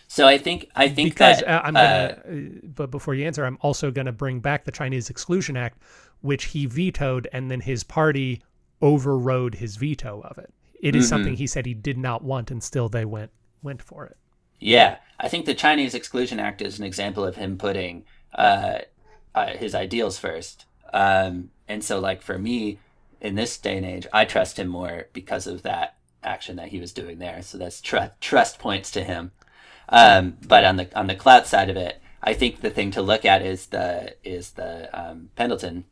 So 0.09 0.27
I 0.27 0.39
think 0.39 0.71
I 0.77 0.89
think 0.89 1.11
because 1.11 1.41
that, 1.41 1.49
uh, 1.49 1.63
I'm 1.65 1.75
gonna, 1.75 2.19
uh, 2.29 2.67
but 2.75 2.91
before 2.91 3.15
you 3.15 3.27
answer, 3.27 3.45
I'm 3.45 3.59
also 3.61 3.91
gonna 3.91 4.13
bring 4.13 4.41
back 4.41 4.65
the 4.65 4.73
Chinese 4.73 5.11
Exclusion 5.11 5.57
Act, 5.57 5.79
which 6.21 6.45
he 6.47 6.67
vetoed, 6.67 7.29
and 7.33 7.51
then 7.51 7.61
his 7.61 7.85
party 7.85 8.43
overrode 8.81 9.57
his 9.57 9.77
veto 9.77 10.23
of 10.23 10.39
it. 10.39 10.53
It 10.81 10.95
is 10.95 11.05
mm 11.05 11.07
-hmm. 11.07 11.09
something 11.09 11.37
he 11.37 11.47
said 11.47 11.67
he 11.67 11.75
did 11.75 11.99
not 11.99 12.23
want, 12.23 12.51
and 12.51 12.63
still 12.63 12.89
they 12.89 13.05
went 13.05 13.31
went 13.63 13.83
for 13.83 14.07
it. 14.07 14.17
Yeah, 14.61 14.97
I 15.19 15.29
think 15.29 15.47
the 15.47 15.55
Chinese 15.55 15.95
Exclusion 15.95 16.39
Act 16.39 16.63
is 16.63 16.79
an 16.79 16.85
example 16.85 17.25
of 17.25 17.37
him 17.37 17.57
putting 17.59 18.05
uh, 18.35 18.79
uh 19.35 19.57
his 19.59 19.75
ideals 19.75 20.19
first. 20.19 20.67
Um, 20.93 21.51
and 21.67 21.83
so, 21.83 21.99
like 21.99 22.23
for 22.23 22.39
me, 22.39 22.79
in 23.25 23.37
this 23.37 23.57
day 23.57 23.79
and 23.79 23.87
age, 23.87 24.07
I 24.13 24.27
trust 24.27 24.59
him 24.59 24.69
more 24.69 25.07
because 25.15 25.47
of 25.47 25.63
that 25.63 25.97
action 26.23 26.57
that 26.57 26.69
he 26.69 26.79
was 26.79 26.93
doing 26.93 27.19
there. 27.19 27.41
So 27.41 27.57
that's 27.57 27.81
tr- 27.81 28.13
trust 28.21 28.59
points 28.59 28.91
to 28.93 29.03
him. 29.03 29.33
Um, 29.89 30.37
but 30.47 30.65
on 30.65 30.77
the 30.77 30.97
on 30.97 31.07
the 31.07 31.15
clout 31.15 31.47
side 31.47 31.71
of 31.71 31.77
it, 31.77 32.01
I 32.23 32.35
think 32.35 32.61
the 32.61 32.71
thing 32.71 32.91
to 32.93 33.03
look 33.03 33.25
at 33.25 33.43
is 33.43 33.67
the 33.67 34.15
is 34.23 34.53
the 34.53 34.89
um, 34.93 35.31
Pendleton 35.37 35.85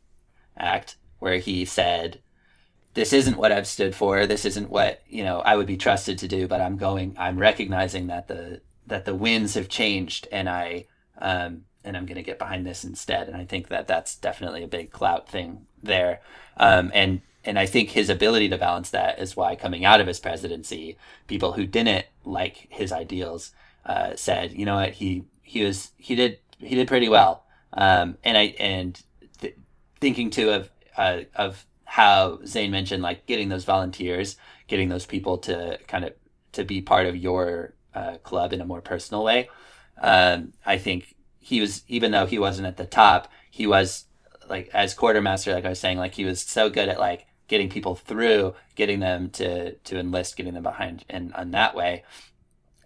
Act, 0.57 0.95
where 1.19 1.37
he 1.37 1.65
said, 1.65 2.21
"This 2.93 3.13
isn't 3.13 3.37
what 3.37 3.51
I've 3.51 3.67
stood 3.67 3.95
for. 3.95 4.27
This 4.27 4.45
isn't 4.45 4.69
what 4.69 5.01
you 5.07 5.23
know 5.23 5.39
I 5.39 5.55
would 5.55 5.67
be 5.67 5.77
trusted 5.77 6.19
to 6.19 6.27
do. 6.27 6.47
But 6.47 6.61
I'm 6.61 6.77
going. 6.77 7.15
I'm 7.17 7.37
recognizing 7.39 8.07
that 8.07 8.27
the 8.27 8.61
that 8.85 9.05
the 9.05 9.15
winds 9.15 9.55
have 9.55 9.69
changed, 9.69 10.27
and 10.31 10.47
I 10.47 10.85
um, 11.19 11.65
and 11.83 11.97
I'm 11.97 12.05
going 12.05 12.15
to 12.15 12.23
get 12.23 12.39
behind 12.39 12.65
this 12.65 12.83
instead. 12.83 13.27
And 13.27 13.37
I 13.37 13.45
think 13.45 13.69
that 13.69 13.87
that's 13.87 14.15
definitely 14.15 14.63
a 14.63 14.67
big 14.67 14.91
clout 14.91 15.27
thing 15.27 15.65
there. 15.83 16.21
Um, 16.57 16.91
and 16.93 17.21
and 17.45 17.59
I 17.59 17.65
think 17.65 17.89
his 17.89 18.09
ability 18.09 18.49
to 18.49 18.57
balance 18.57 18.89
that 18.91 19.19
is 19.19 19.35
why 19.35 19.55
coming 19.55 19.83
out 19.83 19.99
of 19.99 20.07
his 20.07 20.19
presidency, 20.19 20.97
people 21.27 21.53
who 21.53 21.65
didn't 21.65 22.05
like 22.23 22.67
his 22.69 22.91
ideals 22.91 23.51
uh, 23.85 24.15
said, 24.15 24.53
you 24.53 24.65
know 24.65 24.75
what, 24.75 24.93
he 24.93 25.25
he 25.41 25.63
was 25.63 25.91
he 25.97 26.15
did 26.15 26.39
he 26.57 26.75
did 26.75 26.87
pretty 26.87 27.09
well. 27.09 27.43
Um, 27.73 28.17
and 28.23 28.37
I 28.37 28.55
and 28.59 29.01
th- 29.39 29.57
thinking 29.99 30.29
too 30.29 30.51
of 30.51 30.69
uh, 30.97 31.21
of 31.35 31.65
how 31.85 32.39
Zain 32.45 32.71
mentioned, 32.71 33.03
like 33.03 33.25
getting 33.25 33.49
those 33.49 33.65
volunteers, 33.65 34.37
getting 34.67 34.89
those 34.89 35.05
people 35.05 35.37
to 35.39 35.77
kind 35.87 36.05
of 36.05 36.13
to 36.53 36.63
be 36.63 36.81
part 36.81 37.07
of 37.07 37.15
your 37.15 37.73
uh, 37.93 38.17
club 38.23 38.53
in 38.53 38.61
a 38.61 38.65
more 38.65 38.81
personal 38.81 39.23
way. 39.23 39.49
Um, 40.01 40.53
I 40.65 40.77
think 40.77 41.15
he 41.39 41.59
was 41.59 41.83
even 41.87 42.11
though 42.11 42.25
he 42.25 42.39
wasn't 42.39 42.67
at 42.67 42.77
the 42.77 42.85
top, 42.85 43.31
he 43.51 43.67
was 43.67 44.05
like 44.53 44.69
as 44.71 44.93
quartermaster, 44.93 45.51
like 45.51 45.65
I 45.65 45.69
was 45.69 45.79
saying, 45.79 45.97
like 45.97 46.13
he 46.13 46.25
was 46.25 46.39
so 46.39 46.69
good 46.69 46.87
at 46.87 46.99
like 46.99 47.25
getting 47.47 47.69
people 47.69 47.95
through, 47.95 48.53
getting 48.75 48.99
them 48.99 49.31
to 49.31 49.73
to 49.73 49.99
enlist, 49.99 50.37
getting 50.37 50.53
them 50.53 50.61
behind, 50.61 51.03
and 51.09 51.33
on 51.33 51.49
that 51.51 51.75
way. 51.75 52.03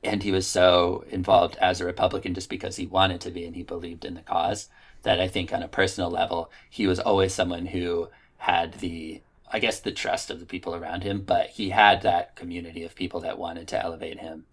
And 0.02 0.24
he 0.24 0.32
was 0.32 0.48
so 0.48 1.04
involved 1.10 1.58
as 1.58 1.82
a 1.82 1.86
Republican 1.86 2.34
just 2.34 2.50
because 2.50 2.78
he 2.78 2.88
wanted 2.88 3.20
to 3.22 3.32
be 3.32 3.46
and 3.46 3.54
he 3.54 3.64
believed 3.64 4.06
in 4.06 4.14
the 4.14 4.22
cause 4.22 4.70
that 5.04 5.20
I 5.20 5.28
think 5.28 5.52
on 5.52 5.62
a 5.62 5.68
personal 5.68 6.10
level 6.10 6.50
he 6.70 6.88
was 6.88 7.00
always 7.00 7.34
someone 7.34 7.66
who 7.66 8.08
had 8.38 8.76
the 8.76 9.22
I 9.52 9.60
guess 9.60 9.82
the 9.82 9.92
trust 9.92 10.30
of 10.30 10.40
the 10.40 10.46
people 10.46 10.74
around 10.74 11.04
him, 11.04 11.22
but 11.22 11.50
he 11.50 11.72
had 11.72 12.02
that 12.04 12.36
community 12.36 12.84
of 12.84 12.96
people 12.96 13.20
that 13.22 13.38
wanted 13.38 13.68
to 13.70 13.84
elevate 13.84 14.20
him. 14.20 14.46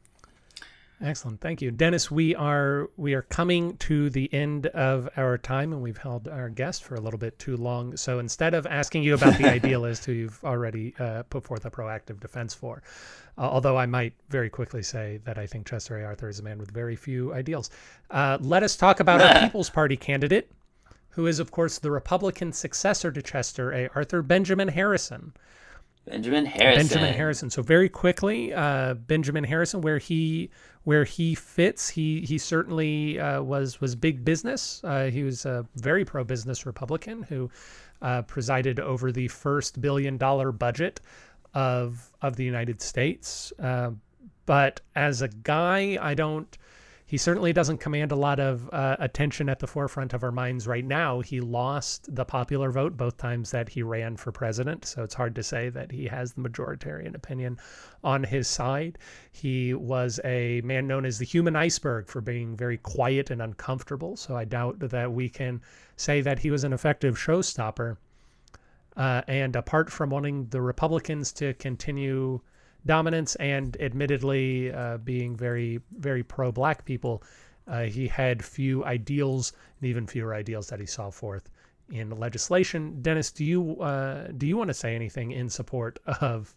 Excellent, 1.04 1.38
thank 1.42 1.60
you, 1.60 1.70
Dennis. 1.70 2.10
We 2.10 2.34
are 2.34 2.88
we 2.96 3.12
are 3.12 3.20
coming 3.20 3.76
to 3.76 4.08
the 4.08 4.32
end 4.32 4.68
of 4.68 5.06
our 5.18 5.36
time, 5.36 5.74
and 5.74 5.82
we've 5.82 5.98
held 5.98 6.28
our 6.28 6.48
guest 6.48 6.82
for 6.82 6.94
a 6.94 7.00
little 7.00 7.18
bit 7.18 7.38
too 7.38 7.58
long. 7.58 7.94
So 7.98 8.20
instead 8.20 8.54
of 8.54 8.66
asking 8.66 9.02
you 9.02 9.12
about 9.12 9.36
the 9.36 9.44
idealist, 9.52 10.06
who 10.06 10.12
you've 10.12 10.42
already 10.42 10.94
uh, 10.98 11.24
put 11.24 11.44
forth 11.44 11.66
a 11.66 11.70
proactive 11.70 12.20
defense 12.20 12.54
for, 12.54 12.82
uh, 13.36 13.42
although 13.42 13.76
I 13.76 13.84
might 13.84 14.14
very 14.30 14.48
quickly 14.48 14.82
say 14.82 15.20
that 15.24 15.36
I 15.36 15.46
think 15.46 15.66
Chester 15.66 15.98
A. 15.98 16.04
Arthur 16.04 16.30
is 16.30 16.38
a 16.38 16.42
man 16.42 16.58
with 16.58 16.70
very 16.70 16.96
few 16.96 17.34
ideals. 17.34 17.68
Uh, 18.10 18.38
let 18.40 18.62
us 18.62 18.74
talk 18.74 18.98
about 18.98 19.20
our 19.20 19.40
People's 19.46 19.68
Party 19.68 19.98
candidate, 19.98 20.50
who 21.10 21.26
is, 21.26 21.38
of 21.38 21.50
course, 21.50 21.78
the 21.78 21.90
Republican 21.90 22.50
successor 22.50 23.12
to 23.12 23.20
Chester 23.20 23.74
A. 23.74 23.90
Arthur, 23.94 24.22
Benjamin 24.22 24.68
Harrison. 24.68 25.34
Benjamin 26.06 26.44
Harrison. 26.44 26.86
Benjamin 26.86 27.14
Harrison. 27.14 27.50
So 27.50 27.62
very 27.62 27.88
quickly, 27.88 28.52
uh, 28.52 28.94
Benjamin 28.94 29.44
Harrison, 29.44 29.80
where 29.80 29.98
he 29.98 30.50
where 30.84 31.04
he 31.04 31.34
fits, 31.34 31.88
he 31.88 32.20
he 32.20 32.38
certainly 32.38 33.18
uh, 33.18 33.42
was 33.42 33.80
was 33.80 33.94
big 33.94 34.24
business. 34.24 34.82
Uh, 34.84 35.06
he 35.06 35.22
was 35.22 35.44
a 35.46 35.66
very 35.76 36.04
pro 36.04 36.24
business 36.24 36.66
Republican 36.66 37.22
who 37.24 37.50
uh, 38.02 38.22
presided 38.22 38.78
over 38.78 39.10
the 39.10 39.28
first 39.28 39.80
billion 39.80 40.16
dollar 40.16 40.52
budget 40.52 41.00
of 41.54 42.10
of 42.22 42.36
the 42.36 42.44
United 42.44 42.80
States. 42.80 43.52
Uh, 43.58 43.90
but 44.46 44.80
as 44.94 45.22
a 45.22 45.28
guy, 45.28 45.98
I 46.00 46.14
don't 46.14 46.56
he 47.06 47.18
certainly 47.18 47.52
doesn't 47.52 47.78
command 47.78 48.12
a 48.12 48.16
lot 48.16 48.40
of 48.40 48.68
uh, 48.72 48.96
attention 48.98 49.50
at 49.50 49.58
the 49.58 49.66
forefront 49.66 50.14
of 50.14 50.22
our 50.22 50.32
minds 50.32 50.66
right 50.66 50.84
now. 50.84 51.20
He 51.20 51.40
lost 51.40 52.14
the 52.14 52.24
popular 52.24 52.70
vote 52.70 52.96
both 52.96 53.18
times 53.18 53.50
that 53.50 53.68
he 53.68 53.82
ran 53.82 54.16
for 54.16 54.32
president, 54.32 54.86
so 54.86 55.02
it's 55.02 55.14
hard 55.14 55.34
to 55.34 55.42
say 55.42 55.68
that 55.68 55.92
he 55.92 56.06
has 56.06 56.32
the 56.32 56.40
majoritarian 56.40 57.14
opinion 57.14 57.58
on 58.02 58.24
his 58.24 58.48
side. 58.48 58.96
He 59.32 59.74
was 59.74 60.18
a 60.24 60.62
man 60.62 60.86
known 60.86 61.04
as 61.04 61.18
the 61.18 61.26
human 61.26 61.56
iceberg 61.56 62.08
for 62.08 62.22
being 62.22 62.56
very 62.56 62.78
quiet 62.78 63.30
and 63.30 63.42
uncomfortable, 63.42 64.16
so 64.16 64.34
I 64.34 64.46
doubt 64.46 64.78
that 64.78 65.12
we 65.12 65.28
can 65.28 65.60
say 65.96 66.22
that 66.22 66.38
he 66.38 66.50
was 66.50 66.64
an 66.64 66.72
effective 66.72 67.16
showstopper. 67.18 67.98
Uh, 68.96 69.22
and 69.28 69.56
apart 69.56 69.90
from 69.90 70.08
wanting 70.08 70.46
the 70.46 70.62
Republicans 70.62 71.32
to 71.32 71.52
continue 71.54 72.40
dominance 72.86 73.34
and 73.36 73.76
admittedly 73.80 74.72
uh, 74.72 74.98
being 74.98 75.36
very 75.36 75.80
very 75.98 76.22
pro 76.22 76.52
black 76.52 76.84
people 76.84 77.22
uh, 77.66 77.82
he 77.82 78.06
had 78.06 78.44
few 78.44 78.84
ideals 78.84 79.52
and 79.80 79.88
even 79.88 80.06
fewer 80.06 80.34
ideals 80.34 80.68
that 80.68 80.80
he 80.80 80.86
saw 80.86 81.10
forth 81.10 81.50
in 81.90 82.10
legislation 82.10 83.00
dennis 83.02 83.30
do 83.30 83.44
you 83.44 83.80
uh, 83.80 84.28
do 84.36 84.46
you 84.46 84.56
want 84.56 84.68
to 84.68 84.74
say 84.74 84.94
anything 84.94 85.32
in 85.32 85.48
support 85.48 85.98
of 86.20 86.54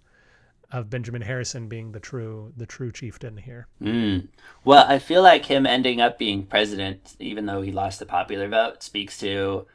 of 0.71 0.89
benjamin 0.89 1.21
harrison 1.21 1.67
being 1.69 1.93
the 1.93 1.99
true 1.99 2.51
the 2.57 2.65
true 2.65 2.91
chieftain 2.91 3.37
here 3.37 3.67
mm. 3.81 4.27
well 4.65 4.85
i 4.89 4.99
feel 4.99 5.21
like 5.21 5.45
him 5.45 5.65
ending 5.65 6.01
up 6.01 6.17
being 6.17 6.43
president 6.45 7.15
even 7.19 7.45
though 7.45 7.61
he 7.61 7.71
lost 7.71 7.99
the 7.99 8.05
popular 8.05 8.49
vote 8.49 8.83
speaks 8.83 9.17
to 9.17 9.65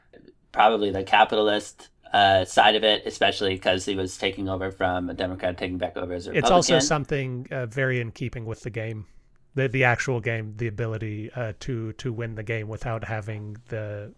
probably 0.52 0.90
the 0.90 1.02
capitalist 1.02 1.88
uh, 2.12 2.44
side 2.44 2.76
of 2.76 2.84
it, 2.84 3.06
especially 3.06 3.54
because 3.54 3.84
he 3.84 3.94
was 3.94 4.16
taking 4.18 4.48
over 4.48 4.70
from 4.70 5.08
a 5.08 5.14
Democrat, 5.14 5.56
taking 5.56 5.78
back 5.78 5.96
over 5.96 6.12
as 6.12 6.26
a 6.26 6.30
Republican. 6.30 6.44
It's 6.44 6.50
also 6.50 6.78
something 6.78 7.46
uh, 7.50 7.66
very 7.66 8.00
in 8.00 8.10
keeping 8.10 8.44
with 8.44 8.60
the 8.60 8.70
game, 8.70 9.06
the 9.54 9.68
the 9.68 9.84
actual 9.84 10.20
game, 10.20 10.54
the 10.56 10.66
ability 10.66 11.30
uh, 11.34 11.54
to 11.60 11.92
to 11.94 12.12
win 12.12 12.34
the 12.34 12.42
game 12.42 12.68
without 12.68 13.04
having 13.04 13.56
the 13.68 14.12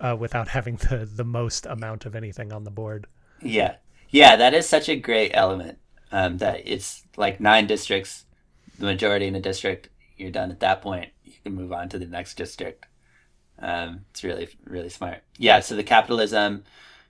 uh, 0.00 0.16
without 0.18 0.48
having 0.48 0.76
the 0.76 1.04
the 1.04 1.24
most 1.24 1.66
amount 1.66 2.06
of 2.06 2.14
anything 2.14 2.52
on 2.52 2.64
the 2.64 2.70
board. 2.70 3.06
Yeah, 3.42 3.76
yeah, 4.10 4.36
that 4.36 4.54
is 4.54 4.68
such 4.68 4.88
a 4.88 4.96
great 4.96 5.32
element. 5.34 5.78
Um, 6.12 6.38
that 6.38 6.62
it's 6.64 7.02
like 7.16 7.40
nine 7.40 7.66
districts, 7.66 8.24
the 8.78 8.86
majority 8.86 9.26
in 9.26 9.34
a 9.34 9.40
district. 9.40 9.88
You're 10.16 10.30
done 10.30 10.52
at 10.52 10.60
that 10.60 10.80
point. 10.80 11.10
You 11.24 11.32
can 11.42 11.54
move 11.56 11.72
on 11.72 11.88
to 11.88 11.98
the 11.98 12.06
next 12.06 12.36
district. 12.36 12.86
Um, 13.64 14.04
it's 14.10 14.22
really 14.22 14.48
really 14.66 14.90
smart. 14.90 15.22
Yeah. 15.38 15.60
So 15.60 15.74
the 15.74 15.82
capitalism 15.82 16.64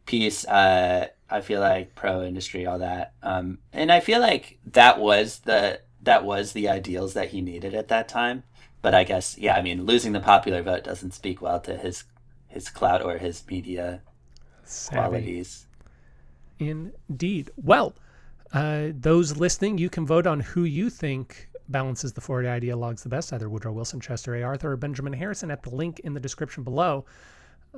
piece, 0.07 0.47
uh, 0.47 1.09
I 1.29 1.41
feel 1.41 1.61
like 1.61 1.95
pro 1.95 2.23
industry, 2.23 2.65
all 2.67 2.79
that, 2.79 3.15
um, 3.23 3.59
and 3.73 3.91
I 3.91 4.01
feel 4.01 4.21
like 4.21 4.59
that 4.73 5.01
was 5.01 5.41
the 5.41 5.81
that 6.03 6.25
was 6.25 6.53
the 6.53 6.69
ideals 6.69 7.15
that 7.15 7.31
he 7.31 7.41
needed 7.41 7.75
at 7.75 7.89
that 7.89 8.09
time. 8.09 8.45
But 8.83 8.95
I 8.95 9.05
guess 9.05 9.37
yeah, 9.37 9.57
I 9.57 9.63
mean 9.63 9.85
losing 9.85 10.13
the 10.13 10.21
popular 10.21 10.63
vote 10.63 10.85
doesn't 10.85 11.13
speak 11.13 11.43
well 11.43 11.61
to 11.61 11.77
his 11.77 12.05
his 12.47 12.71
clout 12.71 13.03
or 13.03 13.19
his 13.19 13.43
media 13.49 14.03
Savvy. 14.63 14.97
qualities. 14.97 15.67
Indeed. 16.61 17.51
Well, 17.57 17.95
uh, 18.53 18.89
those 18.93 19.37
listening, 19.37 19.79
you 19.79 19.91
can 19.91 20.07
vote 20.07 20.27
on 20.27 20.39
who 20.41 20.63
you 20.63 20.89
think 20.89 21.49
balances 21.69 22.13
the 22.13 22.21
four 22.21 22.43
ideologues 22.43 23.03
the 23.03 23.09
best, 23.09 23.33
either 23.33 23.49
Woodrow 23.49 23.73
Wilson, 23.73 24.01
Chester 24.01 24.35
A. 24.35 24.43
Arthur, 24.43 24.73
or 24.73 24.77
Benjamin 24.77 25.13
Harrison 25.13 25.51
at 25.51 25.63
the 25.63 25.75
link 25.75 26.01
in 26.01 26.15
the 26.15 26.21
description 26.21 26.63
below. 26.63 27.05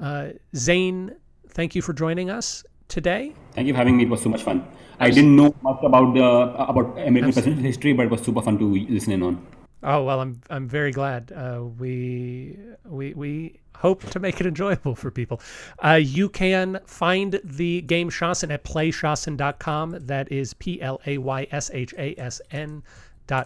Uh, 0.01 0.30
Zain, 0.55 1.14
thank 1.49 1.74
you 1.74 1.82
for 1.82 1.93
joining 1.93 2.30
us 2.30 2.64
today. 2.89 3.32
Thank 3.53 3.66
you 3.66 3.74
for 3.74 3.78
having 3.78 3.97
me. 3.97 4.05
It 4.05 4.11
was 4.11 4.22
so 4.22 4.28
much 4.28 4.43
fun. 4.43 4.66
I 4.99 5.11
didn't 5.11 5.37
know 5.37 5.55
much 5.62 5.78
about 5.82 6.14
the 6.14 6.24
about 6.24 6.99
American 6.99 7.32
presidential 7.32 7.62
history, 7.62 7.93
but 7.93 8.07
it 8.07 8.11
was 8.11 8.22
super 8.22 8.43
fun 8.43 8.59
to 8.59 8.64
listen 8.89 9.12
in 9.12 9.22
on. 9.22 9.47
Oh 9.82 10.05
well, 10.05 10.20
I'm 10.20 10.41
I'm 10.51 10.68
very 10.68 10.91
glad. 10.91 11.32
Uh, 11.32 11.64
we 11.78 12.59
we 12.84 13.14
we 13.14 13.61
hope 13.76 14.03
to 14.11 14.18
make 14.18 14.41
it 14.41 14.47
enjoyable 14.47 14.95
for 14.95 15.11
people. 15.11 15.41
Uh, 15.84 16.01
you 16.03 16.28
can 16.28 16.80
find 16.87 17.41
the 17.45 17.82
game 17.82 18.11
Shasn 18.11 18.51
at 18.51 18.64
playshasn.com. 18.64 19.99
That 20.01 20.32
is 20.32 20.55
P 20.55 20.80
L 20.80 21.01
A 21.07 21.18
Y 21.18 21.47
S 21.51 21.70
H 21.72 21.95
A 21.99 22.14
S 22.18 22.41
N 22.51 22.82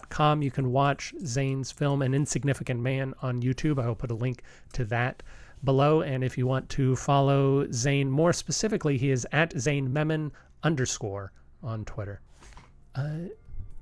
com. 0.09 0.41
You 0.41 0.51
can 0.51 0.71
watch 0.71 1.13
Zain's 1.25 1.71
film 1.71 2.01
An 2.01 2.13
Insignificant 2.13 2.79
Man 2.81 3.13
on 3.21 3.41
YouTube. 3.41 3.81
I 3.81 3.87
will 3.87 3.95
put 3.95 4.11
a 4.11 4.15
link 4.15 4.43
to 4.73 4.85
that 4.85 5.23
below. 5.63 6.01
And 6.01 6.23
if 6.23 6.37
you 6.37 6.47
want 6.47 6.69
to 6.69 6.95
follow 6.95 7.69
Zain 7.71 8.09
more 8.09 8.33
specifically, 8.33 8.97
he 8.97 9.11
is 9.11 9.27
at 9.31 9.57
Zain 9.59 9.91
Memon 9.91 10.31
underscore 10.63 11.31
on 11.63 11.85
Twitter. 11.85 12.21
Uh, 12.95 13.29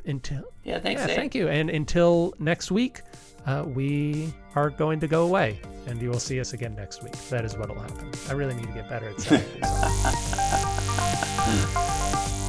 until 0.06 0.44
yeah, 0.64 0.80
thanks. 0.80 1.02
Yeah, 1.02 1.08
thank 1.16 1.36
you. 1.36 1.48
And 1.48 1.70
until 1.70 2.34
next 2.40 2.72
week, 2.72 3.02
uh, 3.46 3.64
we 3.66 4.34
are 4.56 4.70
going 4.70 5.00
to 5.00 5.08
go 5.08 5.24
away, 5.24 5.60
and 5.88 6.02
you 6.02 6.10
will 6.10 6.20
see 6.20 6.40
us 6.40 6.54
again 6.54 6.76
next 6.76 7.04
week. 7.04 7.14
That 7.30 7.46
is 7.46 7.58
what 7.58 7.70
will 7.70 7.80
happen. 7.80 8.12
I 8.30 8.34
really 8.34 8.56
need 8.56 8.68
to 8.68 8.74
get 8.74 8.90
better 8.90 9.10
at 9.10 9.20
saying. 9.20 9.44